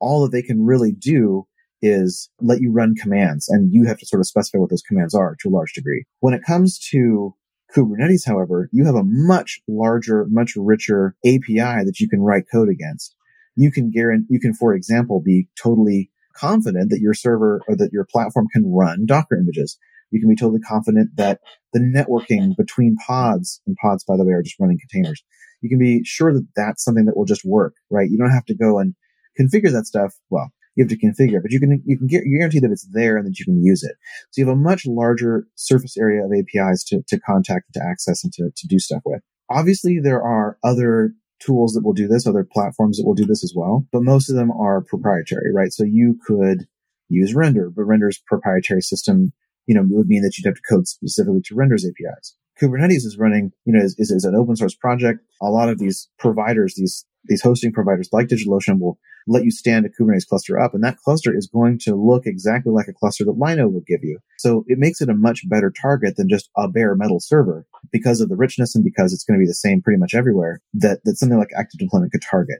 all 0.00 0.22
that 0.22 0.32
they 0.32 0.42
can 0.42 0.64
really 0.64 0.92
do 0.92 1.46
is 1.82 2.30
let 2.40 2.60
you 2.60 2.70
run 2.72 2.94
commands 2.94 3.48
and 3.48 3.72
you 3.72 3.86
have 3.86 3.98
to 3.98 4.06
sort 4.06 4.20
of 4.20 4.26
specify 4.26 4.58
what 4.58 4.70
those 4.70 4.82
commands 4.82 5.14
are 5.14 5.36
to 5.40 5.48
a 5.48 5.50
large 5.50 5.72
degree. 5.72 6.04
When 6.20 6.34
it 6.34 6.42
comes 6.46 6.78
to 6.90 7.34
Kubernetes, 7.74 8.26
however, 8.26 8.68
you 8.72 8.84
have 8.84 8.94
a 8.94 9.04
much 9.04 9.60
larger, 9.68 10.26
much 10.28 10.54
richer 10.56 11.14
API 11.24 11.84
that 11.84 12.00
you 12.00 12.08
can 12.08 12.20
write 12.20 12.44
code 12.50 12.68
against. 12.68 13.14
You 13.56 13.70
can 13.70 13.90
guarantee, 13.90 14.26
you 14.30 14.40
can, 14.40 14.54
for 14.54 14.74
example, 14.74 15.20
be 15.20 15.48
totally 15.60 16.10
confident 16.34 16.90
that 16.90 17.00
your 17.00 17.14
server 17.14 17.60
or 17.68 17.76
that 17.76 17.92
your 17.92 18.06
platform 18.10 18.46
can 18.52 18.72
run 18.72 19.06
Docker 19.06 19.36
images. 19.36 19.78
You 20.10 20.20
can 20.20 20.28
be 20.28 20.36
totally 20.36 20.60
confident 20.60 21.16
that 21.16 21.40
the 21.72 21.80
networking 21.80 22.56
between 22.56 22.96
pods 23.06 23.60
and 23.66 23.76
pods, 23.76 24.04
by 24.04 24.16
the 24.16 24.24
way, 24.24 24.32
are 24.32 24.42
just 24.42 24.58
running 24.58 24.78
containers. 24.78 25.22
You 25.60 25.68
can 25.68 25.78
be 25.78 26.02
sure 26.04 26.32
that 26.32 26.46
that's 26.56 26.82
something 26.82 27.04
that 27.04 27.16
will 27.16 27.26
just 27.26 27.44
work, 27.44 27.74
right? 27.90 28.10
You 28.10 28.18
don't 28.18 28.30
have 28.30 28.46
to 28.46 28.54
go 28.54 28.78
and 28.78 28.94
configure 29.38 29.70
that 29.72 29.86
stuff. 29.86 30.14
Well, 30.30 30.50
you 30.76 30.84
have 30.84 30.90
to 30.90 30.98
configure, 30.98 31.42
but 31.42 31.50
you 31.50 31.60
can, 31.60 31.82
you 31.84 31.98
can 31.98 32.06
get, 32.06 32.24
you 32.24 32.38
guarantee 32.38 32.60
that 32.60 32.70
it's 32.70 32.86
there 32.92 33.16
and 33.16 33.26
that 33.26 33.38
you 33.38 33.44
can 33.44 33.62
use 33.62 33.82
it. 33.82 33.96
So 34.30 34.40
you 34.40 34.46
have 34.46 34.56
a 34.56 34.60
much 34.60 34.86
larger 34.86 35.46
surface 35.56 35.96
area 35.96 36.24
of 36.24 36.30
APIs 36.32 36.84
to, 36.84 37.02
to 37.08 37.20
contact, 37.20 37.72
to 37.74 37.82
access 37.82 38.22
and 38.24 38.32
to, 38.34 38.50
to 38.54 38.66
do 38.66 38.78
stuff 38.78 39.02
with. 39.04 39.22
Obviously, 39.50 39.98
there 39.98 40.22
are 40.22 40.58
other 40.62 41.12
tools 41.40 41.72
that 41.72 41.84
will 41.84 41.92
do 41.92 42.06
this, 42.06 42.26
other 42.26 42.46
platforms 42.50 42.98
that 42.98 43.06
will 43.06 43.14
do 43.14 43.26
this 43.26 43.42
as 43.42 43.52
well, 43.56 43.86
but 43.92 44.02
most 44.02 44.30
of 44.30 44.36
them 44.36 44.50
are 44.52 44.82
proprietary, 44.82 45.52
right? 45.52 45.72
So 45.72 45.84
you 45.84 46.18
could 46.24 46.66
use 47.08 47.34
Render, 47.34 47.70
but 47.70 47.84
Render's 47.84 48.18
proprietary 48.26 48.82
system, 48.82 49.32
you 49.66 49.74
know, 49.74 49.82
would 49.88 50.06
mean 50.06 50.22
that 50.22 50.36
you'd 50.36 50.46
have 50.46 50.54
to 50.54 50.62
code 50.68 50.86
specifically 50.86 51.40
to 51.46 51.54
Render's 51.54 51.84
APIs. 51.84 52.36
Kubernetes 52.60 53.06
is 53.06 53.16
running, 53.18 53.52
you 53.64 53.72
know, 53.72 53.82
is, 53.82 53.94
is, 53.98 54.10
is, 54.10 54.24
an 54.24 54.34
open 54.34 54.56
source 54.56 54.74
project. 54.74 55.20
A 55.40 55.50
lot 55.50 55.68
of 55.68 55.78
these 55.78 56.08
providers, 56.18 56.74
these, 56.76 57.06
these 57.24 57.42
hosting 57.42 57.72
providers 57.72 58.08
like 58.12 58.28
DigitalOcean 58.28 58.78
will 58.80 58.98
let 59.26 59.44
you 59.44 59.50
stand 59.50 59.86
a 59.86 59.88
Kubernetes 59.88 60.26
cluster 60.26 60.58
up. 60.58 60.74
And 60.74 60.82
that 60.84 60.98
cluster 60.98 61.36
is 61.36 61.46
going 61.46 61.78
to 61.80 61.94
look 61.94 62.26
exactly 62.26 62.72
like 62.72 62.88
a 62.88 62.92
cluster 62.92 63.24
that 63.24 63.38
Linode 63.38 63.72
would 63.72 63.86
give 63.86 64.00
you. 64.02 64.18
So 64.38 64.64
it 64.66 64.78
makes 64.78 65.00
it 65.00 65.08
a 65.08 65.14
much 65.14 65.48
better 65.48 65.70
target 65.70 66.16
than 66.16 66.28
just 66.28 66.50
a 66.56 66.68
bare 66.68 66.94
metal 66.94 67.20
server 67.20 67.66
because 67.92 68.20
of 68.20 68.28
the 68.28 68.36
richness 68.36 68.74
and 68.74 68.84
because 68.84 69.12
it's 69.12 69.24
going 69.24 69.38
to 69.38 69.42
be 69.42 69.48
the 69.48 69.54
same 69.54 69.82
pretty 69.82 69.98
much 69.98 70.14
everywhere 70.14 70.60
that, 70.74 71.00
that 71.04 71.16
something 71.16 71.38
like 71.38 71.50
active 71.56 71.78
deployment 71.78 72.12
could 72.12 72.22
target. 72.22 72.58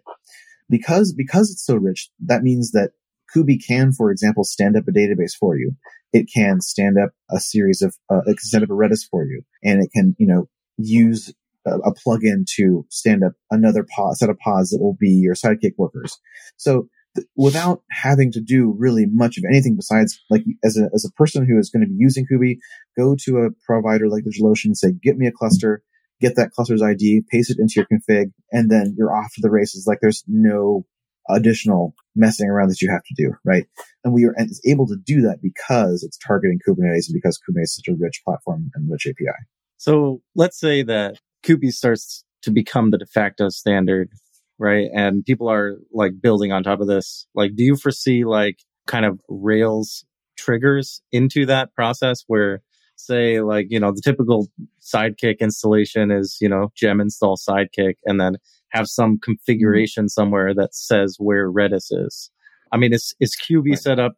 Because, 0.68 1.12
because 1.12 1.50
it's 1.50 1.64
so 1.64 1.74
rich, 1.74 2.10
that 2.20 2.42
means 2.42 2.70
that 2.72 2.92
Kuby 3.32 3.58
can, 3.58 3.92
for 3.92 4.10
example, 4.10 4.44
stand 4.44 4.76
up 4.76 4.88
a 4.88 4.92
database 4.92 5.34
for 5.38 5.56
you. 5.56 5.74
It 6.12 6.28
can 6.34 6.60
stand 6.60 6.96
up 6.98 7.10
a 7.30 7.40
series 7.40 7.82
of, 7.82 7.96
uh, 8.10 8.20
it 8.26 8.36
can 8.36 8.38
stand 8.38 8.64
up 8.64 8.70
a 8.70 8.74
Redis 8.74 9.02
for 9.10 9.24
you 9.24 9.42
and 9.62 9.82
it 9.82 9.90
can, 9.94 10.16
you 10.18 10.26
know, 10.26 10.48
use 10.76 11.32
a, 11.66 11.72
a 11.78 11.94
plugin 11.94 12.46
to 12.56 12.86
stand 12.90 13.22
up 13.24 13.32
another 13.50 13.86
pod, 13.94 14.16
set 14.16 14.30
of 14.30 14.38
pods 14.38 14.70
that 14.70 14.80
will 14.80 14.96
be 14.98 15.10
your 15.10 15.34
Sidekiq 15.34 15.72
workers. 15.76 16.18
So 16.56 16.88
th- 17.16 17.26
without 17.36 17.82
having 17.90 18.32
to 18.32 18.40
do 18.40 18.74
really 18.78 19.06
much 19.06 19.38
of 19.38 19.44
anything 19.48 19.76
besides 19.76 20.20
like 20.30 20.42
as 20.64 20.76
a, 20.76 20.88
as 20.94 21.04
a 21.04 21.12
person 21.12 21.46
who 21.46 21.58
is 21.58 21.70
going 21.70 21.82
to 21.82 21.88
be 21.88 21.96
using 21.98 22.26
Kuby, 22.26 22.58
go 22.96 23.16
to 23.24 23.38
a 23.38 23.50
provider 23.64 24.08
like 24.08 24.24
DigitalOcean 24.24 24.66
and 24.66 24.78
say, 24.78 24.92
get 24.92 25.16
me 25.16 25.26
a 25.26 25.32
cluster, 25.32 25.82
get 26.20 26.36
that 26.36 26.52
cluster's 26.52 26.82
ID, 26.82 27.24
paste 27.30 27.50
it 27.50 27.58
into 27.58 27.74
your 27.76 27.86
config, 27.86 28.32
and 28.52 28.70
then 28.70 28.94
you're 28.96 29.14
off 29.14 29.32
to 29.34 29.40
the 29.40 29.50
races. 29.50 29.86
Like 29.86 29.98
there's 30.00 30.24
no 30.26 30.86
additional 31.34 31.94
messing 32.14 32.48
around 32.48 32.68
that 32.68 32.80
you 32.80 32.90
have 32.90 33.02
to 33.04 33.14
do, 33.16 33.34
right? 33.44 33.66
And 34.04 34.12
we 34.12 34.24
are 34.24 34.34
able 34.66 34.86
to 34.88 34.96
do 35.04 35.20
that 35.22 35.38
because 35.42 36.02
it's 36.02 36.18
targeting 36.18 36.58
Kubernetes 36.66 37.08
and 37.08 37.14
because 37.14 37.38
Kubernetes 37.38 37.64
is 37.64 37.76
such 37.76 37.92
a 37.92 37.96
rich 37.98 38.22
platform 38.24 38.70
and 38.74 38.90
rich 38.90 39.06
API. 39.06 39.36
So 39.76 40.20
let's 40.34 40.58
say 40.58 40.82
that 40.82 41.16
Kuby 41.42 41.70
starts 41.70 42.24
to 42.42 42.50
become 42.50 42.90
the 42.90 42.98
de 42.98 43.06
facto 43.06 43.48
standard, 43.48 44.10
right? 44.58 44.88
And 44.94 45.24
people 45.24 45.48
are 45.48 45.76
like 45.92 46.20
building 46.20 46.52
on 46.52 46.62
top 46.62 46.80
of 46.80 46.86
this. 46.86 47.26
Like, 47.34 47.54
do 47.56 47.62
you 47.62 47.76
foresee 47.76 48.24
like 48.24 48.58
kind 48.86 49.04
of 49.04 49.20
Rails 49.28 50.04
triggers 50.36 51.02
into 51.12 51.46
that 51.46 51.74
process 51.74 52.24
where 52.26 52.62
say 53.06 53.40
like, 53.40 53.66
you 53.70 53.80
know, 53.80 53.92
the 53.92 54.02
typical 54.02 54.48
Sidekiq 54.80 55.40
installation 55.40 56.10
is, 56.10 56.38
you 56.40 56.48
know, 56.48 56.72
gem 56.74 57.00
install 57.00 57.36
sidekiq 57.36 57.94
and 58.04 58.20
then 58.20 58.36
have 58.70 58.86
some 58.88 59.18
configuration 59.18 60.08
somewhere 60.08 60.54
that 60.54 60.74
says 60.74 61.16
where 61.18 61.50
Redis 61.50 61.88
is. 61.90 62.30
I 62.72 62.76
mean, 62.76 62.92
is, 62.92 63.14
is 63.20 63.34
Kuby 63.34 63.70
right. 63.70 63.78
set 63.78 63.98
up 63.98 64.12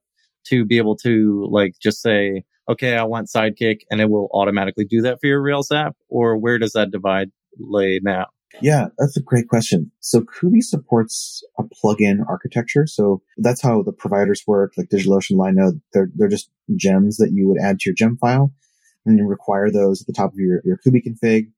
to 0.47 0.64
be 0.64 0.77
able 0.77 0.97
to 0.97 1.47
like 1.51 1.75
just 1.81 2.03
say, 2.03 2.45
okay, 2.68 2.97
I 2.97 3.05
want 3.05 3.29
Sidekiq 3.29 3.81
and 3.90 4.01
it 4.01 4.11
will 4.11 4.29
automatically 4.33 4.85
do 4.85 5.03
that 5.03 5.21
for 5.21 5.27
your 5.27 5.42
Rails 5.42 5.71
app? 5.71 5.97
Or 6.09 6.37
where 6.37 6.59
does 6.59 6.73
that 6.73 6.90
divide 6.90 7.31
lay 7.59 8.01
now? 8.03 8.27
Yeah, 8.61 8.88
that's 8.99 9.16
a 9.16 9.23
great 9.23 9.49
question. 9.49 9.90
So 10.01 10.21
Kuby 10.23 10.61
supports 10.61 11.42
a 11.59 11.62
plug-in 11.62 12.23
architecture. 12.29 12.87
So 12.87 13.23
that's 13.38 13.62
how 13.62 13.83
the 13.83 13.92
providers 13.92 14.42
work, 14.47 14.75
like 14.77 14.90
DigitalOcean, 14.90 15.37
Linode. 15.37 15.81
They're, 15.95 16.11
they're 16.14 16.29
just 16.29 16.51
gems 16.77 17.16
that 17.16 17.31
you 17.33 17.49
would 17.49 17.59
add 17.59 17.81
to 17.81 17.88
your 17.88 17.95
gem 17.95 18.18
file 18.18 18.53
and 19.07 19.19
you 19.19 19.27
require 19.27 19.71
those 19.71 20.01
at 20.01 20.07
the 20.07 20.12
top 20.12 20.33
of 20.33 20.38
your, 20.38 20.61
your 20.65 20.79
Kuby 20.79 21.03
config. 21.03 21.51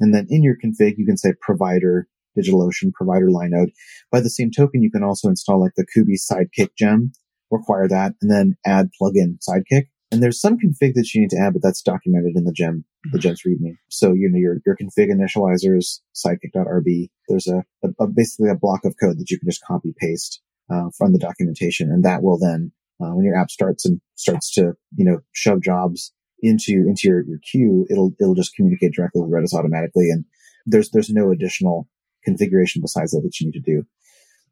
And 0.00 0.14
then 0.14 0.26
in 0.28 0.42
your 0.42 0.56
config, 0.56 0.94
you 0.96 1.06
can 1.06 1.16
say 1.16 1.32
provider 1.40 2.08
DigitalOcean, 2.36 2.92
provider 2.92 3.28
Linode. 3.28 3.72
By 4.10 4.20
the 4.20 4.30
same 4.30 4.50
token, 4.50 4.82
you 4.82 4.90
can 4.90 5.04
also 5.04 5.28
install 5.28 5.60
like 5.60 5.74
the 5.76 5.86
Kuby 5.86 6.16
Sidekiq 6.16 6.70
gem, 6.76 7.12
require 7.50 7.88
that, 7.88 8.14
and 8.20 8.30
then 8.30 8.56
add 8.66 8.90
plugin 9.00 9.38
Sidekiq. 9.48 9.84
And 10.10 10.22
there's 10.22 10.40
some 10.40 10.58
config 10.58 10.94
that 10.94 11.10
you 11.12 11.22
need 11.22 11.30
to 11.30 11.38
add, 11.38 11.54
but 11.54 11.62
that's 11.62 11.82
documented 11.82 12.36
in 12.36 12.44
the 12.44 12.52
gem, 12.52 12.84
the 13.12 13.18
gem's 13.18 13.42
readme. 13.46 13.76
So, 13.88 14.12
you 14.12 14.30
know, 14.30 14.38
your, 14.38 14.58
your 14.64 14.76
config 14.76 15.10
initializers, 15.10 16.00
sidekiq.rb, 16.14 17.08
there's 17.28 17.48
a, 17.48 17.64
a, 17.82 18.04
a, 18.04 18.06
basically 18.06 18.50
a 18.50 18.54
block 18.54 18.84
of 18.84 18.94
code 19.00 19.18
that 19.18 19.30
you 19.30 19.38
can 19.38 19.48
just 19.48 19.64
copy 19.64 19.92
paste, 19.98 20.40
uh, 20.72 20.90
from 20.96 21.12
the 21.12 21.18
documentation. 21.18 21.90
And 21.90 22.04
that 22.04 22.22
will 22.22 22.38
then, 22.38 22.70
uh, 23.02 23.10
when 23.10 23.24
your 23.24 23.36
app 23.36 23.50
starts 23.50 23.84
and 23.84 24.00
starts 24.14 24.52
to, 24.52 24.74
you 24.94 25.04
know, 25.04 25.18
shove 25.32 25.62
jobs 25.62 26.12
into, 26.44 26.72
into 26.86 27.08
your, 27.08 27.24
your 27.24 27.38
queue, 27.38 27.86
it'll, 27.90 28.12
it'll 28.20 28.34
just 28.34 28.54
communicate 28.54 28.92
directly 28.92 29.22
with 29.22 29.30
Redis 29.30 29.56
automatically. 29.56 30.10
And 30.10 30.24
there's, 30.66 30.90
there's 30.90 31.10
no 31.10 31.30
additional 31.30 31.88
configuration 32.24 32.82
besides 32.82 33.12
that 33.12 33.20
that 33.22 33.40
you 33.40 33.46
need 33.46 33.52
to 33.52 33.60
do. 33.60 33.84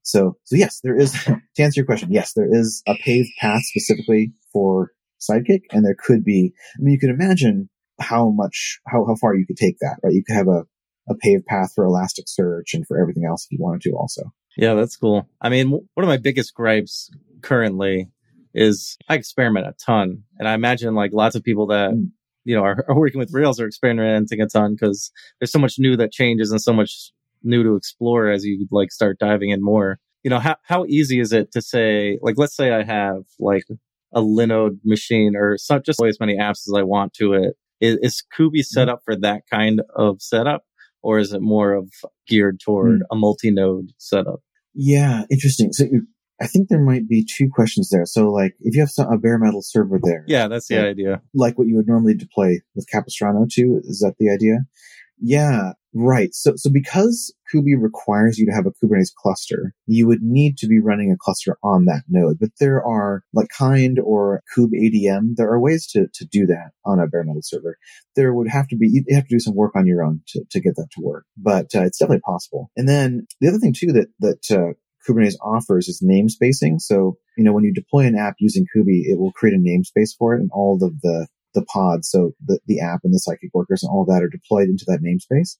So, 0.02 0.36
so 0.44 0.56
yes, 0.56 0.80
there 0.82 0.96
is, 0.96 1.12
to 1.24 1.62
answer 1.62 1.80
your 1.80 1.86
question, 1.86 2.12
yes, 2.12 2.32
there 2.34 2.48
is 2.50 2.82
a 2.86 2.94
paved 2.94 3.30
path 3.40 3.62
specifically 3.62 4.32
for 4.52 4.90
Sidekiq, 5.22 5.62
and 5.70 5.84
there 5.84 5.96
could 5.98 6.24
be. 6.24 6.52
I 6.76 6.82
mean, 6.82 6.92
you 6.92 6.98
can 6.98 7.10
imagine 7.10 7.68
how 8.00 8.30
much 8.30 8.80
how 8.86 9.04
how 9.06 9.14
far 9.14 9.34
you 9.34 9.46
could 9.46 9.56
take 9.56 9.78
that, 9.80 9.96
right? 10.02 10.12
You 10.12 10.24
could 10.24 10.36
have 10.36 10.48
a 10.48 10.64
a 11.08 11.14
paved 11.16 11.46
path 11.46 11.72
for 11.74 11.86
Elasticsearch 11.86 12.74
and 12.74 12.86
for 12.86 13.00
everything 13.00 13.24
else 13.24 13.44
if 13.44 13.52
you 13.52 13.58
wanted 13.60 13.82
to 13.82 13.92
also. 13.92 14.32
Yeah, 14.56 14.74
that's 14.74 14.96
cool. 14.96 15.28
I 15.40 15.48
mean, 15.48 15.70
one 15.70 16.04
of 16.04 16.08
my 16.08 16.18
biggest 16.18 16.54
gripes 16.54 17.10
currently 17.40 18.08
is 18.54 18.96
I 19.08 19.14
experiment 19.14 19.66
a 19.66 19.74
ton. 19.84 20.22
And 20.38 20.48
I 20.48 20.54
imagine 20.54 20.94
like 20.94 21.12
lots 21.12 21.34
of 21.34 21.42
people 21.42 21.66
that, 21.68 21.90
mm. 21.90 22.10
you 22.44 22.56
know, 22.56 22.62
are, 22.62 22.84
are, 22.88 22.98
working 22.98 23.18
with 23.18 23.32
Rails 23.32 23.60
are 23.60 23.66
experimenting 23.66 24.40
a 24.40 24.46
ton 24.46 24.72
because 24.74 25.10
there's 25.40 25.52
so 25.52 25.58
much 25.58 25.78
new 25.78 25.96
that 25.96 26.12
changes 26.12 26.50
and 26.50 26.60
so 26.60 26.72
much 26.72 27.12
new 27.42 27.62
to 27.62 27.76
explore 27.76 28.30
as 28.30 28.44
you 28.44 28.66
like 28.70 28.92
start 28.92 29.18
diving 29.18 29.50
in 29.50 29.62
more. 29.62 29.98
You 30.22 30.30
know, 30.30 30.38
how, 30.38 30.56
how 30.64 30.84
easy 30.86 31.18
is 31.18 31.32
it 31.32 31.52
to 31.52 31.60
say, 31.60 32.18
like, 32.22 32.36
let's 32.38 32.54
say 32.54 32.72
I 32.72 32.84
have 32.84 33.22
like 33.40 33.64
a 34.14 34.20
Linode 34.20 34.78
machine 34.84 35.34
or 35.34 35.56
just 35.56 36.02
as 36.02 36.20
many 36.20 36.36
apps 36.36 36.68
as 36.68 36.74
I 36.76 36.82
want 36.82 37.14
to 37.14 37.34
it. 37.34 37.56
Is, 37.80 37.98
is 38.02 38.22
Kuby 38.36 38.62
set 38.62 38.86
mm. 38.88 38.92
up 38.92 39.00
for 39.04 39.16
that 39.16 39.42
kind 39.50 39.82
of 39.96 40.22
setup? 40.22 40.62
or 41.02 41.18
is 41.18 41.32
it 41.32 41.42
more 41.42 41.74
of 41.74 41.90
geared 42.26 42.60
toward 42.60 43.00
mm. 43.00 43.04
a 43.10 43.16
multi-node 43.16 43.92
setup? 43.98 44.40
Yeah, 44.74 45.24
interesting. 45.30 45.72
So 45.72 45.84
I 46.42 46.46
think 46.46 46.68
there 46.68 46.82
might 46.82 47.08
be 47.08 47.24
two 47.24 47.48
questions 47.48 47.88
there. 47.90 48.04
So 48.04 48.30
like 48.30 48.54
if 48.60 48.74
you 48.74 48.80
have 48.80 48.90
some, 48.90 49.12
a 49.12 49.16
bare 49.16 49.38
metal 49.38 49.62
server 49.62 50.00
there. 50.02 50.24
Yeah, 50.26 50.48
that's 50.48 50.66
the 50.66 50.76
like, 50.76 50.86
idea. 50.86 51.22
Like 51.34 51.56
what 51.56 51.68
you 51.68 51.76
would 51.76 51.86
normally 51.86 52.14
deploy 52.14 52.56
with 52.74 52.88
Capistrano 52.90 53.46
too. 53.50 53.80
Is 53.84 54.00
that 54.00 54.14
the 54.18 54.30
idea? 54.30 54.58
Yeah, 55.24 55.74
right. 55.94 56.34
So, 56.34 56.54
so 56.56 56.68
because 56.68 57.32
Kuby 57.48 57.76
requires 57.76 58.38
you 58.38 58.46
to 58.46 58.52
have 58.52 58.66
a 58.66 58.72
Kubernetes 58.72 59.14
cluster, 59.14 59.72
you 59.86 60.08
would 60.08 60.20
need 60.20 60.58
to 60.58 60.66
be 60.66 60.80
running 60.80 61.12
a 61.12 61.16
cluster 61.16 61.58
on 61.62 61.84
that 61.84 62.02
node. 62.08 62.40
But 62.40 62.50
there 62.58 62.84
are 62.84 63.22
like 63.32 63.46
kind 63.56 64.00
or 64.00 64.42
kubeadm. 64.56 65.36
There 65.36 65.48
are 65.48 65.60
ways 65.60 65.86
to, 65.92 66.08
to 66.12 66.24
do 66.24 66.44
that 66.46 66.72
on 66.84 66.98
a 66.98 67.06
bare 67.06 67.22
metal 67.22 67.42
server. 67.42 67.78
There 68.16 68.34
would 68.34 68.48
have 68.48 68.66
to 68.68 68.76
be, 68.76 68.88
you 68.88 69.14
have 69.14 69.28
to 69.28 69.36
do 69.36 69.38
some 69.38 69.54
work 69.54 69.76
on 69.76 69.86
your 69.86 70.02
own 70.02 70.22
to, 70.28 70.42
to 70.50 70.60
get 70.60 70.74
that 70.74 70.88
to 70.92 71.00
work, 71.00 71.24
but 71.36 71.66
uh, 71.74 71.84
it's 71.84 71.98
definitely 71.98 72.22
possible. 72.22 72.72
And 72.76 72.88
then 72.88 73.28
the 73.40 73.48
other 73.48 73.58
thing 73.58 73.74
too 73.74 73.92
that, 73.92 74.08
that, 74.18 74.50
uh, 74.50 74.72
Kubernetes 75.08 75.36
offers 75.42 75.88
is 75.88 76.02
namespacing. 76.02 76.80
So, 76.80 77.16
you 77.36 77.44
know, 77.44 77.52
when 77.52 77.64
you 77.64 77.72
deploy 77.72 78.06
an 78.06 78.16
app 78.16 78.36
using 78.38 78.66
Kuby, 78.72 79.02
it 79.02 79.18
will 79.18 79.32
create 79.32 79.54
a 79.54 79.58
namespace 79.58 80.10
for 80.18 80.34
it 80.34 80.40
and 80.40 80.50
all 80.52 80.78
of 80.82 81.00
the 81.00 81.26
the 81.54 81.64
pods, 81.66 82.08
so 82.08 82.32
the, 82.44 82.58
the 82.66 82.80
app 82.80 83.00
and 83.04 83.12
the 83.12 83.20
Sidekiq 83.20 83.50
workers 83.52 83.82
and 83.82 83.90
all 83.90 84.06
that 84.06 84.22
are 84.22 84.28
deployed 84.28 84.68
into 84.68 84.86
that 84.88 85.02
namespace. 85.02 85.56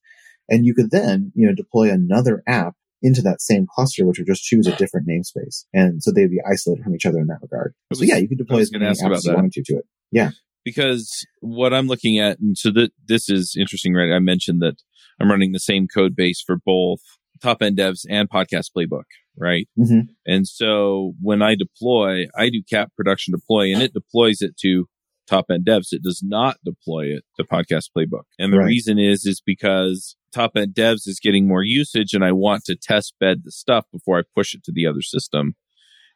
And 0.48 0.64
you 0.64 0.74
could 0.74 0.90
then, 0.90 1.32
you 1.34 1.46
know, 1.46 1.54
deploy 1.54 1.90
another 1.90 2.42
app 2.46 2.74
into 3.02 3.20
that 3.22 3.40
same 3.40 3.66
cluster, 3.66 4.06
which 4.06 4.18
would 4.18 4.26
just 4.26 4.44
choose 4.44 4.66
a 4.66 4.76
different 4.76 5.08
namespace. 5.08 5.64
And 5.72 6.02
so 6.02 6.12
they'd 6.12 6.30
be 6.30 6.40
isolated 6.50 6.84
from 6.84 6.94
each 6.94 7.04
other 7.04 7.18
in 7.18 7.26
that 7.26 7.40
regard. 7.42 7.74
Was, 7.90 7.98
so 7.98 8.04
yeah, 8.04 8.16
you 8.16 8.28
could 8.28 8.38
deploy 8.38 8.60
as 8.60 8.72
many 8.72 8.84
apps 8.84 9.10
as 9.14 9.24
you 9.24 9.34
wanted 9.34 9.52
to 9.52 9.62
to 9.64 9.78
it. 9.78 9.84
Yeah. 10.10 10.30
Because 10.64 11.26
what 11.40 11.74
I'm 11.74 11.88
looking 11.88 12.18
at, 12.18 12.38
and 12.38 12.56
so 12.56 12.70
that 12.72 12.92
this 13.08 13.28
is 13.28 13.56
interesting, 13.58 13.94
right? 13.94 14.12
I 14.12 14.20
mentioned 14.20 14.62
that 14.62 14.76
I'm 15.20 15.30
running 15.30 15.52
the 15.52 15.60
same 15.60 15.88
code 15.88 16.14
base 16.14 16.40
for 16.40 16.56
both 16.64 17.00
top 17.40 17.60
end 17.60 17.78
devs 17.78 18.06
and 18.08 18.30
podcast 18.30 18.70
playbook, 18.76 19.04
right? 19.36 19.68
Mm-hmm. 19.78 20.12
And 20.26 20.46
so 20.46 21.14
when 21.20 21.42
I 21.42 21.54
deploy, 21.54 22.26
I 22.36 22.50
do 22.50 22.62
cap 22.68 22.90
production 22.96 23.32
deploy 23.32 23.72
and 23.72 23.82
it 23.82 23.92
deploys 23.92 24.42
it 24.42 24.56
to 24.58 24.86
top 25.26 25.46
end 25.50 25.64
devs. 25.64 25.88
It 25.92 26.02
does 26.02 26.22
not 26.22 26.56
deploy 26.64 27.06
it 27.06 27.24
to 27.36 27.44
podcast 27.44 27.90
playbook. 27.96 28.24
And 28.38 28.52
the 28.52 28.58
right. 28.58 28.66
reason 28.66 28.98
is, 28.98 29.24
is 29.24 29.40
because 29.44 30.16
top 30.32 30.52
end 30.56 30.74
devs 30.74 31.06
is 31.06 31.20
getting 31.22 31.46
more 31.46 31.62
usage 31.62 32.12
and 32.14 32.24
I 32.24 32.32
want 32.32 32.64
to 32.64 32.76
test 32.76 33.14
bed 33.20 33.42
the 33.44 33.52
stuff 33.52 33.86
before 33.92 34.18
I 34.18 34.22
push 34.34 34.54
it 34.54 34.64
to 34.64 34.72
the 34.72 34.86
other 34.86 35.02
system. 35.02 35.54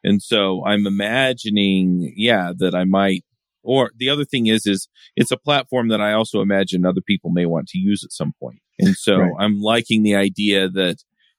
And 0.03 0.21
so 0.21 0.63
I'm 0.65 0.85
imagining, 0.85 2.13
yeah, 2.15 2.51
that 2.57 2.75
I 2.75 2.83
might, 2.83 3.23
or 3.63 3.91
the 3.97 4.09
other 4.09 4.25
thing 4.25 4.47
is, 4.47 4.65
is 4.65 4.87
it's 5.15 5.31
a 5.31 5.37
platform 5.37 5.89
that 5.89 6.01
I 6.01 6.13
also 6.13 6.41
imagine 6.41 6.85
other 6.85 7.01
people 7.05 7.31
may 7.31 7.45
want 7.45 7.67
to 7.69 7.77
use 7.77 8.03
at 8.03 8.11
some 8.11 8.33
point. 8.39 8.59
And 8.79 8.95
so 8.95 9.17
right. 9.17 9.33
I'm 9.39 9.59
liking 9.59 10.03
the 10.03 10.15
idea 10.15 10.69
that 10.69 10.97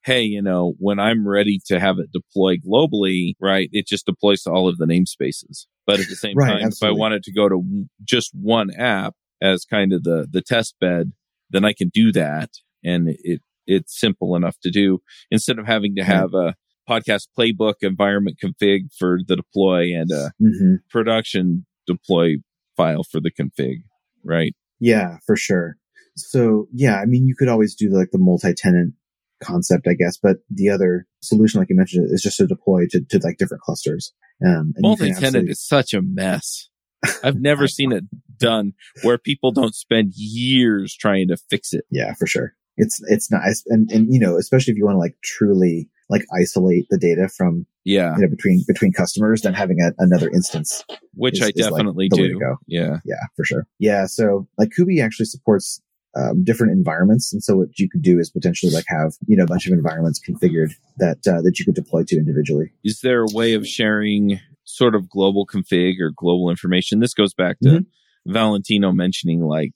hey, 0.09 0.23
you 0.23 0.41
know, 0.41 0.73
when 0.79 0.99
I'm 0.99 1.29
ready 1.29 1.61
to 1.67 1.79
have 1.79 1.99
it 1.99 2.11
deploy 2.11 2.57
globally, 2.57 3.35
right, 3.39 3.69
it 3.73 3.87
just 3.87 4.07
deploys 4.07 4.43
to 4.45 4.51
all 4.51 4.67
of 4.67 4.79
the 4.79 4.87
namespaces. 4.87 5.67
But 5.87 6.01
at 6.01 6.09
the 6.09 6.17
same 6.17 6.35
right, 6.35 6.49
time, 6.49 6.65
absolutely. 6.65 6.95
if 6.95 6.97
I 6.97 6.99
wanted 6.99 7.23
to 7.25 7.33
go 7.33 7.49
to 7.51 7.87
just 8.03 8.31
one 8.33 8.71
app 8.75 9.15
as 9.43 9.67
kind 9.67 9.93
of 9.93 10.05
the, 10.05 10.27
the 10.31 10.41
test 10.41 10.77
bed, 10.81 11.13
then 11.51 11.67
I 11.67 11.75
can 11.75 11.91
do 11.93 12.11
that. 12.13 12.49
And 12.83 13.11
it, 13.23 13.43
it's 13.67 14.01
simple 14.01 14.35
enough 14.35 14.57
to 14.63 14.71
do 14.71 15.01
instead 15.31 15.59
of 15.59 15.67
having 15.67 15.95
to 15.97 16.05
have 16.05 16.33
a 16.33 16.55
podcast 16.89 17.29
playbook 17.39 17.75
environment 17.83 18.39
config 18.43 18.91
for 18.99 19.19
the 19.27 19.37
deploy 19.37 19.95
and 19.95 20.11
a 20.11 20.33
mm-hmm. 20.43 20.75
production 20.89 21.67
deploy 21.87 22.37
file 22.79 23.03
for 23.03 23.21
the 23.21 23.31
config, 23.31 23.83
right? 24.25 24.57
Yeah, 24.81 25.19
for 25.27 25.37
sure. 25.37 25.77
So 26.17 26.67
yeah, 26.73 26.97
I 26.97 27.05
mean, 27.05 27.27
you 27.27 27.35
could 27.39 27.49
always 27.49 27.75
do 27.75 27.91
like 27.91 28.09
the 28.11 28.19
multi-tenant 28.19 28.95
concept, 29.43 29.86
I 29.89 29.95
guess. 29.95 30.16
But 30.16 30.39
the 30.51 30.68
other 30.68 31.07
solution, 31.20 31.61
like 31.61 31.70
you 31.70 31.76
mentioned, 31.76 32.09
is 32.11 32.22
just 32.22 32.39
to 32.39 32.47
deploy 32.47 32.86
to, 32.91 33.01
to 33.01 33.20
like 33.22 33.39
different 33.39 33.62
clusters. 33.62 34.12
Um, 34.45 34.72
Multi-tenant 34.78 35.24
absolutely... 35.24 35.51
is 35.51 35.66
such 35.66 35.95
a 35.95 36.03
mess. 36.03 36.68
I've 37.22 37.41
never 37.41 37.68
seen 37.68 37.93
it 37.93 38.05
done 38.39 38.72
where 39.03 39.18
people 39.18 39.53
don't 39.53 39.74
spend 39.74 40.12
years 40.14 40.95
trying 40.95 41.28
to 41.28 41.36
fix 41.51 41.72
it. 41.72 41.84
Yeah, 41.91 42.14
for 42.18 42.26
sure. 42.26 42.55
It's, 42.76 43.01
it's 43.09 43.30
nice. 43.30 43.62
And, 43.66 43.91
and, 43.91 44.12
you 44.12 44.20
know, 44.20 44.36
especially 44.36 44.72
if 44.72 44.78
you 44.78 44.84
want 44.84 44.97
to 44.97 45.01
like 45.01 45.16
truly 45.22 45.89
like 46.09 46.24
isolate 46.41 46.86
the 46.91 46.99
data 46.99 47.28
from, 47.28 47.66
yeah, 47.84 48.14
you 48.16 48.22
know, 48.22 48.28
between, 48.28 48.64
between 48.66 48.93
customers 48.93 49.43
than 49.43 49.55
having 49.55 49.78
a, 49.80 49.93
another 49.99 50.28
instance. 50.28 50.84
Which 51.14 51.41
is, 51.41 51.49
I 51.49 51.51
definitely 51.51 52.09
like 52.11 52.18
do. 52.18 52.41
Yeah. 52.66 52.99
Yeah, 53.05 53.14
for 53.36 53.45
sure. 53.45 53.66
Yeah. 53.78 54.07
So 54.07 54.47
like 54.59 54.70
Kuby 54.74 55.01
actually 55.01 55.26
supports 55.26 55.80
um, 56.17 56.45
different 56.45 56.73
environments. 56.73 57.33
And 57.33 57.43
so 57.43 57.57
what 57.57 57.79
you 57.79 57.89
could 57.89 58.03
do 58.03 58.19
is 58.19 58.31
potentially 58.31 58.73
like 58.73 58.87
have, 58.89 59.15
you 59.27 59.37
know, 59.37 59.45
a 59.45 59.47
bunch 59.47 59.67
of 59.67 59.73
environments 59.73 60.21
configured 60.21 60.73
that, 60.99 61.19
uh, 61.27 61.43
that 61.43 61.59
you 61.59 61.65
could 61.65 61.75
deploy 61.75 62.03
to 62.09 62.17
individually. 62.17 62.73
Is 62.85 63.01
there 63.01 63.23
a 63.23 63.33
way 63.33 63.55
of 63.55 63.67
sharing 63.67 64.41
sort 64.65 64.95
of 64.95 65.09
global 65.09 65.47
config 65.47 66.01
or 66.01 66.13
global 66.17 66.51
information? 66.51 67.01
This 67.01 67.15
goes 67.15 67.35
back 67.35 67.59
to 67.61 67.69
mm-hmm. 67.69 68.33
Valentino 68.33 68.93
mentioning 68.93 69.43
like, 69.43 69.73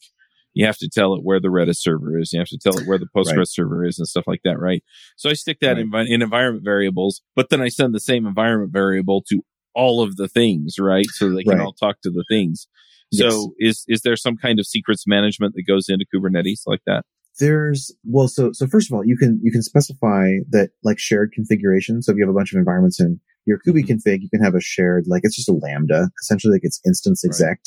you 0.55 0.67
have 0.67 0.79
to 0.79 0.89
tell 0.89 1.15
it 1.15 1.23
where 1.23 1.41
the 1.41 1.49
Redis 1.49 1.79
server 1.79 2.19
is. 2.19 2.33
You 2.33 2.39
have 2.41 2.49
to 2.49 2.59
tell 2.59 2.79
it 2.79 2.87
where 2.87 2.99
the 2.99 3.09
Postgres 3.17 3.37
right. 3.37 3.49
server 3.49 3.87
is 3.87 3.99
and 3.99 4.07
stuff 4.07 4.25
like 4.27 4.41
that, 4.45 4.59
right? 4.59 4.85
So 5.17 5.31
I 5.31 5.33
stick 5.33 5.59
that 5.61 5.77
right. 5.77 6.07
in, 6.07 6.15
in 6.15 6.23
environment 6.23 6.65
variables, 6.65 7.23
but 7.35 7.49
then 7.49 7.63
I 7.63 7.69
send 7.69 7.95
the 7.95 8.01
same 8.01 8.27
environment 8.27 8.71
variable 8.71 9.23
to 9.31 9.43
all 9.75 10.03
of 10.03 10.17
the 10.17 10.29
things, 10.29 10.79
right? 10.79 11.07
So 11.07 11.31
they 11.31 11.45
can 11.45 11.57
right. 11.57 11.65
all 11.65 11.73
talk 11.73 12.03
to 12.03 12.11
the 12.11 12.25
things. 12.29 12.69
So 13.13 13.55
yes. 13.59 13.77
is, 13.77 13.85
is 13.89 14.01
there 14.03 14.17
some 14.17 14.37
kind 14.37 14.59
of 14.59 14.67
secrets 14.67 15.07
management 15.07 15.55
that 15.55 15.65
goes 15.65 15.89
into 15.89 16.07
Kubernetes 16.13 16.63
like 16.67 16.81
that? 16.87 17.05
There's, 17.39 17.95
well, 18.05 18.29
so, 18.29 18.53
so 18.53 18.67
first 18.67 18.91
of 18.91 18.95
all, 18.95 19.05
you 19.05 19.17
can, 19.17 19.41
you 19.43 19.51
can 19.51 19.63
specify 19.63 20.39
that 20.51 20.71
like 20.83 20.99
shared 20.99 21.33
configuration. 21.33 22.03
So 22.03 22.13
if 22.13 22.19
you 22.19 22.25
have 22.25 22.35
a 22.35 22.37
bunch 22.37 22.53
of 22.53 22.59
environments 22.59 23.01
in 23.01 23.21
your 23.47 23.59
Kuby 23.59 23.83
mm-hmm. 23.83 23.95
config, 23.95 24.21
you 24.21 24.31
can 24.31 24.43
have 24.43 24.55
a 24.55 24.61
shared, 24.61 25.05
like 25.07 25.23
it's 25.25 25.37
just 25.37 25.49
a 25.49 25.53
Lambda, 25.53 26.11
essentially 26.23 26.53
like 26.53 26.63
it's 26.65 26.81
instance 26.87 27.25
exec 27.25 27.49
right. 27.49 27.59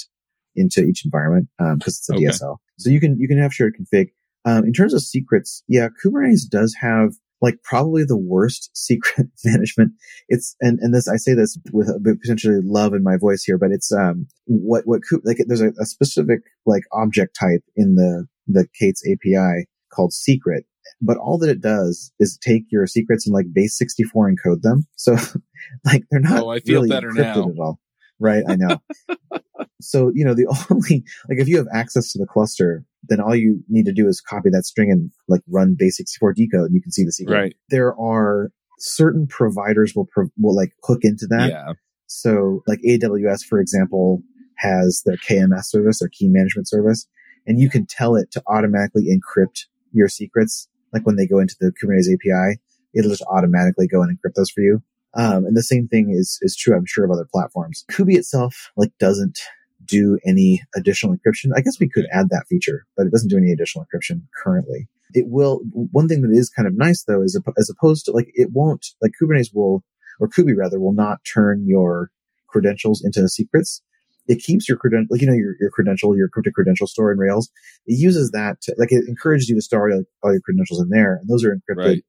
into 0.55 0.83
each 0.83 1.03
environment, 1.05 1.47
um, 1.59 1.79
cause 1.79 1.97
it's 1.97 2.09
a 2.09 2.13
okay. 2.13 2.25
DSL. 2.25 2.57
So 2.77 2.89
you 2.89 2.99
can, 2.99 3.19
you 3.19 3.27
can 3.27 3.39
have 3.39 3.53
shared 3.53 3.75
config. 3.75 4.09
Um, 4.45 4.63
in 4.65 4.73
terms 4.73 4.93
of 4.93 5.01
secrets, 5.01 5.63
yeah, 5.67 5.87
Kubernetes 6.03 6.47
does 6.49 6.75
have 6.79 7.13
like 7.45 7.61
probably 7.63 8.03
the 8.03 8.17
worst 8.17 8.69
secret 8.77 9.27
management. 9.43 9.91
It's, 10.27 10.55
and, 10.59 10.79
and 10.81 10.93
this, 10.93 11.07
I 11.07 11.17
say 11.17 11.33
this 11.33 11.57
with 11.71 11.89
potentially 12.03 12.59
love 12.63 12.93
in 12.93 13.03
my 13.03 13.17
voice 13.17 13.43
here, 13.43 13.57
but 13.57 13.71
it's, 13.71 13.91
um, 13.91 14.27
what, 14.45 14.83
what, 14.85 15.01
like, 15.23 15.37
there's 15.47 15.61
a, 15.61 15.71
a 15.79 15.85
specific, 15.85 16.41
like, 16.65 16.83
object 16.91 17.37
type 17.39 17.61
in 17.75 17.95
the, 17.95 18.25
the 18.47 18.67
K8s 18.81 19.01
API 19.11 19.67
called 19.93 20.13
secret. 20.13 20.65
But 21.01 21.17
all 21.17 21.37
that 21.39 21.49
it 21.49 21.61
does 21.61 22.11
is 22.19 22.37
take 22.37 22.63
your 22.71 22.87
secrets 22.87 23.27
and 23.27 23.33
like 23.33 23.47
base 23.53 23.77
64 23.77 24.31
encode 24.31 24.61
them. 24.61 24.87
So 24.95 25.17
like 25.85 26.03
they're 26.09 26.19
not 26.19 26.43
oh, 26.43 26.49
I 26.49 26.59
feel 26.59 26.81
really 26.81 26.89
better 26.89 27.11
now. 27.11 27.31
at 27.31 27.37
all. 27.37 27.79
Right. 28.19 28.43
I 28.47 28.55
know. 28.55 28.81
so, 29.81 30.11
you 30.13 30.25
know, 30.25 30.33
the 30.33 30.47
only, 30.69 31.03
like 31.29 31.39
if 31.39 31.47
you 31.47 31.57
have 31.57 31.67
access 31.73 32.11
to 32.11 32.19
the 32.19 32.25
cluster, 32.25 32.85
then 33.03 33.19
all 33.19 33.35
you 33.35 33.63
need 33.69 33.85
to 33.85 33.93
do 33.93 34.07
is 34.07 34.21
copy 34.21 34.49
that 34.49 34.65
string 34.65 34.91
and 34.91 35.11
like 35.27 35.41
run 35.47 35.75
base64 35.79 36.33
decode 36.35 36.65
and 36.65 36.75
you 36.75 36.81
can 36.81 36.91
see 36.91 37.03
the 37.03 37.11
secret. 37.11 37.35
Right. 37.35 37.55
There 37.69 37.95
are 37.99 38.51
certain 38.79 39.27
providers 39.27 39.93
will, 39.95 40.07
pro- 40.11 40.29
will 40.39 40.55
like 40.55 40.73
hook 40.83 40.99
into 41.03 41.27
that. 41.27 41.49
Yeah. 41.49 41.73
So 42.07 42.63
like 42.67 42.79
AWS, 42.87 43.43
for 43.43 43.59
example, 43.59 44.21
has 44.57 45.03
their 45.05 45.17
KMS 45.17 45.65
service, 45.65 45.99
their 45.99 46.09
key 46.09 46.27
management 46.27 46.67
service, 46.67 47.07
and 47.45 47.59
you 47.59 47.69
can 47.69 47.85
tell 47.85 48.15
it 48.15 48.31
to 48.31 48.43
automatically 48.47 49.07
encrypt 49.07 49.65
your 49.91 50.07
secrets. 50.07 50.67
Like 50.93 51.05
when 51.05 51.15
they 51.15 51.27
go 51.27 51.39
into 51.39 51.55
the 51.59 51.71
Kubernetes 51.71 52.13
API, 52.13 52.59
it'll 52.93 53.11
just 53.11 53.25
automatically 53.29 53.87
go 53.87 54.01
and 54.01 54.17
encrypt 54.17 54.35
those 54.35 54.49
for 54.49 54.61
you. 54.61 54.81
Um, 55.15 55.45
and 55.45 55.55
the 55.55 55.63
same 55.63 55.87
thing 55.87 56.11
is, 56.11 56.37
is 56.41 56.55
true, 56.55 56.75
I'm 56.75 56.85
sure, 56.85 57.05
of 57.05 57.11
other 57.11 57.27
platforms. 57.31 57.85
Kuby 57.89 58.15
itself, 58.15 58.71
like, 58.75 58.91
doesn't 58.99 59.39
do 59.85 60.19
any 60.27 60.61
additional 60.75 61.15
encryption. 61.15 61.51
I 61.55 61.61
guess 61.61 61.79
we 61.79 61.87
could 61.89 62.07
add 62.11 62.29
that 62.31 62.45
feature, 62.49 62.85
but 62.97 63.05
it 63.05 63.11
doesn't 63.11 63.29
do 63.29 63.37
any 63.37 63.51
additional 63.51 63.85
encryption 63.85 64.23
currently. 64.43 64.87
It 65.13 65.27
will, 65.29 65.61
one 65.71 66.07
thing 66.07 66.21
that 66.23 66.31
is 66.31 66.49
kind 66.49 66.67
of 66.67 66.75
nice 66.77 67.03
though 67.03 67.21
is 67.21 67.39
as 67.57 67.69
opposed 67.69 68.05
to 68.05 68.11
like, 68.11 68.29
it 68.33 68.49
won't, 68.51 68.87
like 69.01 69.11
Kubernetes 69.21 69.51
will, 69.53 69.83
or 70.19 70.27
Kuby 70.27 70.53
rather, 70.53 70.79
will 70.79 70.93
not 70.93 71.19
turn 71.31 71.65
your 71.67 72.09
credentials 72.47 73.03
into 73.05 73.27
secrets. 73.29 73.81
it 74.27 74.41
keeps 74.41 74.67
your 74.67 74.77
credential, 74.77 75.07
like, 75.11 75.21
you 75.21 75.27
know, 75.27 75.33
your, 75.33 75.55
your 75.59 75.69
credential, 75.69 76.17
your 76.17 76.27
cryptic 76.29 76.55
credential 76.55 76.87
store 76.87 77.11
in 77.11 77.17
Rails. 77.19 77.49
It 77.85 77.99
uses 77.99 78.31
that 78.31 78.59
to, 78.61 78.75
like, 78.77 78.91
it 78.91 79.05
encourages 79.07 79.47
you 79.49 79.55
to 79.55 79.61
store 79.61 79.91
all, 79.91 80.03
all 80.23 80.31
your 80.31 80.41
credentials 80.41 80.81
in 80.81 80.89
there. 80.89 81.17
And 81.21 81.29
those 81.29 81.43
are 81.45 81.55
encrypted, 81.55 81.85
Right. 81.85 82.03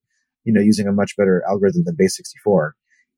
you 0.45 0.53
know, 0.53 0.61
using 0.61 0.87
a 0.89 0.93
much 0.93 1.17
better 1.17 1.43
algorithm 1.49 1.85
than 1.85 1.97
base64. 1.97 2.71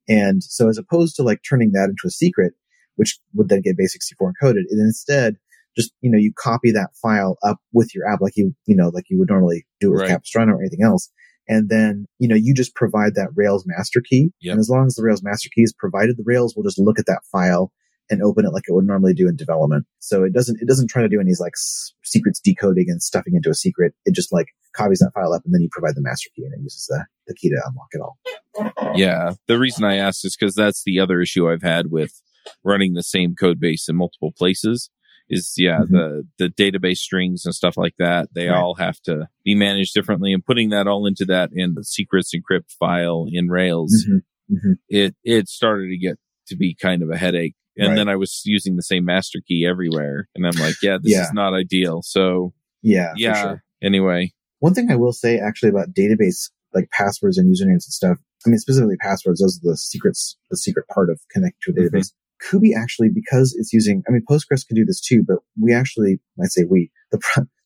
And 0.08 0.42
so 0.42 0.68
as 0.68 0.78
opposed 0.78 1.16
to 1.16 1.22
like 1.22 1.40
turning 1.48 1.72
that 1.72 1.90
into 1.90 2.06
a 2.06 2.10
secret, 2.10 2.54
which 2.96 3.18
would 3.34 3.48
then 3.48 3.62
get 3.62 3.76
base64 3.78 4.32
encoded, 4.42 4.64
it 4.68 4.78
instead 4.78 5.36
just, 5.76 5.92
you 6.00 6.10
know, 6.10 6.18
you 6.18 6.32
copy 6.36 6.72
that 6.72 6.90
file 7.00 7.36
up 7.44 7.58
with 7.72 7.94
your 7.94 8.08
app 8.08 8.20
like 8.20 8.36
you, 8.36 8.54
you 8.66 8.74
know, 8.74 8.88
like 8.88 9.04
you 9.08 9.18
would 9.18 9.28
normally 9.28 9.64
do 9.80 9.92
with 9.92 10.00
Right. 10.00 10.10
Capistrano 10.10 10.54
or 10.54 10.60
anything 10.60 10.82
else. 10.82 11.10
And 11.46 11.68
then, 11.68 12.06
you 12.18 12.28
know, 12.28 12.34
you 12.34 12.52
just 12.52 12.74
provide 12.74 13.14
that 13.14 13.30
Rails 13.34 13.64
master 13.66 14.02
key. 14.02 14.30
Yep. 14.40 14.52
And 14.52 14.60
as 14.60 14.68
long 14.68 14.86
as 14.86 14.96
the 14.96 15.02
Rails 15.02 15.22
master 15.22 15.48
key 15.54 15.62
is 15.62 15.72
provided, 15.72 16.16
the 16.16 16.24
Rails 16.26 16.54
will 16.56 16.64
just 16.64 16.78
look 16.78 16.98
at 16.98 17.06
that 17.06 17.22
file 17.30 17.72
and 18.10 18.22
open 18.22 18.44
it 18.46 18.52
like 18.52 18.64
it 18.68 18.72
would 18.72 18.86
normally 18.86 19.14
do 19.14 19.28
in 19.28 19.36
development. 19.36 19.86
So 19.98 20.24
it 20.24 20.32
doesn't, 20.32 20.60
it 20.62 20.66
doesn't 20.68 20.88
try 20.88 21.02
to 21.02 21.08
do 21.08 21.20
any 21.20 21.32
like 21.40 21.52
s- 21.54 21.92
secrets 22.04 22.40
decoding 22.40 22.86
and 22.88 23.02
stuffing 23.02 23.34
into 23.34 23.50
a 23.50 23.54
secret. 23.54 23.94
It 24.04 24.14
just 24.14 24.32
like 24.32 24.46
copies 24.74 25.00
that 25.00 25.12
file 25.14 25.32
up 25.32 25.42
and 25.44 25.52
then 25.54 25.60
you 25.60 25.68
provide 25.70 25.94
the 25.94 26.00
master 26.02 26.30
key 26.34 26.44
and 26.44 26.54
it 26.54 26.60
uses 26.62 26.86
the, 26.88 27.04
the 27.26 27.34
key 27.34 27.48
to 27.50 27.60
unlock 27.66 27.88
it 27.92 28.00
all. 28.00 28.96
Yeah. 28.96 29.34
The 29.46 29.58
reason 29.58 29.84
I 29.84 29.96
asked 29.96 30.24
is 30.24 30.36
because 30.36 30.54
that's 30.54 30.82
the 30.84 31.00
other 31.00 31.20
issue 31.20 31.50
I've 31.50 31.62
had 31.62 31.90
with 31.90 32.20
running 32.64 32.94
the 32.94 33.02
same 33.02 33.34
code 33.34 33.60
base 33.60 33.88
in 33.88 33.96
multiple 33.96 34.32
places 34.36 34.90
is 35.28 35.52
yeah, 35.58 35.80
Mhm. 35.80 35.90
the, 35.90 36.22
the 36.38 36.48
database 36.48 36.96
strings 36.98 37.44
and 37.44 37.54
stuff 37.54 37.76
like 37.76 37.94
that. 37.98 38.30
They 38.34 38.48
Right. 38.48 38.56
all 38.56 38.76
have 38.76 38.98
to 39.02 39.28
be 39.44 39.54
managed 39.54 39.92
differently 39.92 40.32
and 40.32 40.42
putting 40.44 40.70
that 40.70 40.86
all 40.86 41.06
into 41.06 41.26
that 41.26 41.50
in 41.52 41.74
the 41.74 41.84
secrets 41.84 42.32
encrypt 42.34 42.70
file 42.80 43.26
in 43.30 43.48
Rails, 43.48 44.06
Mhm. 44.08 44.20
Mhm. 44.50 44.74
it, 44.88 45.14
it 45.24 45.48
started 45.48 45.88
to 45.90 45.98
get 45.98 46.16
to 46.46 46.56
be 46.56 46.74
kind 46.74 47.02
of 47.02 47.10
a 47.10 47.18
headache. 47.18 47.54
And 47.78 47.88
Right. 47.90 47.94
then 47.96 48.08
I 48.08 48.16
was 48.16 48.42
using 48.44 48.76
the 48.76 48.82
same 48.82 49.04
master 49.04 49.40
key 49.46 49.64
everywhere. 49.66 50.28
And 50.34 50.46
I'm 50.46 50.58
like, 50.60 50.74
yeah, 50.82 50.98
this 51.02 51.12
Yeah. 51.12 51.22
is 51.22 51.32
not 51.32 51.54
ideal. 51.54 52.02
So 52.02 52.52
Yeah. 52.82 53.12
for 53.12 53.18
yeah. 53.18 53.42
sure. 53.42 53.62
Anyway, 53.82 54.32
One 54.60 54.74
thing 54.74 54.90
I 54.90 54.96
will 54.96 55.12
say 55.12 55.38
actually 55.38 55.68
about 55.68 55.94
database, 55.94 56.50
like 56.74 56.90
passwords 56.90 57.38
and 57.38 57.48
usernames 57.48 57.86
and 57.86 57.94
stuff. 57.94 58.18
I 58.44 58.50
mean, 58.50 58.58
specifically 58.58 58.96
passwords, 58.96 59.40
those 59.40 59.56
are 59.58 59.70
the 59.70 59.76
secrets, 59.76 60.36
the 60.50 60.56
secret 60.56 60.86
part 60.92 61.10
of 61.10 61.20
connecting 61.32 61.72
to 61.74 61.80
a 61.80 61.84
Mhm. 61.84 61.88
database. 61.90 62.12
Kuby 62.50 62.74
actually, 62.74 63.08
because 63.08 63.54
it's 63.56 63.72
using, 63.72 64.02
I 64.08 64.12
mean, 64.12 64.22
Postgres 64.28 64.66
can 64.66 64.74
do 64.76 64.84
this 64.84 65.00
too, 65.00 65.22
but 65.26 65.38
we 65.60 65.72
actually, 65.72 66.18
I 66.42 66.46
say 66.46 66.64
we, 66.64 66.90
the, 67.12 67.18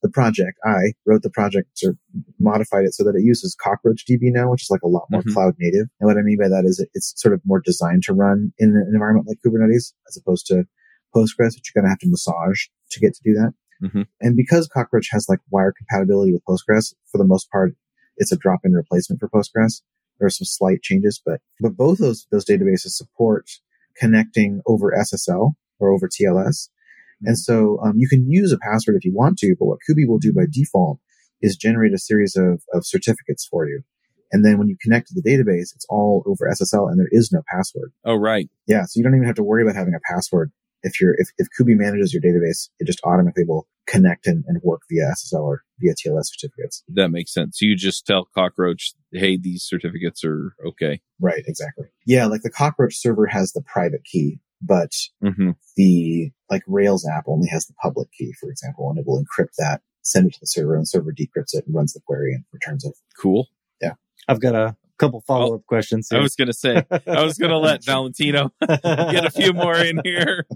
the 0.03 0.09
project, 0.11 0.59
I 0.64 0.94
wrote 1.07 1.22
the 1.22 1.30
project 1.30 1.80
or 1.84 1.96
modified 2.40 2.84
it 2.84 2.94
so 2.94 3.05
that 3.05 3.14
it 3.14 3.22
uses 3.22 3.55
Cockroach 3.55 4.05
DB 4.09 4.32
now, 4.32 4.50
which 4.50 4.62
is 4.64 4.70
like 4.70 4.82
a 4.82 4.88
lot 4.88 5.07
more 5.11 5.22
Mhm. 5.22 5.32
cloud 5.32 5.55
native. 5.59 5.86
And 6.00 6.09
what 6.09 6.18
I 6.18 6.22
mean 6.22 6.38
by 6.38 6.48
that 6.48 6.64
is 6.64 6.84
it's 6.94 7.14
sort 7.16 7.34
of 7.34 7.40
more 7.44 7.61
designed 7.61 8.03
to 8.05 8.12
run 8.12 8.53
in 8.59 8.70
an 8.76 8.90
environment 8.92 9.28
like 9.28 9.38
Kubernetes 9.46 9.92
as 10.09 10.16
opposed 10.16 10.46
to 10.48 10.66
Postgres, 11.14 11.55
which 11.55 11.70
you're 11.72 11.80
going 11.80 11.84
to 11.86 11.90
have 11.90 11.98
to 12.00 12.09
massage 12.09 12.66
to 12.90 13.00
get 13.00 13.14
to 13.14 13.22
do 13.22 13.34
that. 13.34 13.55
Mhm. 13.82 14.07
And 14.20 14.36
because 14.36 14.68
Cockroach 14.68 15.09
has 15.12 15.28
like 15.28 15.40
wire 15.50 15.72
compatibility 15.72 16.32
with 16.32 16.44
Postgres, 16.44 16.94
for 17.11 17.18
the 17.18 17.24
most 17.24 17.50
part, 17.50 17.74
it's 18.16 18.32
a 18.32 18.36
drop-in 18.36 18.72
replacement 18.72 19.20
for 19.20 19.28
Postgres. 19.28 19.82
There 20.18 20.26
are 20.26 20.30
some 20.30 20.44
slight 20.46 20.82
changes, 20.82 21.20
but 21.24 21.40
but 21.61 21.76
both 21.76 21.98
those 21.98 22.26
those 22.30 22.44
databases 22.44 22.90
support 22.90 23.50
connecting 23.96 24.62
over 24.66 24.92
SSL 24.94 25.55
or 25.78 25.90
over 25.90 26.09
TLS. 26.09 26.68
And 27.25 27.39
so 27.39 27.79
um, 27.83 27.95
you 27.97 28.09
can 28.09 28.29
use 28.29 28.53
a 28.53 28.59
password 28.59 28.97
if 28.97 29.05
you 29.05 29.12
want 29.14 29.39
to, 29.39 29.55
but 29.59 29.66
what 29.66 29.79
Kuby 29.87 30.07
will 30.07 30.18
do 30.18 30.33
by 30.33 30.43
default 30.51 30.99
is 31.41 31.57
generate 31.57 31.93
a 31.93 31.99
series 31.99 32.37
of, 32.37 32.62
of 32.73 32.87
certificates 32.87 33.47
for 33.47 33.66
you. 33.66 33.83
And 34.33 34.45
then 34.45 34.59
when 34.59 34.68
you 34.68 34.77
connect 34.81 35.09
to 35.09 35.14
the 35.14 35.29
database, 35.29 35.75
it's 35.75 35.87
all 35.91 36.23
over 36.27 36.51
SSL 36.51 36.91
and 36.91 36.99
there 36.99 37.09
is 37.11 37.31
no 37.33 37.43
password. 37.53 37.93
oh, 38.05 38.14
right. 38.14 38.49
Yeah. 38.66 38.85
So 38.85 38.93
you 38.99 39.05
don't 39.05 39.14
even 39.14 39.27
have 39.27 39.37
to 39.37 39.43
worry 39.43 39.62
about 39.62 39.77
having 39.77 39.95
a 39.95 40.12
password. 40.12 40.51
If 40.83 41.01
you're, 41.01 41.14
if, 41.18 41.29
if 41.39 41.47
Kuby 41.57 41.75
manages 41.75 42.12
your 42.12 42.23
database, 42.23 42.70
it 42.81 42.87
just 42.87 43.01
automatically 43.05 43.45
will 43.47 43.68
connect 43.87 44.27
and, 44.27 44.43
and 44.49 44.61
work 44.62 44.81
via 44.91 45.12
SSL 45.12 45.43
or 45.43 45.62
via 45.79 45.93
TLS 45.93 46.25
certificates. 46.25 46.83
That 46.89 47.11
makes 47.11 47.33
sense. 47.33 47.59
So 47.59 47.66
you 47.66 47.77
just 47.77 48.07
tell 48.07 48.27
Cockroach, 48.35 48.95
hey, 49.12 49.37
these 49.37 49.64
certificates 49.64 50.25
are 50.25 50.55
okay. 50.66 51.03
Right. 51.20 51.45
Exactly. 51.47 51.87
Yeah. 52.07 52.27
Like 52.27 52.43
the 52.43 52.51
cockroach 52.51 52.97
server 52.97 53.27
has 53.27 53.53
the 53.53 53.62
private 53.62 54.05
key, 54.05 54.41
but 54.62 54.92
hmm 55.20 55.50
the 55.76 56.30
like 56.50 56.62
Rails 56.66 57.08
app 57.08 57.24
only 57.26 57.48
has 57.48 57.66
the 57.66 57.74
public 57.74 58.08
key, 58.12 58.32
for 58.38 58.50
example, 58.50 58.90
and 58.90 58.98
it 58.98 59.06
will 59.06 59.22
encrypt 59.22 59.54
that, 59.58 59.80
send 60.02 60.26
it 60.26 60.34
to 60.34 60.40
the 60.40 60.46
server 60.46 60.74
and 60.74 60.82
the 60.82 60.86
server 60.86 61.12
decrypts 61.12 61.54
it 61.54 61.64
and 61.66 61.74
runs 61.74 61.94
the 61.94 62.00
query 62.06 62.34
and 62.34 62.44
returns 62.52 62.84
it. 62.84 62.92
Cool. 63.18 63.48
Yeah. 63.80 63.92
I've 64.28 64.40
got 64.40 64.54
a 64.54 64.76
couple 64.98 65.22
follow 65.22 65.54
up 65.56 65.66
questions. 65.66 66.08
I 66.12 66.18
was 66.18 66.36
going 66.36 66.48
to 66.48 66.52
say, 66.52 66.84
I 66.90 67.22
was 67.24 67.38
going 67.38 67.50
to 67.50 67.58
let 67.58 67.84
Valentino 67.86 68.52
get 68.60 69.24
a 69.24 69.30
few 69.30 69.52
more 69.52 69.76
in 69.76 70.00
here. 70.04 70.46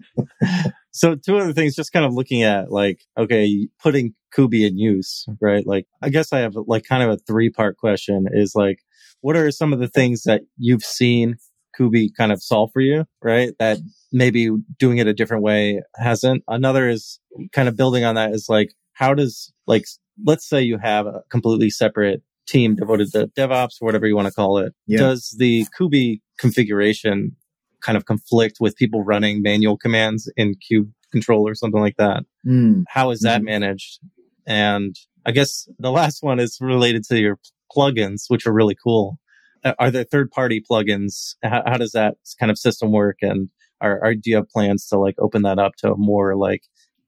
so 0.92 1.14
two 1.14 1.38
other 1.38 1.52
things, 1.52 1.74
just 1.74 1.92
kind 1.92 2.04
of 2.04 2.12
looking 2.12 2.42
at 2.42 2.70
like, 2.70 3.00
okay, 3.18 3.68
putting 3.82 4.14
Kuby 4.34 4.66
in 4.66 4.78
use, 4.78 5.26
right? 5.40 5.66
Like, 5.66 5.86
I 6.02 6.11
guess 6.11 6.32
I 6.32 6.40
have 6.40 6.54
like 6.66 6.84
kind 6.84 7.02
of 7.02 7.11
a 7.11 7.16
three 7.16 7.50
part 7.50 7.76
question 7.78 8.26
is 8.30 8.54
like, 8.54 8.80
what 9.22 9.36
are 9.36 9.50
some 9.50 9.72
of 9.72 9.78
the 9.78 9.88
things 9.88 10.24
that 10.24 10.42
you've 10.59 10.84
seen 10.84 11.36
Kuby 11.77 12.11
kind 12.16 12.33
of 12.33 12.43
solve 12.43 12.70
for 12.72 12.81
you, 12.81 13.05
right? 13.22 13.53
That 13.59 13.79
maybe 14.12 14.51
doing 14.79 14.99
it 14.99 15.07
a 15.07 15.14
different 15.14 15.43
way 15.43 15.83
hasn't. 15.97 16.43
Another 16.49 16.89
is 16.89 17.20
kind 17.53 17.68
of 17.68 17.77
building 17.77 18.05
on 18.05 18.14
that 18.14 18.33
is 18.33 18.49
like, 18.49 18.72
how 18.95 19.14
does 19.14 19.53
like, 19.66 19.85
let's 20.24 20.49
say 20.49 20.62
you 20.62 20.79
have 20.79 21.07
a 21.07 21.22
completely 21.31 21.70
separate 21.70 22.22
team 22.47 22.74
devoted 22.77 23.11
to 23.12 23.27
DevOps 23.37 23.83
or 23.83 23.87
whatever 23.87 24.07
you 24.07 24.14
want 24.16 24.29
to 24.29 24.33
call 24.33 24.59
it. 24.59 24.72
Yeah. 24.87 24.99
Does 24.99 25.35
the 25.39 25.66
Kuby 25.77 26.22
configuration 26.39 27.37
kind 27.83 27.97
of 27.97 28.07
conflict 28.07 28.59
with 28.61 28.77
people 28.77 29.03
running 29.05 29.43
manual 29.43 29.77
commands 29.77 30.31
in 30.37 30.55
Cube 30.55 30.91
control 31.12 31.47
or 31.47 31.55
something 31.55 31.81
like 31.81 31.97
that? 31.99 32.22
Mm. 32.47 32.85
How 32.89 33.11
is 33.11 33.20
that 33.20 33.43
Mhm. 33.43 33.47
managed? 33.47 33.99
And 34.47 34.97
I 35.27 35.33
guess 35.33 35.68
the 35.79 35.91
last 35.91 36.22
one 36.22 36.39
is 36.39 36.59
related 36.61 37.05
to 37.07 37.18
your 37.18 37.39
plugins, 37.77 38.24
which 38.29 38.47
are 38.47 38.53
really 38.53 38.77
cool. 38.81 39.18
Uh, 39.67 39.75
Are 39.81 39.91
there 39.91 40.05
third 40.05 40.31
party 40.31 40.62
plugins? 40.71 41.35
How, 41.43 41.62
how 41.67 41.77
does 41.77 41.91
that 41.93 42.14
kind 42.39 42.51
of 42.53 42.59
system 42.59 42.93
work? 42.93 43.19
And 43.21 43.49
are, 43.81 44.03
are, 44.03 44.14
do 44.14 44.31
you 44.31 44.37
have 44.37 44.49
plans 44.49 44.87
to 44.89 44.99
like 44.99 45.17
open 45.19 45.43
that 45.43 45.59
up 45.59 45.73
to 45.79 45.93
a 45.93 45.97
more 45.97 46.37
like 46.37 46.62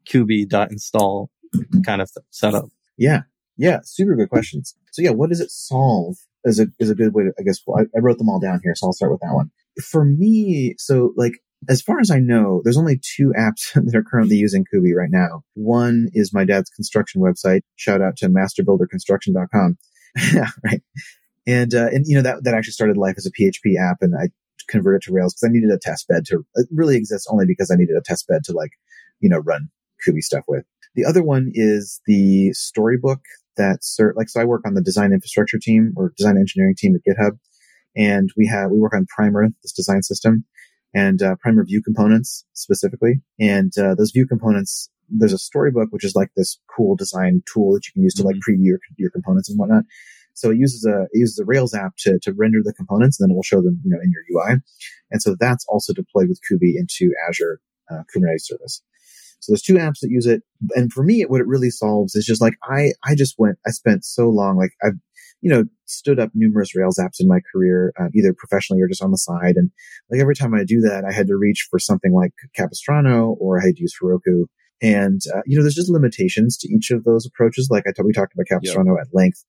Kuby.install 0.07 1.31
kind 1.87 2.03
of 2.03 2.11
setup? 2.31 2.65
Yeah. 2.97 3.21
Yeah. 3.57 3.79
Super 3.85 4.17
good 4.17 4.29
questions. 4.29 4.75
So 4.91 5.03
yeah, 5.03 5.11
what 5.11 5.31
does 5.31 5.41
it 5.41 5.51
solve 5.53 6.17
is 6.45 6.59
a, 6.59 6.67
is 6.81 6.91
a 6.91 6.97
good 6.97 7.15
way 7.15 7.25
to, 7.25 7.33
I 7.39 7.43
guess, 7.43 7.61
well, 7.65 7.81
I, 7.81 7.97
I 7.97 8.01
wrote 8.01 8.19
them 8.19 8.29
all 8.29 8.41
down 8.41 8.61
here. 8.65 8.75
So 8.75 8.89
I'll 8.89 8.93
start 8.93 9.13
with 9.13 9.21
that 9.21 9.35
one. 9.35 9.51
For 9.81 10.05
me, 10.05 10.75
so 10.79 11.13
like, 11.17 11.35
as 11.69 11.81
far 11.81 12.01
as 12.01 12.11
I 12.11 12.19
know, 12.19 12.61
there's 12.65 12.77
only 12.77 13.01
two 13.17 13.33
apps 13.39 13.73
that 13.75 13.95
are 13.95 14.03
currently 14.03 14.37
using 14.37 14.65
Kuby 14.73 14.95
right 14.95 15.11
now. 15.11 15.43
One 15.55 16.09
is 16.13 16.35
my 16.35 16.45
dad's 16.45 16.71
construction 16.71 17.21
website. 17.23 17.61
Shout 17.77 18.03
out 18.03 18.17
to 18.17 18.29
masterbuilderconstruction.com. 18.29 19.79
yeah, 20.35 20.49
right. 20.65 20.83
And, 21.49 21.74
uh, 21.74 21.88
and, 21.90 22.05
you 22.07 22.14
know, 22.14 22.22
that, 22.22 22.44
that 22.44 22.55
actually 22.55 22.72
started 22.72 22.99
life 22.99 23.14
as 23.16 23.26
a 23.26 23.32
PHP 23.32 23.80
app 23.80 23.99
and 24.03 24.14
I 24.14 24.28
converted 24.68 25.01
to 25.03 25.12
Rails 25.12 25.32
because 25.32 25.49
I 25.49 25.53
needed 25.53 25.70
a 25.70 25.78
test 25.78 26.07
bed 26.07 26.26
to, 26.26 26.44
it 26.57 26.68
really 26.70 26.96
exists 26.96 27.26
only 27.30 27.46
because 27.46 27.70
I 27.70 27.76
needed 27.76 27.96
a 27.96 28.03
test 28.03 28.28
bed 28.28 28.44
to 28.44 28.53
like, 28.53 28.72
you 29.20 29.30
know, 29.30 29.38
run 29.38 29.70
Kuby 30.05 30.20
stuff 30.20 30.44
with. 30.46 30.66
The 30.94 31.07
other 31.07 31.22
one 31.22 31.51
is 31.55 32.03
the 32.07 32.53
storybook 32.53 33.20
that 33.57 33.80
cert, 33.80 34.12
like, 34.14 34.28
so 34.28 34.42
I 34.42 34.44
work 34.44 34.62
on 34.66 34.74
the 34.74 34.82
design 34.82 35.12
infrastructure 35.12 35.59
team 35.59 35.94
or 35.96 36.12
design 36.18 36.36
engineering 36.36 36.74
team 36.76 36.94
at 36.94 37.01
GitHub. 37.11 37.38
And 37.96 38.28
we 38.36 38.46
have, 38.46 38.70
we 38.70 38.78
work 38.78 38.94
on 38.94 39.07
Primer, 39.07 39.49
this 39.62 39.72
design 39.72 40.03
system 40.03 40.44
and 40.94 41.22
uh, 41.22 41.36
Primer 41.40 41.64
view 41.64 41.82
components 41.82 42.44
specifically. 42.53 43.22
And 43.40 43.72
uh, 43.78 43.94
those 43.94 44.11
view 44.11 44.26
components, 44.26 44.90
there's 45.09 45.32
a 45.32 45.38
storybook, 45.38 45.88
which 45.92 46.05
is 46.05 46.14
like 46.14 46.28
this 46.36 46.61
cool 46.76 46.94
design 46.94 47.42
tool 47.51 47.72
that 47.72 47.86
you 47.86 47.92
can 47.94 48.03
use 48.03 48.14
to 48.14 48.22
like 48.22 48.36
preview 48.36 48.66
your, 48.66 48.78
your 48.99 49.11
components 49.11 49.49
and 49.49 49.59
whatnot. 49.59 49.84
So 50.39 50.51
it 50.51 50.57
uses 50.57 50.84
a, 50.84 51.03
it 51.12 51.18
uses 51.18 51.39
a 51.39 51.45
Rails 51.45 51.74
app 51.74 51.95
to, 52.01 52.18
to 52.22 52.32
render 52.32 52.59
the 52.62 52.72
components 52.72 53.18
and 53.18 53.28
then 53.28 53.34
it 53.34 53.36
will 53.36 53.43
show 53.43 53.61
them, 53.61 53.80
you 53.84 53.91
know, 53.91 53.99
in 54.03 54.12
your 54.12 54.22
UI. 54.41 54.59
And 55.11 55.20
so 55.20 55.34
that's 55.39 55.66
also 55.68 55.93
deployed 55.93 56.28
with 56.28 56.41
Kuby 56.49 56.76
into 56.76 57.12
Azure 57.28 57.61
uh, 57.91 58.03
Kubernetes 58.14 58.43
service. 58.43 58.82
So 59.41 59.53
there's 59.53 59.62
two 59.62 59.74
apps 59.74 60.01
that 60.01 60.11
use 60.11 60.26
it. 60.26 60.43
And 60.74 60.93
for 60.93 61.03
me, 61.03 61.22
what 61.22 61.41
it 61.41 61.47
really 61.47 61.70
solves 61.70 62.14
is 62.14 62.24
just 62.24 62.41
like, 62.41 62.55
I, 62.62 62.93
I 63.05 63.16
just 63.16 63.34
went, 63.36 63.59
I 63.66 63.70
spent 63.70 64.05
so 64.05 64.28
long, 64.28 64.57
like 64.57 64.72
I've, 64.82 64.99
you 65.41 65.51
know, 65.51 65.64
stood 65.86 66.20
up 66.20 66.30
numerous 66.34 66.74
Rails 66.74 66.99
apps 66.99 67.20
in 67.20 67.28
my 67.28 67.41
career, 67.53 67.93
uh, 67.99 68.09
either 68.14 68.32
professionally 68.32 68.82
or 68.82 68.89
just 68.89 69.03
on 69.03 69.11
the 69.11 69.18
side. 69.18 69.55
And 69.57 69.70
like 70.11 70.20
every 70.20 70.34
time 70.34 70.55
I 70.55 70.64
do 70.64 70.80
that, 70.82 71.05
I 71.05 71.12
had 71.12 71.28
to 71.28 71.36
reach 71.36 71.66
for 71.70 71.78
something 71.78 72.12
like 72.12 72.32
Capistrano 72.55 73.36
or 73.41 73.61
I 73.61 73.66
had 73.66 73.76
to 73.76 73.82
use 73.82 73.95
Heroku. 74.01 74.45
And, 74.80 75.20
uh, 75.34 75.41
you 75.47 75.57
know, 75.57 75.62
there's 75.62 75.74
just 75.74 75.91
limitations 75.91 76.57
to 76.59 76.68
each 76.68 76.91
of 76.91 77.05
those 77.05 77.26
approaches. 77.26 77.68
Like 77.70 77.84
I 77.86 78.03
we 78.03 78.12
talked 78.12 78.34
about 78.34 78.47
Capistrano 78.47 78.97
at 79.01 79.09
length 79.12 79.45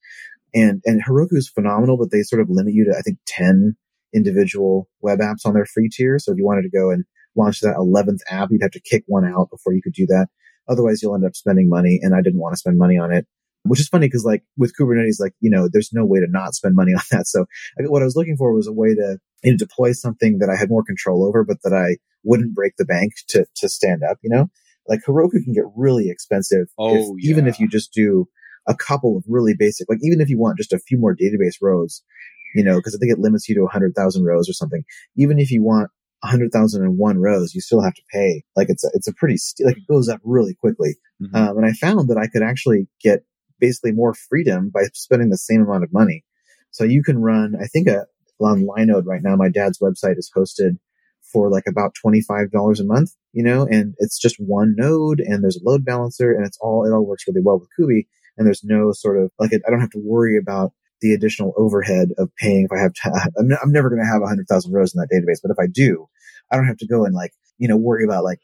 and, 0.54 0.82
and 0.86 1.04
Heroku 1.04 1.38
is 1.38 1.50
phenomenal, 1.50 1.98
but 1.98 2.12
they 2.12 2.22
sort 2.24 2.42
of 2.42 2.50
limit 2.50 2.74
you 2.74 2.86
to, 2.86 2.96
I 2.98 3.02
think, 3.02 3.18
10 3.28 3.76
individual 4.14 4.90
web 5.02 5.20
apps 5.20 5.46
on 5.46 5.54
their 5.54 5.66
free 5.66 5.90
tier. 5.90 6.18
So 6.20 6.32
if 6.32 6.38
you 6.38 6.46
wanted 6.46 6.64
to 6.64 6.70
go 6.70 6.92
and 6.92 7.06
launch 7.36 7.62
that 7.62 7.76
11th 7.76 8.20
app, 8.30 8.50
you'd 8.52 8.62
have 8.62 8.72
to 8.72 8.82
kick 8.82 9.04
one 9.08 9.26
out 9.26 9.50
before 9.52 9.74
you 9.74 9.82
could 9.82 9.94
do 9.94 10.06
that. 10.08 10.28
Otherwise, 10.68 11.02
you'll 11.02 11.16
end 11.16 11.26
up 11.26 11.36
spending 11.36 11.70
money 11.70 12.00
and 12.02 12.14
I 12.16 12.22
didn't 12.22 12.40
want 12.40 12.54
to 12.54 12.58
spend 12.58 12.78
money 12.78 12.98
on 12.98 13.12
it. 13.12 13.26
which 13.64 13.80
is 13.80 13.88
funny 13.88 14.08
because 14.08 14.24
like 14.24 14.44
with 14.58 14.74
Kubernetes, 14.80 15.20
like, 15.20 15.34
you 15.40 15.50
know, 15.50 15.68
there's 15.72 15.92
no 15.94 16.06
way 16.06 16.20
to 16.20 16.28
not 16.30 16.54
spend 16.54 16.76
money 16.76 16.94
on 16.96 17.04
that. 17.12 17.28
So 17.28 17.46
what 17.78 18.02
I 18.02 18.06
was 18.06 18.16
looking 18.16 18.38
for 18.38 18.54
was 18.54 18.68
a 18.68 18.74
way 18.74 18.94
to 18.94 19.18
you 19.44 19.52
know, 19.52 19.58
deploy 19.58 19.92
something 19.94 20.40
that 20.40 20.50
I 20.50 20.56
had 20.56 20.70
more 20.70 20.84
control 20.84 21.26
over, 21.26 21.44
but 21.44 21.58
that 21.64 21.74
I 21.74 21.98
wouldn't 22.24 22.56
break 22.56 22.74
the 22.78 22.86
bank 22.86 23.14
to, 23.30 23.46
to 23.58 23.70
stand 23.70 24.02
up, 24.04 24.18
you 24.22 24.30
know, 24.30 24.48
like 24.88 25.02
Heroku 25.08 25.44
can 25.44 25.54
get 25.54 25.66
really 25.76 26.10
expensive. 26.10 26.68
Oh, 26.78 26.96
if, 26.96 27.24
yeah. 27.24 27.32
even 27.32 27.48
if 27.48 27.60
you 27.60 27.68
just 27.68 27.94
do 27.94 28.28
a 28.68 28.76
couple 28.76 29.18
of 29.18 29.24
really 29.28 29.54
basic, 29.58 29.88
like 29.90 30.00
even 30.02 30.22
if 30.22 30.30
you 30.30 30.38
want 30.40 30.58
just 30.58 30.74
a 30.74 30.80
few 30.80 30.98
more 30.98 31.16
database 31.16 31.56
rows, 31.62 32.04
you 32.56 32.64
know, 32.64 32.78
because 32.78 32.96
I 32.96 32.98
think 33.00 33.12
it 33.12 33.20
limits 33.20 33.48
you 33.48 33.56
to 33.56 33.62
100,000 33.62 34.24
rows 34.26 34.50
or 34.50 34.54
something. 34.54 34.84
Even 35.16 35.40
if 35.40 35.52
you 35.52 35.64
want 35.64 35.90
100,001 36.22 37.18
rows, 37.20 37.54
you 37.54 37.62
still 37.62 37.82
have 37.82 37.94
to 37.94 38.02
pay. 38.12 38.44
Like 38.56 38.70
it's 38.70 38.84
a, 38.84 38.90
it's 38.94 39.08
a 39.08 39.14
pretty, 39.14 39.38
st- 39.38 39.68
like 39.68 39.78
it 39.78 39.88
goes 39.88 40.10
up 40.10 40.20
really 40.24 40.54
quickly. 40.56 40.96
Mhm. 41.22 41.36
Um, 41.36 41.58
and 41.58 41.66
I 41.66 41.74
found 41.74 42.10
that 42.10 42.18
I 42.18 42.28
could 42.28 42.44
actually 42.44 42.88
get 43.02 43.24
basically 43.60 43.92
more 43.92 44.14
freedom 44.14 44.70
by 44.74 44.84
spending 44.94 45.30
the 45.30 45.38
same 45.38 45.62
amount 45.62 45.84
of 45.84 45.94
money. 45.94 46.24
So 46.72 46.84
you 46.84 47.04
can 47.04 47.20
run, 47.20 47.56
I 47.62 47.66
think 47.66 47.88
a, 47.88 48.06
on 48.40 48.66
Linode 48.66 49.06
right 49.06 49.22
now, 49.22 49.36
my 49.36 49.50
dad's 49.50 49.80
website 49.80 50.18
is 50.18 50.32
hosted 50.36 50.78
for 51.34 51.50
like 51.50 51.66
about 51.68 51.94
$25 52.04 52.80
a 52.80 52.86
month, 52.86 53.12
you 53.34 53.44
know, 53.44 53.68
and 53.70 53.96
it's 54.00 54.18
just 54.18 54.38
one 54.40 54.76
node 54.78 55.20
and 55.20 55.44
there's 55.44 55.58
a 55.58 55.64
load 55.70 55.84
balancer 55.86 56.32
and 56.32 56.46
it's 56.46 56.58
all, 56.62 56.86
it 56.88 56.92
all 56.92 57.06
works 57.06 57.26
really 57.28 57.42
well 57.44 57.60
with 57.60 57.70
Kuby. 57.76 58.08
And 58.40 58.48
there's 58.48 58.64
no 58.64 58.94
sort 58.94 59.22
of 59.22 59.32
like, 59.38 59.52
I 59.54 59.70
don't 59.70 59.82
have 59.82 59.92
to 59.92 60.02
worry 60.04 60.38
about 60.38 60.72
the 61.02 61.14
additional 61.14 61.54
overhead 61.58 62.10
of 62.18 62.30
paying 62.38 62.66
if 62.66 62.72
I 62.72 62.82
have, 62.82 62.94
to, 62.94 63.32
I'm, 63.40 63.52
I'm 63.62 63.72
never 63.72 63.90
going 63.90 64.02
to 64.02 64.08
have 64.08 64.22
100,000 64.22 64.72
rows 64.72 64.96
in 64.96 65.00
that 65.02 65.10
database, 65.14 65.40
but 65.44 65.52
if 65.52 65.60
I 65.60 65.68
do, 65.68 66.08
I 66.52 66.56
don't 66.56 66.66
have 66.66 66.78
to 66.78 66.88
go 66.88 67.06
and 67.06 67.14
like, 67.14 67.34
you 67.58 67.68
know, 67.68 67.78
worry 67.78 68.06
about 68.06 68.24
like, 68.24 68.40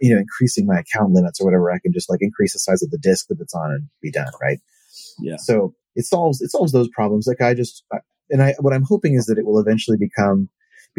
you 0.00 0.14
know, 0.14 0.20
increasing 0.20 0.66
my 0.66 0.78
account 0.78 1.12
limits 1.12 1.40
or 1.40 1.44
whatever. 1.44 1.70
I 1.70 1.80
can 1.80 1.92
just 1.92 2.08
like 2.08 2.20
increase 2.22 2.52
the 2.52 2.60
size 2.60 2.82
of 2.82 2.90
the 2.90 2.98
disk 2.98 3.26
that 3.28 3.40
it's 3.40 3.54
on 3.54 3.72
and 3.72 3.88
be 4.00 4.10
done. 4.10 4.30
Right. 4.40 4.60
Yeah. 5.18 5.36
So 5.36 5.74
it 5.96 6.06
solves, 6.06 6.40
it 6.40 6.50
solves 6.50 6.72
those 6.72 6.88
problems. 6.88 7.26
Like 7.26 7.40
I 7.40 7.52
just, 7.54 7.84
and 8.30 8.40
I, 8.40 8.54
what 8.60 8.72
I'm 8.72 8.84
hoping 8.84 9.14
is 9.14 9.26
that 9.26 9.38
it 9.38 9.44
will 9.44 9.58
eventually 9.58 9.96
become, 9.98 10.48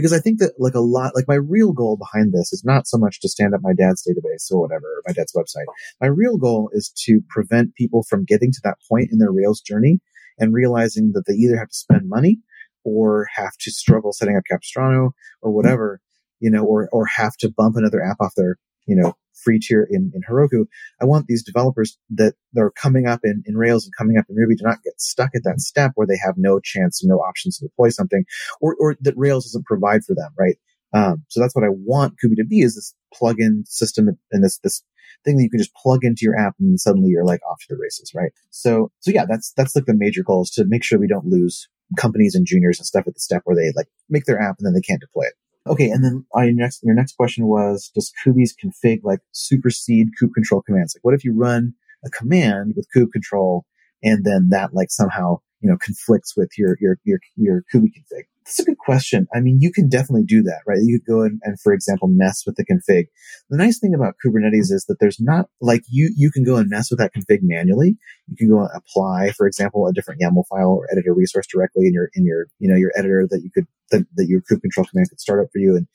because 0.02 0.18
I 0.18 0.20
think 0.20 0.40
that 0.40 0.54
like 0.58 0.74
a 0.74 0.80
lot, 0.80 1.16
like 1.16 1.28
my 1.28 1.36
real 1.36 1.74
goal 1.74 1.96
behind 1.96 2.34
this 2.34 2.52
is 2.52 2.64
not 2.66 2.88
so 2.88 2.98
much 2.98 3.20
to 3.22 3.30
stand 3.30 3.54
up 3.54 3.62
my 3.62 3.74
dad's 3.74 4.04
database 4.04 4.52
or 4.52 4.60
whatever, 4.60 4.86
or 4.86 5.04
my 5.06 5.14
dad's 5.14 5.34
website. 5.34 5.66
My 6.02 6.08
real 6.08 6.38
goal 6.38 6.72
is 6.74 6.92
to 7.06 7.22
prevent 7.30 7.76
people 7.76 8.04
from 8.10 8.26
getting 8.26 8.52
to 8.52 8.62
that 8.64 8.80
point 8.90 9.10
in 9.12 9.20
their 9.20 9.32
Rails 9.32 9.62
journey 9.62 10.00
and 10.40 10.54
realizing 10.54 11.12
that 11.14 11.26
they 11.28 11.34
either 11.34 11.58
have 11.58 11.70
to 11.70 11.76
spend 11.76 12.10
money 12.10 12.40
or 12.84 13.28
have 13.36 13.56
to 13.60 13.72
struggle 13.72 14.12
setting 14.12 14.36
up 14.36 14.44
Capistrano 14.50 15.12
or 15.44 15.52
whatever, 15.52 16.02
you 16.40 16.50
know, 16.50 16.66
or, 16.66 16.90
or 16.92 17.06
have 17.06 17.38
to 17.38 17.54
bump 17.56 17.76
another 17.76 18.02
app 18.02 18.18
off 18.20 18.34
their, 18.36 18.58
you 18.88 18.96
know, 18.96 19.16
free 19.44 19.60
tier 19.60 19.88
in, 19.90 20.12
in 20.14 20.22
Heroku. 20.30 20.66
I 21.02 21.06
want 21.06 21.28
these 21.28 21.44
developers 21.44 21.98
that 22.12 22.36
are 22.58 22.72
coming 22.72 23.08
up 23.08 23.22
in, 23.24 23.44
in 23.46 23.58
Rails 23.58 23.86
and 23.86 23.94
coming 23.98 24.18
up 24.18 24.26
in 24.30 24.36
Ruby 24.36 24.56
to 24.58 24.64
not 24.64 24.84
get 24.84 25.00
stuck 25.00 25.32
at 25.36 25.44
that 25.44 25.62
step 25.62 25.92
where 25.96 26.08
they 26.08 26.18
have 26.24 26.36
no 26.38 26.60
chance 26.60 27.02
and 27.02 27.10
no 27.10 27.18
options 27.18 27.58
to 27.58 27.68
deploy 27.68 27.90
something 27.90 28.26
or, 28.62 28.76
or 28.80 28.96
that 29.02 29.18
Rails 29.18 29.46
doesn't 29.46 29.66
provide 29.66 30.04
for 30.04 30.16
them, 30.16 30.32
right? 30.38 30.58
Um, 30.94 31.24
so 31.30 31.40
that's 31.40 31.56
what 31.56 31.64
I 31.64 31.70
want 31.70 32.20
Kuby 32.20 32.36
to 32.36 32.46
be 32.46 32.62
is 32.62 32.76
this 32.76 32.94
plugin 33.14 33.66
system 33.68 34.10
and 34.32 34.44
this, 34.44 34.60
this 34.60 34.84
thing 35.24 35.38
that 35.38 35.44
you 35.44 35.50
can 35.50 35.60
just 35.60 35.76
plug 35.76 36.04
into 36.04 36.24
your 36.24 36.38
app 36.38 36.56
and 36.60 36.80
suddenly 36.80 37.10
you're 37.10 37.26
like 37.26 37.42
off 37.50 37.62
to 37.62 37.68
the 37.70 37.80
races, 37.82 38.12
right? 38.14 38.32
So, 38.50 38.92
so 39.00 39.12
yeah, 39.12 39.26
that's, 39.28 39.54
that's 39.56 39.76
like 39.76 39.86
the 39.86 39.94
major 39.94 40.24
goal 40.24 40.42
is 40.42 40.50
to 40.52 40.66
make 40.66 40.84
sure 40.84 41.00
we 41.00 41.08
don't 41.08 41.28
lose 41.28 41.70
companies 41.98 42.36
and 42.36 42.46
juniors 42.46 42.80
and 42.80 42.86
stuff 42.86 43.06
at 43.08 43.14
the 43.14 43.20
step 43.20 43.42
where 43.46 43.56
they 43.56 43.72
like 43.76 43.88
make 44.10 44.26
their 44.26 44.40
app 44.40 44.58
and 44.60 44.66
then 44.66 44.74
they 44.74 44.82
can't 44.82 45.02
deploy 45.02 45.24
it. 45.24 45.34
Okay, 45.68 45.90
and 45.92 46.04
then 46.04 46.26
your 46.36 46.54
next 46.54 46.84
your 46.84 46.96
next 46.96 47.16
question 47.16 47.46
was 47.48 47.92
does 47.94 48.12
Kuby's 48.26 48.56
config 48.56 49.02
like 49.04 49.20
supersede 49.32 50.10
kube 50.20 50.34
control 50.34 50.62
commands? 50.64 50.96
Like, 50.96 51.04
what 51.04 51.14
if 51.14 51.24
you 51.24 51.34
run 51.36 51.74
a 52.04 52.10
command 52.10 52.74
with 52.76 52.88
kube 52.96 53.12
control 53.12 53.66
and 54.04 54.24
then 54.26 54.50
that 54.50 54.74
like 54.74 54.90
somehow 54.90 55.38
you 55.60 55.70
know 55.70 55.78
conflicts 55.78 56.36
with 56.36 56.50
your 56.58 56.78
your 56.82 56.98
your 57.04 57.20
your 57.36 57.64
Kuby 57.72 57.90
config? 57.92 58.24
That's 58.46 58.60
a 58.60 58.64
good 58.66 58.78
question. 58.80 59.28
I 59.34 59.40
mean, 59.40 59.60
you 59.62 59.72
can 59.72 59.88
definitely 59.88 60.24
do 60.24 60.42
that, 60.44 60.62
right? 60.66 60.80
You 60.82 61.00
could 61.00 61.08
go 61.08 61.22
and, 61.22 61.40
and 61.44 61.60
for 61.60 61.74
example, 61.74 62.08
mess 62.08 62.44
with 62.46 62.56
the 62.56 62.66
config. 62.66 63.06
The 63.50 63.58
nice 63.58 63.80
thing 63.80 63.94
about 63.94 64.16
Kubernetes 64.24 64.72
is 64.72 64.86
that 64.88 64.98
there's 65.00 65.20
not 65.20 65.48
like 65.62 65.84
you 65.88 66.12
you 66.18 66.32
can 66.32 66.44
go 66.44 66.56
and 66.56 66.70
mess 66.70 66.90
with 66.90 67.00
that 67.00 67.14
config 67.14 67.40
manually. 67.44 67.98
You 68.28 68.36
can 68.36 68.50
go 68.50 68.62
and 68.62 68.70
apply, 68.76 69.32
for 69.38 69.46
example, 69.46 69.86
a 69.88 69.94
different 69.94 70.22
YAML 70.22 70.44
file 70.50 70.72
or 70.72 70.88
edit 70.92 71.06
a 71.08 71.14
resource 71.14 71.46
directly 71.48 71.86
in 71.86 71.94
your 71.94 72.10
in 72.16 72.26
your 72.26 72.48
you 72.58 72.68
know 72.68 72.76
your 72.76 72.92
editor 72.98 73.28
that 73.30 73.42
you 73.44 73.52
could 73.54 73.68
that, 73.92 74.06
that 74.16 74.28
your 74.28 74.42
kube 74.42 74.62
control 74.62 74.88
command 74.90 75.10
could 75.10 75.22
start 75.22 75.40
up 75.40 75.52
for 75.54 75.60
you 75.60 75.76
and 75.76 75.88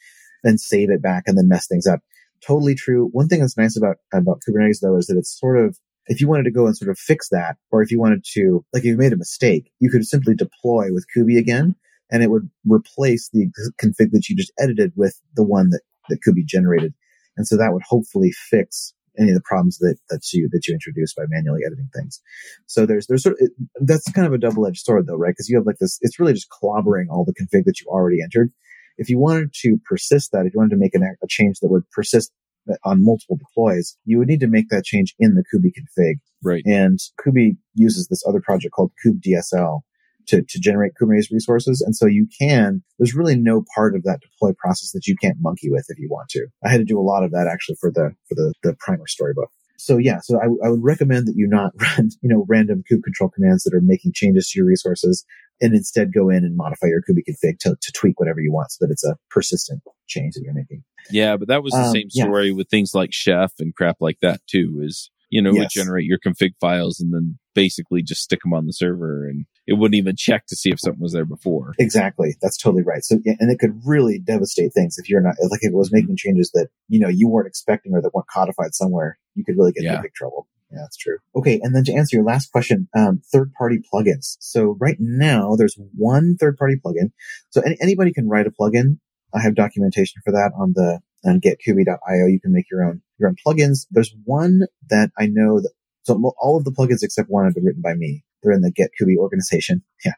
then 0.44 0.56
save 0.56 0.90
it 0.90 1.02
back 1.02 1.24
and 1.26 1.36
then 1.36 1.48
mess 1.48 1.66
things 1.66 1.86
up. 1.86 2.00
Totally 2.46 2.76
true. 2.76 3.08
One 3.12 3.26
thing 3.26 3.40
that's 3.40 3.56
nice 3.56 3.76
about 3.76 3.96
about 4.14 4.40
Kubernetes 4.48 4.80
though 4.80 4.96
is 4.96 5.06
that 5.06 5.18
it's 5.18 5.36
sort 5.38 5.58
of 5.58 5.76
if 6.06 6.20
you 6.20 6.28
wanted 6.28 6.44
to 6.44 6.52
go 6.52 6.66
and 6.66 6.76
sort 6.76 6.90
of 6.90 6.98
fix 6.98 7.28
that, 7.30 7.56
or 7.72 7.82
if 7.82 7.90
you 7.90 7.98
wanted 7.98 8.24
to, 8.34 8.64
like 8.72 8.82
if 8.82 8.86
you 8.86 8.96
made 8.96 9.12
a 9.12 9.16
mistake, 9.16 9.72
you 9.80 9.90
could 9.90 10.06
simply 10.06 10.34
deploy 10.34 10.92
with 10.92 11.06
Kuby 11.12 11.36
again, 11.38 11.74
and 12.10 12.22
it 12.22 12.30
would 12.30 12.48
replace 12.64 13.28
the 13.32 13.48
config 13.82 14.12
that 14.12 14.28
you 14.28 14.36
just 14.36 14.52
edited 14.58 14.92
with 14.96 15.20
the 15.34 15.42
one 15.42 15.70
that, 15.70 15.80
that 16.08 16.22
could 16.22 16.34
be 16.34 16.44
generated. 16.44 16.94
And 17.36 17.46
so 17.46 17.56
that 17.56 17.72
would 17.72 17.82
hopefully 17.86 18.32
fix 18.32 18.94
any 19.18 19.30
of 19.30 19.34
the 19.34 19.42
problems 19.42 19.78
that, 19.78 19.96
that 20.10 20.32
you, 20.32 20.48
that 20.52 20.66
you 20.66 20.74
introduced 20.74 21.16
by 21.16 21.24
manually 21.28 21.62
editing 21.66 21.88
things. 21.94 22.20
So 22.66 22.86
there's, 22.86 23.06
there's 23.06 23.22
sort 23.22 23.34
of, 23.34 23.46
it, 23.46 23.52
that's 23.80 24.10
kind 24.12 24.26
of 24.26 24.32
a 24.32 24.38
double-edged 24.38 24.84
sword 24.84 25.06
though, 25.06 25.16
right? 25.16 25.34
Cause 25.36 25.48
you 25.48 25.56
have 25.56 25.66
like 25.66 25.78
this, 25.78 25.98
it's 26.02 26.20
really 26.20 26.34
just 26.34 26.50
clobbering 26.50 27.06
all 27.10 27.24
the 27.24 27.34
config 27.34 27.64
that 27.64 27.80
you 27.80 27.86
already 27.88 28.22
entered. 28.22 28.52
If 28.98 29.08
you 29.08 29.18
wanted 29.18 29.52
to 29.62 29.78
persist 29.84 30.32
that, 30.32 30.46
if 30.46 30.54
you 30.54 30.58
wanted 30.58 30.70
to 30.70 30.76
make 30.76 30.94
an, 30.94 31.16
a 31.22 31.26
change 31.28 31.60
that 31.60 31.70
would 31.70 31.88
persist 31.90 32.32
uh, 32.70 32.74
on 32.84 33.04
multiple 33.04 33.36
deploys, 33.36 33.96
you 34.04 34.18
would 34.18 34.28
need 34.28 34.40
to 34.40 34.48
make 34.48 34.68
that 34.68 34.84
change 34.84 35.14
in 35.18 35.34
the 35.34 35.44
Kuby 35.50 35.72
config. 35.72 36.16
Right. 36.42 36.62
And 36.66 36.98
Kuby 37.22 37.56
uses 37.74 38.08
this 38.08 38.22
other 38.26 38.40
project 38.40 38.72
called 38.74 38.92
kubedsl 39.04 39.80
to, 40.28 40.42
to 40.42 40.60
generate 40.60 40.92
Kubernetes 41.00 41.30
resources. 41.30 41.80
And 41.80 41.94
so 41.94 42.06
you 42.06 42.26
can, 42.38 42.82
there's 42.98 43.14
really 43.14 43.36
no 43.36 43.64
part 43.74 43.94
of 43.94 44.02
that 44.04 44.20
deploy 44.20 44.52
process 44.58 44.92
that 44.92 45.06
you 45.06 45.16
can't 45.16 45.36
monkey 45.40 45.70
with 45.70 45.86
if 45.88 45.98
you 45.98 46.08
want 46.10 46.28
to. 46.30 46.46
I 46.64 46.68
had 46.70 46.78
to 46.78 46.84
do 46.84 46.98
a 46.98 47.02
lot 47.02 47.24
of 47.24 47.30
that 47.32 47.48
actually 47.50 47.76
for 47.80 47.90
the, 47.90 48.10
for 48.28 48.34
the, 48.34 48.52
the 48.62 48.76
primer 48.78 49.06
storybook. 49.06 49.50
So 49.78 49.98
yeah, 49.98 50.20
so 50.22 50.38
I, 50.40 50.46
I 50.66 50.70
would 50.70 50.82
recommend 50.82 51.28
that 51.28 51.34
you 51.36 51.46
not 51.46 51.72
run, 51.80 52.10
you 52.22 52.28
know, 52.28 52.46
random 52.48 52.82
kube 52.90 53.02
control 53.02 53.30
commands 53.30 53.64
that 53.64 53.74
are 53.74 53.80
making 53.80 54.12
changes 54.14 54.50
to 54.50 54.58
your 54.58 54.66
resources 54.66 55.24
and 55.60 55.74
instead 55.74 56.12
go 56.12 56.28
in 56.28 56.44
and 56.44 56.56
modify 56.56 56.86
your 56.86 57.02
Kuby 57.02 57.22
config 57.22 57.58
to, 57.60 57.76
to 57.80 57.92
tweak 57.92 58.20
whatever 58.20 58.40
you 58.40 58.52
want 58.52 58.70
so 58.70 58.84
that 58.84 58.92
it's 58.92 59.04
a 59.04 59.16
persistent 59.30 59.82
change 60.06 60.34
that 60.34 60.42
you're 60.42 60.54
making. 60.54 60.84
Yeah, 61.10 61.36
but 61.36 61.48
that 61.48 61.62
was 61.62 61.72
the 61.72 61.80
Um, 61.80 61.92
same 61.92 62.08
yeah. 62.12 62.24
story 62.24 62.52
with 62.52 62.68
things 62.68 62.94
like 62.94 63.12
Chef 63.12 63.52
and 63.58 63.74
crap 63.74 63.96
like 64.00 64.18
that 64.20 64.40
too. 64.46 64.80
Is 64.82 65.10
you 65.30 65.42
know, 65.42 65.50
it 65.50 65.58
would 65.58 65.68
generate 65.70 66.04
your 66.04 66.18
config 66.18 66.52
files 66.60 67.00
and 67.00 67.12
then 67.12 67.38
basically 67.54 68.02
just 68.02 68.22
stick 68.22 68.40
them 68.42 68.52
on 68.52 68.66
the 68.66 68.72
server, 68.72 69.26
and 69.26 69.46
it 69.66 69.74
wouldn't 69.74 69.96
even 69.96 70.14
check 70.16 70.46
to 70.46 70.56
see 70.56 70.70
if 70.70 70.78
something 70.80 71.00
was 71.02 71.12
there 71.12 71.24
before. 71.24 71.74
Exactly. 71.78 72.36
That's 72.40 72.56
totally 72.56 72.82
right. 72.82 73.02
So, 73.02 73.16
and 73.24 73.50
it 73.50 73.58
could 73.58 73.80
really 73.84 74.18
devastate 74.18 74.72
things 74.74 74.98
if 74.98 75.08
you're 75.08 75.20
not, 75.22 75.34
like 75.50 75.60
if 75.62 75.72
it 75.72 75.76
was 75.76 75.90
making 75.92 76.16
changes 76.16 76.50
that, 76.52 76.68
you 76.88 77.00
know, 77.00 77.08
you 77.08 77.28
weren't 77.28 77.48
expecting 77.48 77.92
or 77.92 78.02
that 78.02 78.14
weren't 78.14 78.28
codified 78.28 78.74
somewhere, 78.74 79.18
you 79.34 79.44
could 79.44 79.56
really 79.56 79.72
get 79.72 79.84
Yeah. 79.84 79.92
into 79.92 80.02
big 80.02 80.14
trouble. 80.14 80.46
Yeah, 80.70 80.78
that's 80.82 80.96
true. 80.96 81.18
Okay. 81.34 81.60
And 81.62 81.74
then 81.74 81.84
to 81.84 81.94
answer 81.94 82.16
your 82.16 82.24
last 82.24 82.50
question, 82.52 82.88
um, 82.94 83.22
third 83.32 83.52
party 83.54 83.78
plugins. 83.92 84.36
So 84.40 84.76
right 84.80 84.96
now 84.98 85.54
there's 85.56 85.76
one 85.96 86.36
third 86.38 86.56
party 86.56 86.74
plugin. 86.84 87.12
So 87.50 87.60
any, 87.62 87.76
anybody 87.80 88.12
can 88.12 88.28
write 88.28 88.46
a 88.46 88.50
plugin. 88.50 88.98
I 89.34 89.40
have 89.42 89.54
documentation 89.54 90.22
for 90.24 90.32
that 90.32 90.52
on 90.58 90.72
the, 90.74 91.00
on 91.24 91.40
getkuby.io. 91.40 92.26
You 92.26 92.40
can 92.40 92.52
make 92.52 92.70
your 92.70 92.84
own, 92.84 93.02
your 93.18 93.28
own 93.28 93.36
plugins. 93.44 93.86
There's 93.90 94.14
one 94.24 94.62
that 94.90 95.10
I 95.18 95.26
know 95.26 95.60
that, 95.60 95.72
so 96.02 96.20
all 96.40 96.56
of 96.56 96.64
the 96.64 96.72
plugins 96.72 97.02
except 97.02 97.30
one 97.30 97.44
have 97.44 97.54
been 97.54 97.64
written 97.64 97.82
by 97.82 97.94
me. 97.94 98.24
They're 98.42 98.52
in 98.52 98.62
the 98.62 98.70
Get 98.70 98.90
Kuby 98.98 99.16
organization. 99.16 99.82
Yeah. 100.04 100.12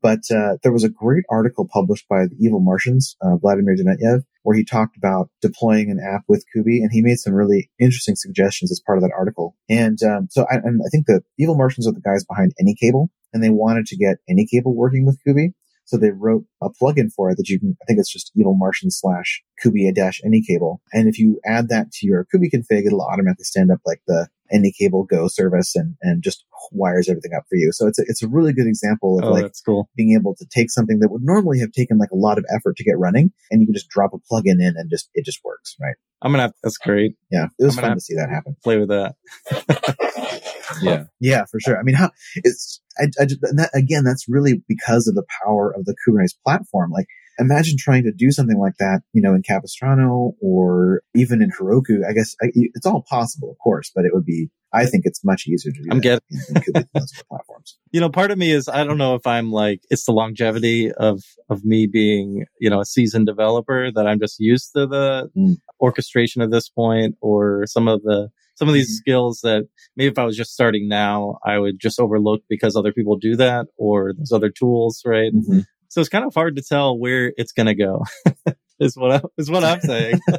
But 0.00 0.20
uh, 0.30 0.58
there 0.62 0.72
was 0.72 0.84
a 0.84 0.88
great 0.88 1.24
article 1.28 1.66
published 1.70 2.08
by 2.08 2.26
the 2.26 2.36
Evil 2.38 2.60
Martians, 2.60 3.16
uh, 3.20 3.36
Vladimir 3.36 3.74
Dementyev, 3.74 4.22
where 4.42 4.56
he 4.56 4.64
talked 4.64 4.96
about 4.96 5.28
deploying 5.42 5.90
an 5.90 5.98
app 5.98 6.22
with 6.28 6.44
Kuby, 6.54 6.82
and 6.82 6.90
he 6.92 7.02
made 7.02 7.18
some 7.18 7.34
really 7.34 7.70
interesting 7.80 8.14
suggestions 8.14 8.70
as 8.70 8.80
part 8.80 8.98
of 8.98 9.02
that 9.02 9.12
article. 9.16 9.56
And 9.68 9.98
um, 10.02 10.28
so, 10.30 10.46
I, 10.50 10.56
and 10.56 10.80
I 10.86 10.88
think 10.90 11.06
the 11.06 11.22
Evil 11.38 11.56
Martians 11.56 11.88
are 11.88 11.92
the 11.92 12.00
guys 12.00 12.24
behind 12.24 12.52
AnyCable, 12.62 13.08
and 13.32 13.42
they 13.42 13.50
wanted 13.50 13.86
to 13.86 13.96
get 13.96 14.18
AnyCable 14.30 14.74
working 14.74 15.04
with 15.04 15.18
Kuby. 15.26 15.52
So 15.88 15.96
they 15.96 16.10
wrote 16.10 16.44
a 16.62 16.68
plugin 16.68 17.10
for 17.10 17.30
it 17.30 17.38
that 17.38 17.48
you 17.48 17.58
can, 17.58 17.74
I 17.80 17.84
think 17.86 17.98
it's 17.98 18.12
just 18.12 18.30
evil 18.36 18.54
martian 18.54 18.90
slash 18.90 19.42
Kuby 19.62 19.90
dash 19.94 20.20
any 20.22 20.42
cable. 20.46 20.82
And 20.92 21.08
if 21.08 21.18
you 21.18 21.40
add 21.46 21.70
that 21.70 21.90
to 21.92 22.06
your 22.06 22.26
Kuby 22.30 22.50
config, 22.50 22.84
it'll 22.86 23.00
automatically 23.00 23.44
stand 23.44 23.70
up 23.70 23.80
like 23.86 24.02
the 24.06 24.28
any 24.52 24.70
cable 24.78 25.04
go 25.04 25.28
service 25.28 25.74
and, 25.74 25.94
and 26.02 26.22
just 26.22 26.44
wires 26.72 27.08
everything 27.08 27.32
up 27.34 27.44
for 27.48 27.56
you. 27.56 27.70
So 27.72 27.86
it's 27.86 27.98
a, 27.98 28.02
it's 28.06 28.22
a 28.22 28.28
really 28.28 28.52
good 28.52 28.66
example 28.66 29.18
of 29.18 29.24
Oh, 29.24 29.30
like 29.30 29.50
cool. 29.64 29.88
being 29.96 30.14
able 30.18 30.34
to 30.36 30.46
take 30.54 30.70
something 30.70 30.98
that 31.00 31.10
would 31.10 31.22
normally 31.22 31.58
have 31.60 31.72
taken 31.72 31.96
like 31.96 32.10
a 32.10 32.16
lot 32.16 32.36
of 32.36 32.44
effort 32.54 32.76
to 32.76 32.84
get 32.84 32.98
running 32.98 33.32
and 33.50 33.62
you 33.62 33.66
can 33.66 33.74
just 33.74 33.88
drop 33.88 34.10
a 34.12 34.18
plugin 34.30 34.60
in 34.60 34.74
and 34.76 34.90
just, 34.90 35.08
it 35.14 35.24
just 35.24 35.40
works, 35.42 35.74
right? 35.80 35.96
I'm 36.20 36.32
gonna 36.32 36.42
have, 36.42 36.52
that's 36.62 36.76
great. 36.76 37.14
Yeah. 37.30 37.46
It 37.58 37.64
was 37.64 37.78
fun 37.78 37.94
to 37.94 38.00
see 38.00 38.14
that 38.16 38.28
happen. 38.28 38.56
Play 38.62 38.76
with 38.76 38.88
that. 38.90 39.14
Yeah, 40.82 41.04
Yeah, 41.20 41.44
for 41.50 41.60
sure. 41.60 41.78
I 41.78 41.82
mean, 41.82 41.94
how 41.94 42.10
it's, 42.36 42.80
I, 42.98 43.04
I 43.20 43.26
that, 43.26 43.70
again, 43.74 44.04
that's 44.04 44.28
really 44.28 44.62
because 44.68 45.06
of 45.06 45.14
the 45.14 45.24
power 45.44 45.70
of 45.70 45.84
the 45.84 45.94
Kubernetes 46.06 46.36
platform. 46.44 46.90
Like, 46.90 47.06
imagine 47.38 47.76
trying 47.78 48.04
to 48.04 48.12
do 48.12 48.30
something 48.30 48.58
like 48.58 48.74
that, 48.78 49.00
you 49.12 49.22
know, 49.22 49.34
in 49.34 49.42
Capistrano 49.42 50.32
or 50.40 51.02
even 51.14 51.40
in 51.42 51.50
Heroku. 51.50 52.04
I 52.08 52.12
guess 52.12 52.34
I, 52.42 52.46
it's 52.54 52.86
all 52.86 53.04
possible, 53.08 53.50
of 53.50 53.58
course, 53.58 53.90
but 53.94 54.04
it 54.04 54.12
would 54.14 54.24
be, 54.24 54.48
I 54.72 54.86
think 54.86 55.04
it's 55.06 55.24
much 55.24 55.46
easier 55.46 55.72
to 55.72 55.82
do 55.82 55.88
I'm 55.90 56.00
getting- 56.00 56.20
in, 56.30 56.56
in 56.56 56.62
Kubernetes 56.62 57.22
platforms. 57.28 57.78
you 57.92 58.00
know, 58.00 58.10
part 58.10 58.30
of 58.30 58.38
me 58.38 58.50
is 58.50 58.68
I 58.68 58.84
don't 58.84 58.98
know 58.98 59.14
if 59.14 59.26
I'm 59.26 59.50
like 59.50 59.80
it's 59.90 60.04
the 60.04 60.12
longevity 60.12 60.92
of 60.92 61.22
of 61.48 61.64
me 61.64 61.86
being 61.86 62.44
you 62.60 62.68
know 62.70 62.80
a 62.80 62.84
seasoned 62.84 63.26
developer 63.26 63.90
that 63.92 64.06
I'm 64.06 64.18
just 64.20 64.38
used 64.40 64.72
to 64.76 64.86
the 64.86 65.30
Mm. 65.36 65.56
orchestration 65.80 66.42
at 66.42 66.50
this 66.50 66.68
point, 66.68 67.16
or 67.20 67.64
some 67.66 67.88
of 67.88 68.02
the 68.02 68.28
some 68.56 68.66
of 68.68 68.74
these 68.74 68.90
Mhm. 68.90 69.00
skills 69.00 69.40
that 69.44 69.68
maybe 69.96 70.10
if 70.10 70.18
I 70.18 70.24
was 70.24 70.36
just 70.36 70.52
starting 70.52 70.88
now, 70.88 71.38
I 71.46 71.58
would 71.58 71.78
just 71.78 72.00
overlook 72.00 72.42
because 72.48 72.74
other 72.76 72.92
people 72.92 73.16
do 73.16 73.36
that, 73.36 73.66
or 73.76 74.12
there's 74.14 74.32
other 74.32 74.50
tools, 74.50 75.00
right? 75.06 75.32
Mhm. 75.32 75.64
So 75.88 76.00
it's 76.00 76.08
kind 76.10 76.24
of 76.24 76.34
hard 76.34 76.56
to 76.56 76.62
tell 76.62 76.98
where 76.98 77.32
it's 77.36 77.52
going 77.52 77.66
to 77.66 77.74
go. 77.74 78.04
is 78.80 78.96
what 78.96 79.12
I, 79.12 79.22
is 79.38 79.50
what 79.50 79.64
I'm 79.64 79.80
saying. 79.80 80.20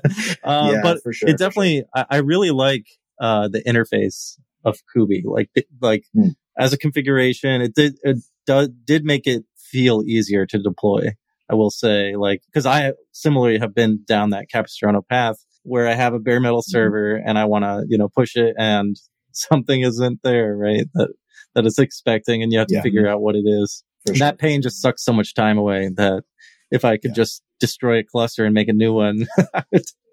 Uh, 0.43 0.71
yeah, 0.73 0.79
but 0.81 0.91
sure. 0.93 0.95
it 0.95 1.01
for 1.03 1.13
sure. 1.13 1.29
definitely 1.33 1.83
I, 1.95 2.05
I 2.09 2.17
really 2.17 2.51
like 2.51 2.85
uh 3.19 3.47
the 3.49 3.61
interface 3.63 4.39
of 4.63 4.77
Kuby. 4.93 5.23
Like 5.25 5.49
like 5.81 6.05
Hmm. 6.13 6.29
as 6.57 6.73
a 6.73 6.77
configuration, 6.77 7.61
it 7.61 7.75
did 7.75 7.97
it 8.03 8.17
do, 8.45 8.67
did 8.85 9.03
make 9.05 9.27
it 9.27 9.43
feel 9.57 10.03
easier 10.07 10.45
to 10.47 10.57
deploy. 10.59 11.09
I 11.51 11.55
will 11.55 11.71
say, 11.71 12.15
like, 12.15 12.41
because 12.45 12.65
I 12.65 12.93
similarly 13.11 13.57
have 13.59 13.73
been 13.73 14.03
down 14.07 14.29
that 14.31 14.49
Capistrano 14.51 15.01
path 15.01 15.37
where 15.63 15.87
I 15.87 15.93
have 15.95 16.13
a 16.13 16.19
bare 16.19 16.39
metal 16.39 16.59
Mm-hmm. 16.59 16.71
server 16.71 17.15
and 17.15 17.37
I 17.39 17.45
want 17.45 17.65
to, 17.65 17.85
you 17.89 17.97
know, 17.97 18.07
push 18.09 18.35
it 18.35 18.55
and 18.57 18.95
something 19.33 19.81
isn't 19.81 20.19
there, 20.23 20.55
right? 20.55 20.85
That 20.93 21.09
that 21.55 21.65
it's 21.65 21.79
expecting, 21.79 22.43
and 22.43 22.51
you 22.53 22.59
have 22.59 22.67
to 22.67 22.75
Yeah. 22.75 22.81
figure 22.81 23.07
out 23.07 23.21
what 23.21 23.35
it 23.35 23.45
is. 23.45 23.83
Sure. 24.07 24.15
that 24.17 24.37
pain 24.39 24.61
just 24.61 24.81
sucks 24.81 25.03
so 25.03 25.13
much 25.13 25.33
time 25.33 25.57
away 25.57 25.89
that 25.95 26.23
if 26.71 26.85
I 26.85 26.97
could 26.97 27.11
Yeah. 27.11 27.15
just 27.23 27.43
destroy 27.59 27.99
a 27.99 28.03
cluster 28.03 28.45
and 28.45 28.53
make 28.53 28.67
a 28.69 28.73
new 28.73 28.93
one, 28.93 29.27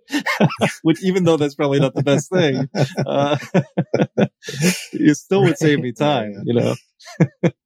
which 0.83 1.03
even 1.03 1.25
though 1.25 1.37
that's 1.37 1.55
probably 1.55 1.81
not 1.81 1.95
the 1.95 2.03
best 2.03 2.31
thing, 2.31 2.69
uh, 3.07 3.37
it 4.93 5.17
still 5.17 5.43
would 5.43 5.59
save 5.59 5.81
me 5.81 5.93
time, 5.93 6.43
you 6.45 6.55
know? 6.55 6.75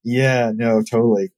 Yeah, 0.05 0.53
no, 0.55 0.83
totally. 0.83 1.33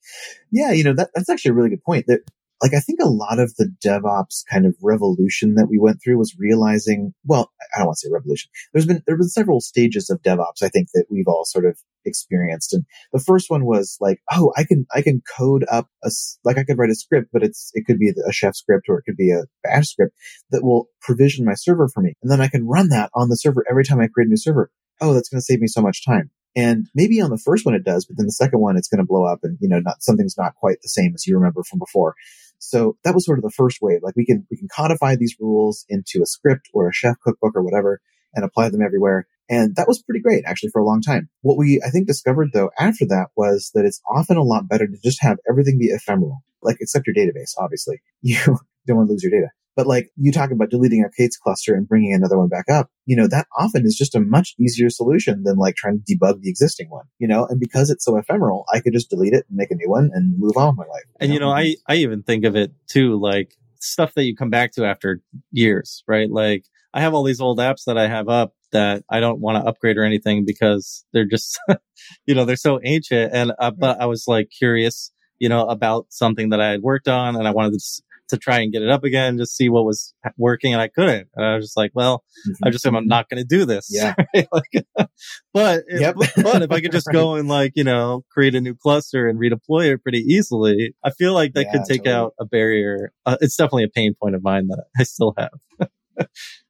Yeah, 0.51 0.73
you 0.73 0.85
know, 0.85 0.95
that, 0.95 1.11
that's 1.15 1.29
actually 1.29 1.51
a 1.51 1.55
really 1.55 1.71
good 1.71 1.85
point 1.85 2.07
that, 2.09 2.21
like, 2.63 2.75
I 2.75 2.81
think 2.81 3.01
a 3.03 3.09
lot 3.09 3.41
of 3.41 3.55
the 3.57 3.71
DevOps 3.85 4.45
kind 4.49 4.67
of 4.67 4.77
revolution 4.81 5.57
that 5.57 5.67
we 5.69 5.79
went 5.81 6.01
through 6.03 6.17
was 6.17 6.37
realizing, 6.39 7.13
well, 7.25 7.51
I 7.75 7.79
don't 7.79 7.89
want 7.89 7.97
to 7.99 8.07
say 8.07 8.13
revolution. 8.13 8.51
There's 8.73 8.87
been, 8.87 9.03
there 9.05 9.15
have 9.15 9.21
been 9.21 9.29
several 9.29 9.61
stages 9.61 10.09
of 10.09 10.23
DevOps, 10.23 10.63
I 10.63 10.69
think, 10.69 10.89
that 10.95 11.07
we've 11.11 11.27
all 11.27 11.45
sort 11.45 11.67
of 11.67 11.77
experienced. 12.05 12.73
And 12.73 12.85
the 13.13 13.19
first 13.19 13.51
one 13.51 13.65
was 13.65 13.97
like, 14.01 14.21
oh, 14.31 14.53
I 14.57 14.63
can, 14.63 14.87
I 14.95 15.03
can 15.03 15.23
code 15.37 15.65
up 15.71 15.89
a, 16.05 16.11
like 16.45 16.57
I 16.57 16.63
could 16.63 16.79
write 16.79 16.91
a 16.91 16.95
script, 16.95 17.31
but 17.33 17.43
it's, 17.43 17.73
it 17.75 17.85
could 17.85 17.99
be 17.99 18.11
a 18.11 18.33
chef 18.33 18.55
script 18.55 18.87
or 18.89 18.99
it 18.99 19.03
could 19.03 19.17
be 19.17 19.33
a 19.33 19.43
bash 19.65 19.89
script 19.89 20.15
that 20.51 20.63
will 20.63 20.87
provision 21.01 21.45
my 21.45 21.55
server 21.55 21.89
for 21.89 22.01
me. 22.01 22.15
And 22.23 22.31
then 22.31 22.41
I 22.41 22.47
can 22.49 22.69
run 22.69 22.91
that 22.91 23.11
on 23.13 23.29
the 23.29 23.37
server 23.37 23.65
every 23.69 23.85
time 23.85 24.01
I 24.01 24.07
create 24.07 24.27
a 24.27 24.31
new 24.31 24.37
server. 24.37 24.71
Oh, 25.01 25.15
that's 25.15 25.29
going 25.29 25.41
to 25.41 25.45
save 25.45 25.61
me 25.61 25.67
so 25.67 25.83
much 25.83 26.05
time. 26.05 26.31
And 26.55 26.87
maybe 26.95 27.21
on 27.21 27.31
the 27.31 27.39
first 27.39 27.65
one 27.65 27.75
it 27.75 27.85
does, 27.85 28.05
but 28.05 28.19
then 28.19 28.27
the 28.27 28.33
second 28.33 28.61
one 28.61 28.77
it's 28.77 28.89
going 28.89 28.99
to 28.99 29.07
blow 29.07 29.25
up 29.25 29.41
and, 29.43 29.57
you 29.61 29.69
know, 29.69 29.81
not, 29.81 30.03
something's 30.03 30.37
not 30.37 30.55
quite 30.55 30.77
the 30.83 30.89
same 30.89 31.13
as 31.15 31.27
you 31.27 31.37
remember 31.37 31.63
from 31.65 31.79
before. 31.79 32.15
So 32.63 32.97
that 33.05 33.15
was 33.15 33.27
sort 33.27 33.39
of 33.39 33.43
the 33.43 33.51
first 33.51 33.79
wave. 33.83 34.01
Like 34.03 34.15
we 34.17 34.25
can, 34.25 34.47
we 34.51 34.57
can 34.57 34.69
codify 34.69 35.17
these 35.17 35.37
rules 35.41 35.85
into 35.89 36.23
a 36.23 36.27
script 36.27 36.69
or 36.73 36.89
a 36.89 36.93
chef 36.93 37.17
cookbook 37.21 37.57
or 37.57 37.63
whatever 37.63 38.01
and 38.35 38.45
apply 38.45 38.71
them 38.71 38.83
everywhere. 38.83 39.27
And 39.51 39.75
that 39.77 39.89
was 39.89 40.03
pretty 40.03 40.21
great 40.21 40.45
actually 40.47 40.71
for 40.71 40.81
a 40.81 40.87
long 40.87 41.03
time. 41.03 41.29
What 41.41 41.59
we, 41.59 41.83
I 41.85 41.91
think 41.91 42.07
discovered 42.07 42.51
though 42.55 42.71
after 42.79 43.05
that 43.07 43.27
was 43.37 43.73
that 43.75 43.85
it's 43.85 44.01
often 44.09 44.37
a 44.37 44.43
lot 44.43 44.69
better 44.69 44.87
to 44.87 44.97
just 45.03 45.19
have 45.23 45.39
everything 45.51 45.79
be 45.79 45.87
ephemeral, 45.87 46.45
like 46.63 46.77
except 46.81 47.07
your 47.07 47.17
database, 47.17 47.53
obviously. 47.59 48.01
You 48.23 48.95
don't 48.95 48.97
want 48.97 49.09
to 49.09 49.13
lose 49.13 49.23
your 49.23 49.31
data. 49.31 49.51
But 49.77 49.87
like 49.87 50.11
you 50.17 50.33
talk 50.33 50.51
about 50.51 50.71
deleting 50.71 51.05
a 51.05 51.23
K8s 51.23 51.39
cluster 51.43 51.75
and 51.75 51.89
bringing 51.89 52.13
another 52.13 52.39
one 52.39 52.49
back 52.49 52.67
up, 52.71 52.91
you 53.07 53.17
know, 53.17 53.27
that 53.29 53.47
often 53.57 53.87
is 53.87 53.97
just 53.97 54.15
a 54.15 54.21
much 54.21 54.55
easier 54.59 54.91
solution 54.91 55.45
than 55.45 55.57
like 55.57 55.77
trying 55.77 56.03
to 56.03 56.15
debug 56.15 56.41
the 56.43 56.51
existing 56.51 56.91
one, 56.91 57.07
you 57.19 57.27
know, 57.27 57.47
and 57.49 57.59
because 57.59 57.91
it's 57.91 58.05
so 58.05 58.17
ephemeral, 58.17 58.65
I 58.73 58.81
could 58.81 58.93
just 58.93 59.11
delete 59.11 59.33
it 59.33 59.47
and 59.49 59.57
make 59.57 59.71
a 59.71 59.75
new 59.75 59.89
one 59.89 60.11
and 60.13 60.39
move 60.39 60.57
on 60.57 60.69
with 60.77 60.87
my 60.87 60.93
life. 60.93 61.05
And 61.21 61.33
you 61.33 61.41
know, 61.41 61.51
I, 61.51 61.77
I 61.89 61.97
even 61.97 62.23
think 62.23 62.45
of 62.45 62.55
it 62.57 62.73
too, 62.89 63.19
like 63.19 63.55
stuff 63.81 64.15
that 64.15 64.25
you 64.25 64.37
come 64.37 64.51
back 64.51 64.73
to 64.73 64.85
after 64.85 65.21
years, 65.51 66.05
right? 66.07 66.31
Like 66.31 66.67
I 66.95 67.01
have 67.01 67.15
all 67.15 67.25
these 67.25 67.41
old 67.41 67.59
apps 67.59 67.85
that 67.87 67.97
I 67.97 68.09
have 68.09 68.29
up 68.29 68.55
that 68.73 69.05
I 69.11 69.21
don't 69.21 69.41
want 69.41 69.63
to 69.63 69.69
upgrade 69.69 69.97
or 69.97 70.05
anything 70.05 70.45
because 70.45 71.05
they're 71.13 71.27
just, 71.27 71.59
you 72.27 72.35
know, 72.35 72.45
they're 72.45 72.57
so 72.57 72.81
ancient. 72.83 73.33
And, 73.35 73.53
uh, 73.59 73.71
but 73.71 74.01
I 74.01 74.07
was 74.07 74.25
like 74.27 74.51
curious, 74.57 75.13
you 75.39 75.49
know, 75.49 75.67
about 75.67 76.07
something 76.11 76.51
that 76.51 76.61
I 76.61 76.71
had 76.71 76.83
worked 76.83 77.09
on 77.09 77.37
and 77.37 77.47
I 77.47 77.51
wanted 77.51 77.75
to, 77.75 78.03
to 78.29 78.37
try 78.39 78.61
and 78.61 78.73
get 78.73 78.83
it 78.83 78.89
up 78.89 79.05
again, 79.05 79.37
just 79.37 79.57
see 79.57 79.69
what 79.69 79.85
was 79.85 80.15
working 80.39 80.73
and 80.73 80.81
I 80.81 80.89
couldn't. 80.89 81.29
And 81.35 81.45
I 81.45 81.55
was 81.57 81.65
just 81.67 81.77
like, 81.77 81.91
well, 81.95 82.25
I 82.65 82.71
just 82.71 82.87
am 82.87 83.07
not 83.07 83.29
going 83.29 83.43
to 83.43 83.45
do 83.47 83.65
this. 83.65 83.89
Yeah. 83.91 84.15
right? 84.35 84.47
Like, 84.53 84.87
but, 85.53 85.85
Yep. 85.89 86.15
but 86.43 86.63
if 86.63 86.71
I 86.73 86.81
could 86.81 86.93
just 86.93 87.09
go 87.13 87.35
and 87.35 87.49
like, 87.49 87.73
you 87.75 87.85
know, 87.85 88.25
create 88.31 88.55
a 88.55 88.61
new 88.61 88.75
cluster 88.75 89.29
and 89.29 89.39
redeploy 89.39 89.93
it 89.93 90.03
pretty 90.03 90.21
easily, 90.21 90.95
I 91.05 91.11
feel 91.11 91.35
like 91.35 91.53
that 91.55 91.67
Yeah, 91.67 91.73
could 91.73 91.85
take 91.89 92.05
totally. 92.05 92.15
out 92.17 92.35
a 92.41 92.45
barrier. 92.47 93.13
Uh, 93.27 93.37
it's 93.41 93.57
definitely 93.57 93.85
a 93.85 93.89
pain 93.89 94.15
point 94.21 94.35
of 94.35 94.43
mine 94.43 94.69
that 94.69 94.85
I 94.99 95.03
still 95.03 95.35
have. 95.39 95.51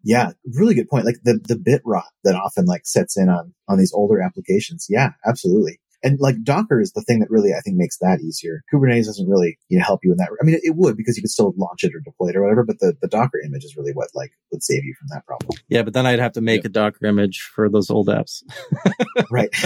Yeah, 0.04 0.32
really 0.56 0.74
good 0.74 0.88
point. 0.88 1.04
Like 1.04 1.16
the, 1.24 1.38
the 1.42 1.56
bit 1.56 1.82
rot 1.84 2.06
that 2.24 2.34
often 2.34 2.64
like 2.64 2.82
sets 2.84 3.16
in 3.18 3.28
on, 3.28 3.52
on 3.68 3.78
these 3.78 3.92
older 3.92 4.20
applications. 4.22 4.86
Yeah, 4.88 5.10
absolutely. 5.26 5.80
And 6.04 6.18
like 6.20 6.42
Docker 6.42 6.80
is 6.80 6.92
the 6.92 7.02
thing 7.02 7.20
that 7.20 7.30
really 7.30 7.52
I 7.56 7.60
think 7.60 7.76
makes 7.76 7.98
that 7.98 8.20
easier. 8.20 8.62
Kubernetes 8.72 9.04
doesn't 9.06 9.28
really 9.28 9.58
you 9.68 9.78
know, 9.78 9.84
help 9.84 10.00
you 10.02 10.10
in 10.10 10.18
that. 10.18 10.28
I 10.40 10.44
mean, 10.44 10.56
it, 10.56 10.62
it 10.64 10.74
would 10.76 10.96
because 10.96 11.16
you 11.16 11.22
could 11.22 11.30
still 11.30 11.54
launch 11.56 11.84
it 11.84 11.94
or 11.94 12.00
deploy 12.00 12.28
it 12.28 12.36
or 12.36 12.42
whatever, 12.42 12.64
but 12.64 12.80
the, 12.80 12.94
the 13.00 13.08
Docker 13.08 13.38
image 13.44 13.64
is 13.64 13.76
really 13.76 13.92
what 13.92 14.08
like 14.14 14.32
would 14.50 14.62
save 14.62 14.84
you 14.84 14.94
from 14.98 15.08
that 15.10 15.24
problem. 15.26 15.50
Yeah, 15.68 15.82
but 15.82 15.94
then 15.94 16.06
I'd 16.06 16.18
have 16.18 16.32
to 16.32 16.40
make 16.40 16.58
Yep. 16.64 16.64
a 16.64 16.68
Docker 16.70 17.06
image 17.06 17.40
for 17.54 17.68
those 17.70 17.88
old 17.90 18.08
apps. 18.08 18.42
right. 19.30 19.50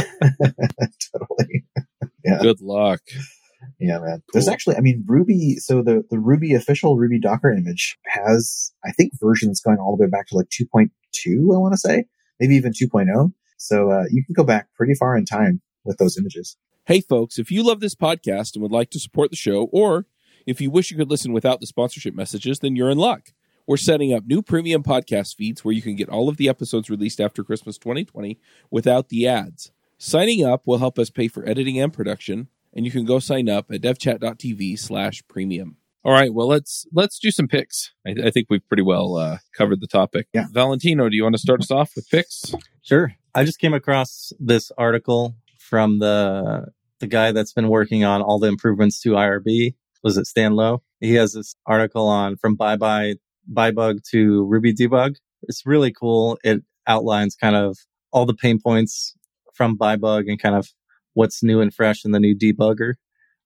totally. 1.12 1.64
Yeah. 2.24 2.38
Good 2.42 2.60
luck. 2.60 3.02
Yeah, 3.78 4.00
man. 4.00 4.20
There's 4.32 4.48
actually, 4.48 4.74
I 4.74 4.80
mean, 4.80 5.04
Ruby, 5.06 5.56
so 5.58 5.80
the, 5.80 6.02
the 6.10 6.18
Ruby 6.18 6.54
official 6.54 6.96
Ruby 6.96 7.20
Docker 7.20 7.52
image 7.52 7.96
has, 8.04 8.72
I 8.84 8.90
think, 8.90 9.12
versions 9.20 9.60
going 9.60 9.78
all 9.78 9.96
the 9.96 10.02
way 10.04 10.10
back 10.10 10.26
to 10.28 10.36
like 10.36 10.48
2.2, 10.48 10.88
I 11.54 11.58
want 11.58 11.72
to 11.74 11.78
say, 11.78 12.06
maybe 12.40 12.56
even 12.56 12.72
2.0. 12.72 13.32
So, 13.58 13.92
uh, 13.92 14.04
you 14.10 14.24
can 14.24 14.32
go 14.34 14.42
back 14.42 14.66
pretty 14.74 14.94
far 14.94 15.16
in 15.16 15.24
time 15.24 15.62
with 15.86 15.98
those 15.98 16.18
images. 16.18 16.56
Hey, 16.84 17.00
folks, 17.00 17.38
if 17.38 17.50
you 17.50 17.62
love 17.62 17.80
this 17.80 17.94
podcast 17.94 18.54
and 18.54 18.62
would 18.62 18.72
like 18.72 18.90
to 18.90 19.00
support 19.00 19.30
the 19.30 19.36
show, 19.36 19.68
or 19.72 20.06
if 20.46 20.60
you 20.60 20.70
wish 20.70 20.90
you 20.90 20.96
could 20.96 21.10
listen 21.10 21.32
without 21.32 21.60
the 21.60 21.66
sponsorship 21.66 22.14
messages, 22.14 22.60
then 22.60 22.76
you're 22.76 22.90
in 22.90 22.98
luck. 22.98 23.30
We're 23.66 23.76
setting 23.76 24.12
up 24.14 24.24
new 24.26 24.42
premium 24.42 24.84
podcast 24.84 25.34
feeds 25.34 25.64
where 25.64 25.74
you 25.74 25.82
can 25.82 25.96
get 25.96 26.08
all 26.08 26.28
of 26.28 26.36
the 26.36 26.48
episodes 26.48 26.88
released 26.88 27.20
after 27.20 27.42
Christmas 27.42 27.78
2020 27.78 28.38
without 28.70 29.08
the 29.08 29.26
ads. 29.26 29.72
Signing 29.98 30.44
up 30.44 30.62
will 30.66 30.78
help 30.78 30.98
us 30.98 31.10
pay 31.10 31.26
for 31.26 31.48
editing 31.48 31.80
and 31.80 31.92
production, 31.92 32.48
and 32.72 32.84
you 32.84 32.92
can 32.92 33.04
go 33.04 33.18
sign 33.18 33.48
up 33.48 33.70
at 33.72 33.80
devchat.tv 33.80 34.78
slash 34.78 35.24
premium. 35.26 35.78
All 36.04 36.12
right, 36.12 36.32
well 36.32 36.46
let's 36.46 36.86
let's 36.92 37.18
do 37.18 37.32
some 37.32 37.48
picks. 37.48 37.92
I, 38.06 38.26
I 38.26 38.30
think 38.30 38.46
we've 38.48 38.66
pretty 38.68 38.84
well 38.84 39.16
uh, 39.16 39.38
covered 39.56 39.80
the 39.80 39.88
topic. 39.88 40.28
Yeah. 40.32 40.44
Valentino, 40.52 41.08
do 41.08 41.16
you 41.16 41.24
want 41.24 41.34
to 41.34 41.40
start 41.40 41.60
us 41.60 41.72
off 41.72 41.90
with 41.96 42.08
picks? 42.08 42.54
Sure. 42.82 43.16
I 43.34 43.42
just 43.42 43.58
came 43.58 43.74
across 43.74 44.32
this 44.38 44.70
article 44.78 45.34
from 45.68 45.98
the 45.98 46.66
the 47.00 47.06
guy 47.06 47.32
that's 47.32 47.52
been 47.52 47.68
working 47.68 48.04
on 48.04 48.22
all 48.22 48.38
the 48.38 48.48
improvements 48.48 49.00
to 49.02 49.10
IRB. 49.10 49.74
Was 50.02 50.16
it 50.16 50.26
Stan 50.26 50.54
Lo? 50.54 50.82
He 51.00 51.14
has 51.14 51.32
this 51.32 51.54
article 51.66 52.06
on 52.06 52.36
from 52.36 52.54
bye 52.56 52.76
bye 52.76 53.14
byebug 53.52 54.02
to 54.10 54.44
Ruby 54.46 54.72
debug. 54.74 55.16
It's 55.42 55.66
really 55.66 55.92
cool. 55.92 56.38
It 56.42 56.62
outlines 56.86 57.36
kind 57.36 57.56
of 57.56 57.76
all 58.12 58.26
the 58.26 58.34
pain 58.34 58.58
points 58.62 59.14
from 59.54 59.76
byebug 59.76 60.28
and 60.28 60.40
kind 60.40 60.54
of 60.54 60.68
what's 61.14 61.42
new 61.42 61.60
and 61.60 61.72
fresh 61.72 62.04
in 62.04 62.12
the 62.12 62.20
new 62.20 62.34
debugger 62.34 62.94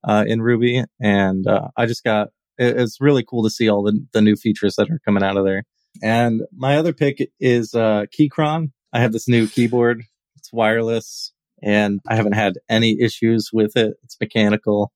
uh, 0.05 0.25
in 0.27 0.43
Ruby. 0.43 0.85
And 1.01 1.47
uh, 1.47 1.69
I 1.77 1.87
just 1.87 2.05
got 2.05 2.29
it, 2.59 2.79
it's 2.79 3.01
really 3.01 3.25
cool 3.29 3.43
to 3.45 3.51
see 3.51 3.69
all 3.69 3.83
the 3.83 4.07
the 4.13 4.23
new 4.23 4.37
features 4.37 4.77
that 4.77 4.91
are 4.91 5.01
coming 5.05 5.23
out 5.23 5.37
of 5.37 5.45
there. 5.45 5.65
And 6.03 6.43
my 6.55 6.77
other 6.77 6.93
pick 6.93 7.31
is 7.41 7.75
uh, 7.75 8.05
Keychron. 8.17 8.73
I 8.93 9.01
have 9.01 9.13
this 9.13 9.29
new 9.29 9.49
keyboard. 9.49 10.03
It's 10.37 10.53
wireless 10.53 11.33
and 11.63 12.01
I 12.09 12.17
haven't 12.17 12.33
had 12.33 12.55
any 12.69 13.01
issues 13.01 13.51
with 13.53 13.77
it. 13.77 13.95
It's 14.05 14.17
mechanical 14.21 14.93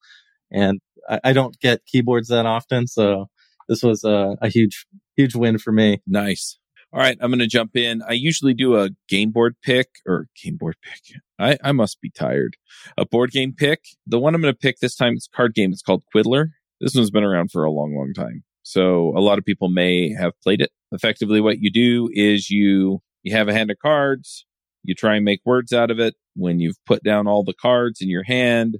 and 0.51 0.81
I, 1.09 1.21
I 1.25 1.33
don't 1.33 1.59
get 1.61 1.87
keyboards 1.87 2.29
that 2.29 2.47
often. 2.47 2.87
So 2.87 3.29
this 3.69 3.83
was 3.83 4.05
a, 4.05 4.37
a 4.41 4.49
huge, 4.49 4.87
huge 5.17 5.35
win 5.35 5.59
for 5.59 5.73
me. 5.73 6.03
Nice. 6.07 6.59
All 6.93 7.01
right, 7.01 7.19
I'm 7.21 7.31
going 7.31 7.41
to 7.41 7.49
jump 7.49 7.77
in. 7.77 8.03
I 8.09 8.13
usually 8.13 8.55
do 8.55 8.77
a 8.77 8.91
game 9.09 9.33
board 9.33 9.57
pick 9.65 9.89
or 10.07 10.29
game 10.41 10.57
board 10.57 10.77
pick. 10.81 11.21
I, 11.41 11.59
I 11.69 11.73
must 11.73 12.01
be 12.01 12.09
tired. 12.09 12.57
A 12.97 13.05
board 13.05 13.33
game 13.33 13.53
pick. 13.53 13.81
The 14.07 14.21
one 14.21 14.33
I'm 14.33 14.41
going 14.41 14.55
to 14.55 14.59
pick 14.59 14.79
this 14.79 14.95
time 14.95 15.15
is 15.15 15.29
card 15.35 15.55
game. 15.55 15.73
It's 15.73 15.83
called 15.83 16.05
Quiddler. 16.15 16.51
This 16.81 16.95
one's 16.95 17.11
been 17.11 17.25
around 17.25 17.51
for 17.51 17.65
a 17.65 17.71
long, 17.71 17.97
long 17.97 18.13
time. 18.15 18.45
So 18.63 19.13
a 19.17 19.21
lot 19.21 19.39
of 19.39 19.45
people 19.45 19.69
may 19.69 20.13
have 20.13 20.41
played 20.41 20.61
it. 20.61 20.71
Effectively, 20.93 21.41
what 21.41 21.59
you 21.59 21.71
do 21.71 22.09
is 22.13 22.49
you 22.49 23.03
you 23.25 23.35
have 23.35 23.49
a 23.49 23.53
hand 23.53 23.71
of 23.73 23.79
cards. 23.79 24.47
You 24.85 24.95
try 24.95 25.17
and 25.17 25.25
make 25.25 25.41
words 25.45 25.73
out 25.73 25.91
of 25.91 25.99
it. 25.99 26.15
When 26.37 26.61
you've 26.61 26.77
put 26.87 27.03
down 27.03 27.27
all 27.27 27.43
the 27.45 27.55
cards 27.55 28.01
in 28.01 28.09
your 28.09 28.25
hand, 28.25 28.79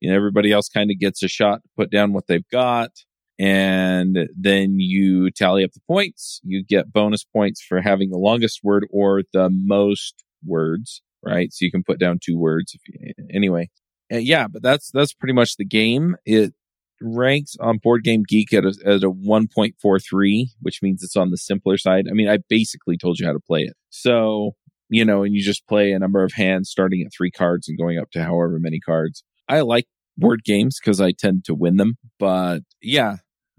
you 0.00 0.10
know 0.10 0.16
everybody 0.16 0.52
else 0.52 0.68
kind 0.68 0.90
of 0.90 0.98
gets 0.98 1.22
a 1.22 1.28
shot 1.28 1.62
to 1.62 1.68
put 1.76 1.90
down 1.90 2.12
what 2.12 2.26
they've 2.28 2.48
got. 2.50 2.90
and 3.38 4.28
then 4.36 4.78
you 4.78 5.30
tally 5.30 5.64
up 5.64 5.72
the 5.72 5.80
points. 5.88 6.40
You 6.44 6.62
get 6.62 6.92
bonus 6.92 7.24
points 7.24 7.62
for 7.62 7.80
having 7.80 8.10
the 8.10 8.18
longest 8.18 8.60
word 8.62 8.86
or 8.90 9.22
the 9.32 9.48
most 9.50 10.24
words, 10.44 11.02
right? 11.24 11.50
So 11.52 11.64
you 11.64 11.70
can 11.70 11.82
put 11.82 11.98
down 11.98 12.18
two 12.22 12.38
words. 12.38 12.74
If 12.74 12.82
you, 12.86 13.14
anyway, 13.32 13.70
uh, 14.12 14.18
yeah, 14.18 14.46
but 14.46 14.62
that's 14.62 14.90
that's 14.92 15.14
pretty 15.14 15.32
much 15.32 15.56
the 15.56 15.64
game. 15.64 16.16
It 16.26 16.52
ranks 17.00 17.56
on 17.60 17.78
Board 17.78 18.04
Game 18.04 18.24
Geek 18.28 18.52
at 18.52 18.64
a, 18.64 18.74
at 18.84 19.02
a 19.02 19.10
1.43, 19.10 20.44
which 20.60 20.82
means 20.82 21.02
it's 21.02 21.16
on 21.16 21.30
the 21.30 21.38
simpler 21.38 21.78
side. 21.78 22.06
I 22.10 22.12
mean, 22.12 22.28
I 22.28 22.38
basically 22.50 22.98
told 22.98 23.18
you 23.18 23.26
how 23.26 23.32
to 23.32 23.40
play 23.40 23.62
it. 23.62 23.74
So, 23.88 24.52
you 24.90 25.04
know, 25.04 25.22
and 25.22 25.34
you 25.34 25.42
just 25.42 25.66
play 25.66 25.92
a 25.92 25.98
number 25.98 26.22
of 26.22 26.32
hands 26.32 26.68
starting 26.68 27.02
at 27.02 27.12
three 27.16 27.30
cards 27.30 27.68
and 27.68 27.78
going 27.78 27.98
up 27.98 28.10
to 28.10 28.22
however 28.22 28.58
many 28.58 28.80
cards. 28.80 29.24
I 29.48 29.60
like 29.60 29.86
board 30.16 30.44
games 30.44 30.78
because 30.78 31.00
I 31.00 31.12
tend 31.12 31.44
to 31.46 31.54
win 31.54 31.76
them, 31.76 31.96
but 32.18 32.60
yeah, 32.82 33.16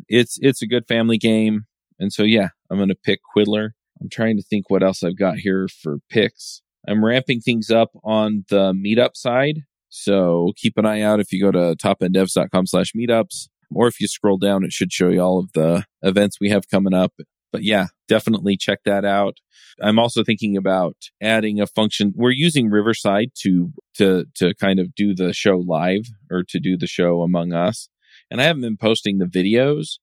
it's, 0.08 0.38
it's 0.42 0.62
a 0.62 0.68
good 0.68 0.88
family 0.88 1.18
game. 1.18 1.66
And 2.00 2.12
so, 2.14 2.24
yeah, 2.24 2.50
I'm 2.70 2.86
to 2.88 2.96
pick 2.96 3.22
Quiddler. 3.36 3.72
I'm 4.02 4.10
trying 4.10 4.38
to 4.38 4.44
think 4.44 4.70
what 4.70 4.84
else 4.84 5.04
I've 5.04 5.18
got 5.18 5.38
here 5.38 5.68
for 5.68 5.98
picks. 6.10 6.62
I'm 6.88 7.06
ramping 7.06 7.40
things 7.40 7.70
up 7.70 7.92
on 8.04 8.46
the 8.50 8.74
meetup 8.74 9.16
side. 9.16 9.60
So 9.90 10.54
keep 10.58 10.78
an 10.78 10.86
eye 10.86 11.02
out 11.02 11.20
if 11.20 11.32
you 11.32 11.42
go 11.44 11.52
to 11.52 11.76
topenddevs.com 11.76 12.66
slash 12.66 12.94
meetups, 12.98 13.50
or 13.74 13.88
if 13.88 14.00
you 14.00 14.08
scroll 14.08 14.38
down, 14.38 14.64
it 14.64 14.72
should 14.72 14.92
show 14.92 15.10
you 15.10 15.22
all 15.22 15.40
of 15.40 15.52
the 15.54 15.86
events 16.02 16.40
we 16.40 16.50
have 16.50 16.70
coming 16.70 16.94
up. 16.94 17.14
But 17.52 17.64
yeah, 17.64 17.88
definitely 18.08 18.58
check 18.58 18.80
that 18.86 19.06
out. 19.06 19.38
I'm 19.82 20.00
also 20.00 20.24
thinking 20.24 20.58
about 20.58 20.96
adding 21.22 21.60
a 21.60 21.68
function. 21.68 22.14
We're 22.16 22.32
using 22.32 22.70
Riverside 22.70 23.32
to, 23.42 23.72
to, 23.96 24.26
to 24.36 24.54
kind 24.56 24.80
of 24.80 24.96
do 24.96 25.14
the 25.14 25.34
show 25.34 25.58
live 25.58 26.06
or 26.30 26.44
to 26.50 26.60
do 26.60 26.78
the 26.78 26.88
show 26.88 27.22
among 27.22 27.54
us. 27.54 27.90
And 28.30 28.42
I 28.42 28.46
haven't 28.46 28.62
been 28.62 28.78
posting 28.78 29.18
the 29.18 29.26
videos, 29.26 30.00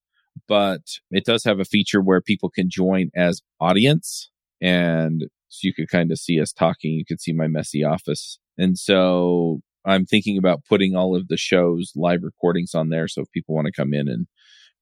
but 0.47 0.83
it 1.11 1.25
does 1.25 1.45
have 1.45 1.61
a 1.61 1.65
feature 1.65 2.01
where 2.01 2.21
people 2.21 2.51
can 2.51 2.69
join 2.71 3.11
as 3.17 3.43
audience. 3.61 4.31
And 4.61 5.27
so 5.49 5.61
you 5.63 5.75
could 5.75 5.89
kind 5.89 6.13
of 6.13 6.19
see 6.19 6.41
us 6.41 6.53
talking. 6.53 6.93
You 6.93 7.05
could 7.07 7.21
see 7.21 7.33
my 7.33 7.47
messy 7.47 7.85
office. 7.85 8.39
And 8.59 8.79
so 8.79 9.61
I'm 9.85 10.05
thinking 10.05 10.37
about 10.37 10.65
putting 10.69 10.95
all 10.95 11.17
of 11.17 11.29
the 11.29 11.37
shows 11.37 11.93
live 11.97 12.23
recordings 12.23 12.75
on 12.75 12.91
there. 12.91 13.09
So 13.09 13.23
if 13.23 13.31
people 13.31 13.55
want 13.55 13.67
to 13.67 13.73
come 13.73 13.95
in 13.95 14.09
and 14.09 14.27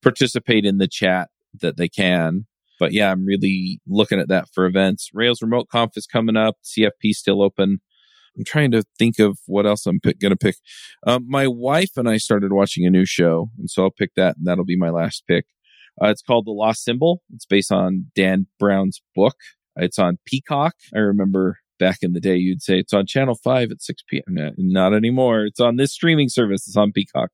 participate 0.02 0.64
in 0.64 0.78
the 0.78 0.88
chat 0.88 1.28
that 1.60 1.76
they 1.76 1.88
can. 1.88 2.46
But 2.78 2.92
yeah, 2.92 3.10
I'm 3.10 3.24
really 3.24 3.80
looking 3.86 4.20
at 4.20 4.28
that 4.28 4.48
for 4.52 4.66
events. 4.66 5.10
Rails 5.14 5.42
Remote 5.42 5.68
Conf 5.70 5.96
is 5.96 6.06
coming 6.06 6.36
up. 6.36 6.56
CFP 6.64 7.12
still 7.12 7.42
open. 7.42 7.80
I'm 8.36 8.44
trying 8.44 8.70
to 8.72 8.84
think 8.98 9.18
of 9.18 9.38
what 9.46 9.66
else 9.66 9.86
I'm 9.86 9.98
going 10.02 10.30
to 10.30 10.36
pick. 10.36 10.56
Um, 11.06 11.24
my 11.26 11.46
wife 11.46 11.96
and 11.96 12.08
I 12.08 12.18
started 12.18 12.52
watching 12.52 12.84
a 12.84 12.90
new 12.90 13.06
show, 13.06 13.50
and 13.58 13.70
so 13.70 13.84
I'll 13.84 13.90
pick 13.90 14.10
that, 14.16 14.36
and 14.36 14.46
that'll 14.46 14.64
be 14.64 14.76
my 14.76 14.90
last 14.90 15.24
pick. 15.26 15.46
Uh, 16.02 16.08
it's 16.08 16.20
called 16.20 16.46
The 16.46 16.50
Lost 16.50 16.84
Symbol. 16.84 17.22
It's 17.34 17.46
based 17.46 17.72
on 17.72 18.06
Dan 18.14 18.46
Brown's 18.58 19.00
book. 19.14 19.36
It's 19.76 19.98
on 19.98 20.18
Peacock. 20.26 20.74
I 20.94 20.98
remember 20.98 21.58
back 21.78 21.98
in 22.02 22.12
the 22.12 22.20
day, 22.20 22.36
you'd 22.36 22.62
say 22.62 22.78
it's 22.78 22.92
on 22.92 23.06
channel 23.06 23.38
five 23.42 23.70
at 23.70 23.82
6 23.82 24.02
p.m. 24.08 24.24
No, 24.28 24.50
not 24.56 24.94
anymore. 24.94 25.44
It's 25.44 25.60
on 25.60 25.76
this 25.76 25.92
streaming 25.92 26.28
service. 26.28 26.66
It's 26.66 26.76
on 26.76 26.92
Peacock. 26.92 27.30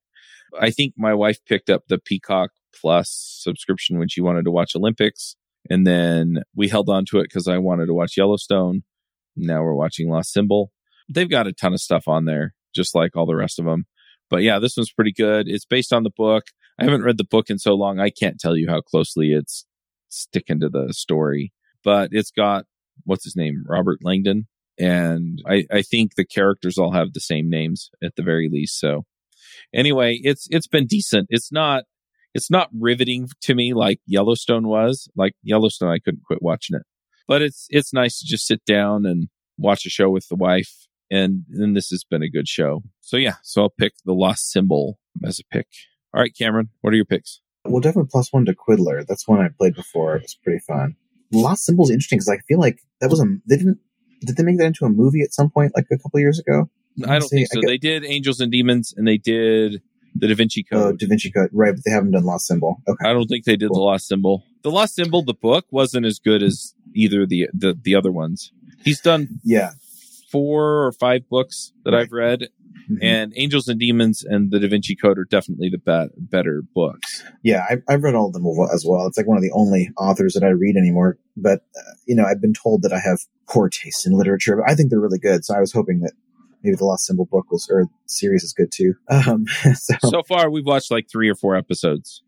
I 0.61 0.71
think 0.71 0.95
my 0.97 1.15
wife 1.15 1.39
picked 1.49 1.71
up 1.71 1.83
the 1.89 1.99
Peacock 1.99 2.51
Plus 2.81 3.11
subscription 3.41 3.99
when 3.99 4.09
she 4.09 4.21
wanted 4.21 4.45
to 4.45 4.51
watch 4.51 4.75
Olympics. 4.75 5.37
And 5.71 5.87
then 5.87 6.43
we 6.57 6.69
held 6.69 6.89
on 6.89 7.05
to 7.07 7.19
it 7.19 7.25
because 7.25 7.47
I 7.49 7.59
wanted 7.59 7.87
to 7.87 7.95
watch 7.95 8.17
Yellowstone. 8.17 8.83
Now 9.37 9.63
we're 9.63 9.75
watching 9.75 10.11
Lost 10.11 10.33
Symbol. 10.33 10.73
They've 11.09 11.31
got 11.31 11.47
a 11.47 11.53
ton 11.53 11.73
of 11.73 11.81
stuff 11.81 12.09
on 12.09 12.25
there, 12.25 12.55
just 12.75 12.95
like 12.95 13.17
all 13.17 13.27
the 13.27 13.37
rest 13.37 13.59
of 13.59 13.65
them. 13.65 13.87
But 14.29 14.43
yeah, 14.43 14.59
this 14.59 14.77
one's 14.77 14.93
pretty 14.93 15.13
good. 15.13 15.49
It's 15.49 15.65
based 15.65 15.93
on 15.93 16.03
the 16.03 16.11
book. 16.11 16.45
I 16.79 16.85
haven't 16.85 17.05
read 17.05 17.19
the 17.19 17.25
book 17.25 17.51
in 17.51 17.59
so 17.59 17.75
long. 17.75 18.01
I 18.01 18.11
can't 18.11 18.41
tell 18.41 18.57
you 18.57 18.69
how 18.69 18.81
closely 18.81 19.33
it's 19.33 19.67
sticking 20.09 20.61
to 20.61 20.69
the 20.69 20.93
story, 20.93 21.53
but 21.85 22.11
it's 22.13 22.31
got 22.31 22.65
what's 23.05 23.25
his 23.25 23.37
name? 23.37 23.65
Robert 23.69 23.99
Langdon. 24.03 24.47
And 24.79 25.43
I, 25.47 25.65
I 25.71 25.83
think 25.83 26.15
the 26.15 26.25
characters 26.25 26.79
all 26.79 26.93
have 26.93 27.13
the 27.13 27.21
same 27.21 27.51
names 27.51 27.91
at 28.03 28.17
the 28.17 28.23
very 28.23 28.49
least. 28.51 28.79
So 28.81 29.05
anyway, 29.75 30.19
it's, 30.23 30.49
it's 30.51 30.67
been 30.67 30.87
decent. 30.87 31.27
It's 31.31 31.53
not, 31.53 31.85
it's 32.35 32.51
not 32.51 32.69
riveting 32.73 33.29
to 33.43 33.55
me 33.55 33.75
like 33.75 34.01
Yellowstone 34.07 34.67
was. 34.67 35.09
Like 35.17 35.35
Yellowstone, 35.43 35.91
I 35.91 35.99
couldn't 35.99 36.25
quit 36.25 36.43
watching 36.43 36.77
it, 36.77 36.83
but 37.29 37.43
it's, 37.43 37.67
it's 37.71 37.93
nice 37.93 38.19
to 38.21 38.27
just 38.27 38.47
sit 38.47 38.65
down 38.65 39.07
and 39.07 39.29
watch 39.59 39.87
a 39.87 39.91
show 39.91 40.11
with 40.11 40.29
the 40.29 40.37
wife. 40.37 40.73
And 41.11 41.45
then 41.49 41.75
this 41.75 41.89
has 41.91 42.05
been 42.05 42.23
a 42.23 42.31
good 42.31 42.49
show. 42.49 42.83
So 43.01 43.19
yeah, 43.19 43.35
so 43.43 43.63
I'll 43.63 43.75
pick 43.79 43.93
the 44.05 44.15
Lost 44.15 44.51
Symbol 44.51 44.99
as 45.25 45.39
a 45.39 45.45
pick. 45.53 45.67
All 46.15 46.23
right, 46.23 46.33
Cameron, 46.37 46.71
what 46.81 46.93
are 46.93 46.97
your 46.97 47.05
picks? 47.05 47.41
Well, 47.65 47.81
definitely 47.81 48.09
plus 48.11 48.33
one 48.33 48.45
to 48.47 48.55
Quiddler. 48.55 49.05
That's 49.07 49.29
one 49.29 49.41
I 49.41 49.49
played 49.49 49.75
before. 49.75 50.17
It 50.17 50.23
was 50.23 50.37
pretty 50.43 50.61
fun. 50.67 50.97
Lost 51.33 51.65
Symbol 51.65 51.85
is 51.85 51.91
interesting 51.91 52.19
because 52.19 52.29
I 52.29 52.39
feel 52.49 52.59
like 52.59 52.81
that 53.01 53.11
was 53.11 53.21
a 53.21 53.25
they 53.47 53.57
didn't 53.57 53.79
did 54.21 54.37
they 54.37 54.43
make 54.43 54.59
that 54.59 54.67
into 54.67 54.85
a 54.85 54.89
movie 54.89 55.23
at 55.23 55.35
some 55.35 55.51
point 55.51 55.73
like 55.75 55.87
a 55.91 55.99
couple 55.99 56.21
years 56.21 56.39
ago? 56.39 56.69
I 57.07 57.19
don't 57.19 57.29
think 57.29 57.49
so. 57.51 57.61
Get, 57.61 57.67
they 57.67 57.79
did 57.79 58.05
Angels 58.05 58.41
and 58.41 58.53
Demons 58.53 58.93
and 58.97 59.07
they 59.07 59.17
did 59.17 59.83
the 60.15 60.29
Da 60.29 60.35
Vinci 60.35 60.63
Code. 60.63 60.95
Oh, 60.95 60.97
Da 60.97 61.07
Vinci 61.07 61.31
Code, 61.31 61.51
right? 61.53 61.75
But 61.75 61.85
they 61.85 61.91
haven't 61.91 62.13
done 62.13 62.25
Lost 62.25 62.47
Symbol. 62.47 62.83
Okay, 62.89 63.09
I 63.09 63.13
don't 63.13 63.27
think 63.27 63.45
they 63.45 63.57
did 63.57 63.71
cool. 63.71 63.79
the 63.79 63.85
Lost 63.85 64.09
Symbol. 64.09 64.45
The 64.63 64.71
Lost 64.71 64.95
Symbol, 64.95 65.23
the 65.23 65.35
book, 65.35 65.67
wasn't 65.71 66.07
as 66.07 66.19
good 66.19 66.43
as 66.43 66.75
either 66.95 67.27
the 67.27 67.49
the, 67.53 67.79
the 67.81 67.95
other 67.95 68.13
ones. 68.13 68.53
He's 68.85 69.01
done 69.01 69.41
yeah 69.45 69.71
four 70.31 70.87
or 70.87 70.93
five 70.93 71.29
books 71.29 71.73
that 71.85 71.93
right. 71.93 72.03
I've 72.03 72.13
read, 72.13 72.49
Mm-hmm. 72.91 73.05
And 73.05 73.33
Angels 73.37 73.69
and 73.69 73.79
Demons 73.79 74.25
and 74.25 74.51
The 74.51 74.59
Da 74.59 74.69
Vinci 74.69 74.97
Code 74.97 75.19
are 75.19 75.25
definitely 75.25 75.71
the 75.71 75.79
be- 75.79 76.15
better 76.17 76.63
books. 76.75 77.23
Yeah, 77.43 77.65
I've, 77.69 77.83
I've 77.89 78.03
read 78.03 78.15
all 78.15 78.27
of 78.27 78.33
them 78.33 78.45
as 78.73 78.85
well. 78.87 79.07
It's 79.07 79.17
like 79.17 79.27
one 79.27 79.37
of 79.37 79.43
the 79.43 79.53
only 79.53 79.91
authors 79.97 80.35
that 80.35 80.45
I 80.45 80.49
read 80.49 80.77
anymore. 80.77 81.19
But, 81.37 81.65
uh, 81.77 81.95
you 82.07 82.15
know, 82.15 82.25
I've 82.25 82.41
been 82.41 82.55
told 82.55 82.83
that 82.83 82.93
I 82.93 82.99
have 82.99 83.21
poor 83.49 83.69
taste 83.69 84.07
in 84.07 84.13
literature, 84.13 84.57
but 84.57 84.71
I 84.71 84.75
think 84.75 84.91
they're 84.91 85.01
really 85.01 85.19
good. 85.19 85.45
So 85.45 85.55
I 85.55 85.61
was 85.61 85.73
hoping 85.73 86.01
that 86.01 86.13
maybe 86.63 86.77
the 86.77 86.85
Lost 86.85 87.07
Symbol 87.07 87.27
book 87.27 87.51
was, 87.51 87.69
or 87.71 87.87
series 88.07 88.43
is 88.43 88.53
good 88.53 88.71
too. 88.73 88.95
Um, 89.11 89.47
so. 89.75 89.95
so 90.05 90.23
far, 90.23 90.51
we've 90.51 90.67
watched 90.67 90.91
like 90.91 91.09
three 91.11 91.29
or 91.29 91.35
four 91.35 91.55
episodes. 91.55 92.23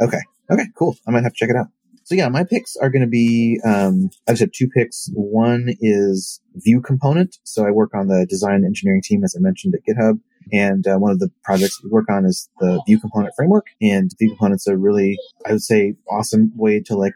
Okay. 0.00 0.20
Okay, 0.50 0.66
cool. 0.76 0.96
I 1.06 1.10
might 1.10 1.22
have 1.22 1.32
to 1.32 1.36
check 1.36 1.50
it 1.50 1.56
out. 1.56 1.66
So 2.04 2.16
yeah, 2.16 2.28
my 2.28 2.42
picks 2.42 2.76
are 2.76 2.90
going 2.90 3.02
to 3.02 3.08
be, 3.08 3.60
um, 3.64 4.10
I 4.26 4.32
just 4.32 4.40
have 4.40 4.52
two 4.52 4.68
picks. 4.68 5.10
One 5.14 5.74
is 5.80 6.40
View 6.56 6.80
Component. 6.80 7.38
So 7.44 7.64
I 7.64 7.70
work 7.70 7.94
on 7.94 8.08
the 8.08 8.26
design 8.28 8.64
engineering 8.64 9.02
team, 9.04 9.22
as 9.22 9.36
I 9.36 9.40
mentioned 9.40 9.74
at 9.74 9.82
GitHub. 9.88 10.18
And 10.52 10.86
uh, 10.88 10.96
one 10.96 11.12
of 11.12 11.20
the 11.20 11.30
projects 11.44 11.80
we 11.84 11.90
work 11.90 12.10
on 12.10 12.24
is 12.24 12.48
the 12.58 12.82
View 12.86 12.98
Component 12.98 13.32
framework. 13.36 13.66
And 13.80 14.10
ViewComponent's 14.20 14.66
a 14.66 14.76
really, 14.76 15.18
I 15.46 15.52
would 15.52 15.62
say, 15.62 15.94
awesome 16.10 16.52
way 16.56 16.80
to 16.86 16.96
like 16.96 17.14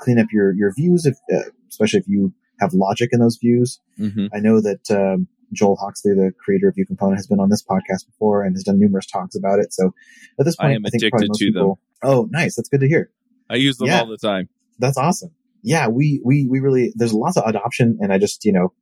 clean 0.00 0.18
up 0.18 0.26
your, 0.32 0.52
your 0.54 0.72
views, 0.74 1.06
if, 1.06 1.16
uh, 1.32 1.48
especially 1.68 2.00
if 2.00 2.08
you 2.08 2.32
have 2.58 2.72
logic 2.72 3.10
in 3.12 3.20
those 3.20 3.36
views. 3.36 3.80
Mm-hmm. 3.98 4.26
I 4.34 4.40
know 4.40 4.60
that, 4.60 4.90
um, 4.90 5.28
Joel 5.52 5.76
Hawksley, 5.76 6.12
the 6.12 6.32
creator 6.38 6.68
of 6.68 6.74
ViewComponent, 6.74 7.16
has 7.16 7.26
been 7.26 7.40
on 7.40 7.48
this 7.48 7.62
podcast 7.62 8.06
before 8.06 8.42
and 8.44 8.54
has 8.54 8.64
done 8.64 8.78
numerous 8.78 9.06
talks 9.06 9.36
about 9.36 9.58
it. 9.58 9.72
So 9.72 9.94
at 10.38 10.44
this 10.44 10.56
point, 10.56 10.84
I, 10.84 10.88
I 10.88 10.90
think 10.90 11.10
probably 11.10 11.28
most 11.28 11.38
people, 11.38 11.80
them. 12.02 12.10
Oh, 12.10 12.28
nice. 12.30 12.56
That's 12.56 12.68
good 12.68 12.80
to 12.80 12.88
hear. 12.88 13.10
I 13.48 13.56
use 13.56 13.76
them 13.76 13.88
yeah, 13.88 14.00
all 14.00 14.08
the 14.08 14.18
time. 14.18 14.48
That's 14.78 14.98
awesome. 14.98 15.30
Yeah, 15.62 15.88
we, 15.88 16.20
we, 16.24 16.46
we 16.48 16.60
really, 16.60 16.92
there's 16.96 17.12
lots 17.12 17.36
of 17.36 17.44
adoption 17.46 17.98
and 18.00 18.12
I 18.12 18.18
just, 18.18 18.44
you 18.44 18.52
know, 18.52 18.72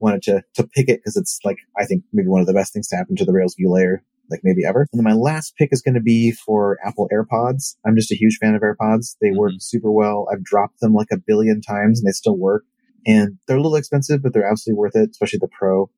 wanted 0.00 0.22
to, 0.22 0.42
to 0.54 0.64
pick 0.64 0.88
it 0.88 1.00
because 1.00 1.16
it's 1.16 1.38
like, 1.44 1.58
I 1.78 1.84
think 1.84 2.04
maybe 2.12 2.28
one 2.28 2.40
of 2.40 2.46
the 2.46 2.54
best 2.54 2.72
things 2.72 2.88
to 2.88 2.96
happen 2.96 3.16
to 3.16 3.24
the 3.24 3.32
Rails 3.32 3.54
view 3.54 3.70
layer, 3.72 4.02
like 4.30 4.40
maybe 4.42 4.64
ever. 4.66 4.86
And 4.92 4.98
then 4.98 5.04
my 5.04 5.18
last 5.18 5.56
pick 5.56 5.70
is 5.72 5.82
going 5.82 5.94
to 5.94 6.00
be 6.00 6.32
for 6.32 6.78
Apple 6.84 7.08
AirPods. 7.12 7.76
I'm 7.86 7.96
just 7.96 8.12
a 8.12 8.16
huge 8.16 8.38
fan 8.40 8.54
of 8.54 8.62
AirPods. 8.62 9.16
They 9.20 9.28
mm-hmm. 9.28 9.38
work 9.38 9.52
super 9.58 9.90
well. 9.90 10.26
I've 10.32 10.44
dropped 10.44 10.80
them 10.80 10.94
like 10.94 11.08
a 11.12 11.18
billion 11.18 11.60
times 11.60 12.00
and 12.00 12.06
they 12.06 12.12
still 12.12 12.36
work. 12.36 12.64
And 13.04 13.38
they're 13.46 13.56
a 13.56 13.60
little 13.60 13.76
expensive, 13.76 14.22
but 14.22 14.32
they're 14.32 14.48
absolutely 14.48 14.78
worth 14.78 14.96
it, 14.96 15.10
especially 15.10 15.40
the 15.40 15.48
Pro 15.48 15.90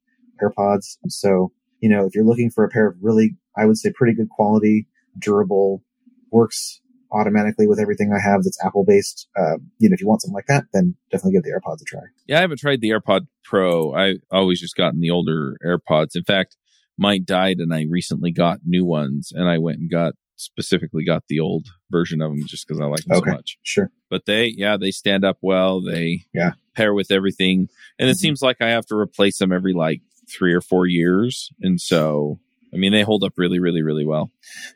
AirPods. 0.43 0.99
So, 1.09 1.53
you 1.81 1.89
know, 1.89 2.07
if 2.07 2.15
you're 2.15 2.25
looking 2.25 2.51
for 2.51 2.65
a 2.65 2.69
pair 2.69 2.89
of 2.89 2.97
really, 3.01 3.37
I 3.57 3.67
would 3.67 3.79
say 3.79 3.93
pretty 3.95 4.15
good 4.15 4.29
quality, 4.29 4.87
durable, 5.19 5.83
works 6.31 6.81
automatically 7.13 7.69
with 7.69 7.79
everything 7.79 8.13
I 8.13 8.21
have 8.21 8.43
that's 8.43 8.59
Apple 8.65 8.85
based. 8.85 9.29
Uh, 9.37 9.59
you 9.79 9.89
know, 9.89 9.95
if 9.95 10.01
you 10.01 10.09
want 10.09 10.21
something 10.21 10.35
like 10.35 10.47
that, 10.49 10.65
then 10.73 10.97
definitely 11.11 11.33
give 11.33 11.45
the 11.45 11.51
AirPods 11.51 11.81
a 11.81 11.85
try. 11.85 12.01
Yeah, 12.27 12.39
I 12.39 12.41
haven't 12.41 12.59
tried 12.59 12.81
the 12.81 12.91
AirPod 12.91 13.27
Pro. 13.45 13.95
I 13.95 14.17
always 14.31 14.61
just 14.61 14.77
gotten 14.77 15.01
the 15.01 15.11
older 15.11 15.57
AirPods. 15.65 16.17
In 16.17 16.25
fact, 16.25 16.57
mine 16.99 17.23
died 17.25 17.59
and 17.59 17.73
I 17.73 17.87
recently 17.89 18.33
got 18.33 18.61
new 18.65 18.85
ones 18.85 19.33
and 19.35 19.49
I 19.49 19.59
went 19.59 19.79
and 19.79 19.91
got 19.91 20.15
specifically 20.37 21.05
got 21.05 21.23
the 21.29 21.39
old 21.39 21.69
version 21.91 22.21
of 22.21 22.33
them 22.33 22.45
just 22.47 22.67
because 22.67 22.81
I 22.81 22.87
like 22.87 23.05
them 23.05 23.19
okay, 23.19 23.31
so 23.31 23.37
much. 23.37 23.59
Sure. 23.63 23.91
But 24.11 24.27
they, 24.27 24.53
yeah, 24.57 24.77
they 24.77 24.91
stand 24.91 25.25
up 25.25 25.39
well. 25.41 25.81
They 25.81 26.25
yeah. 26.35 26.53
pair 26.75 26.93
with 26.93 27.11
everything. 27.11 27.69
And 27.99 28.07
mm-hmm. 28.07 28.11
it 28.11 28.17
seems 28.17 28.43
like 28.43 28.61
I 28.61 28.71
have 28.71 28.87
to 28.87 28.97
replace 28.97 29.39
them 29.39 29.53
every 29.53 29.73
like 29.73 30.01
three 30.29 30.53
or 30.55 30.61
four 30.61 30.87
years. 30.87 31.51
And 31.61 31.81
so, 31.81 32.39
I 32.73 32.77
mean, 32.77 32.93
they 32.93 33.03
hold 33.03 33.25
up 33.25 33.35
really, 33.37 33.59
really, 33.59 33.83
really 33.83 34.05
well. 34.05 34.31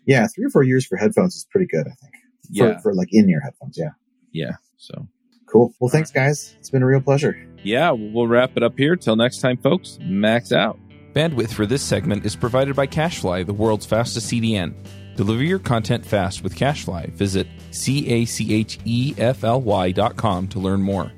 Yeah. 0.07 0.27
Three 0.27 0.45
or 0.45 0.51
four 0.51 0.63
years 0.63 0.87
for 0.87 0.97
headphones 0.97 1.35
is 1.35 1.47
pretty 1.51 1.67
good, 1.67 1.87
I 1.87 1.95
think 1.95 2.15
yeah. 2.51 2.75
for, 2.77 2.81
for 2.81 2.95
like 2.95 3.09
in 3.13 3.29
ear 3.29 3.41
headphones. 3.41 3.79
Yeah. 3.79 3.91
Yeah. 4.33 4.53
So 4.77 5.07
cool. 5.47 5.75
Well, 5.81 5.91
thanks, 5.91 6.11
guys. 6.11 6.55
It's 6.59 6.71
been 6.71 6.83
a 6.83 6.87
real 6.87 7.01
pleasure. 7.01 7.37
Yeah. 7.63 7.91
We'll 7.93 8.27
wrap 8.27 8.57
it 8.57 8.63
up 8.63 8.77
here. 8.77 8.97
Till 8.97 9.17
next 9.17 9.41
time, 9.41 9.57
folks. 9.57 9.99
Max 10.01 10.53
out. 10.53 10.79
Bandwidth 11.15 11.53
for 11.53 11.67
this 11.67 11.83
segment 11.83 12.25
is 12.25 12.37
provided 12.37 12.77
by 12.77 12.87
CacheFly, 12.87 13.47
the 13.47 13.55
world's 13.55 13.87
fastest 13.87 14.31
CDN. 14.31 14.75
Deliver 15.17 15.43
your 15.43 15.59
content 15.59 16.07
fast 16.07 16.45
with 16.45 16.55
CacheFly. 16.55 17.11
Visit 17.11 17.49
C 17.73 18.09
A 18.09 18.25
C 18.25 18.55
H 18.55 18.79
E 18.85 19.15
F 19.19 19.43
L 19.43 19.61
Y 19.61 19.91
dot 19.91 20.17
com 20.17 20.47
to 20.49 20.61
learn 20.61 20.81
more. 20.81 21.13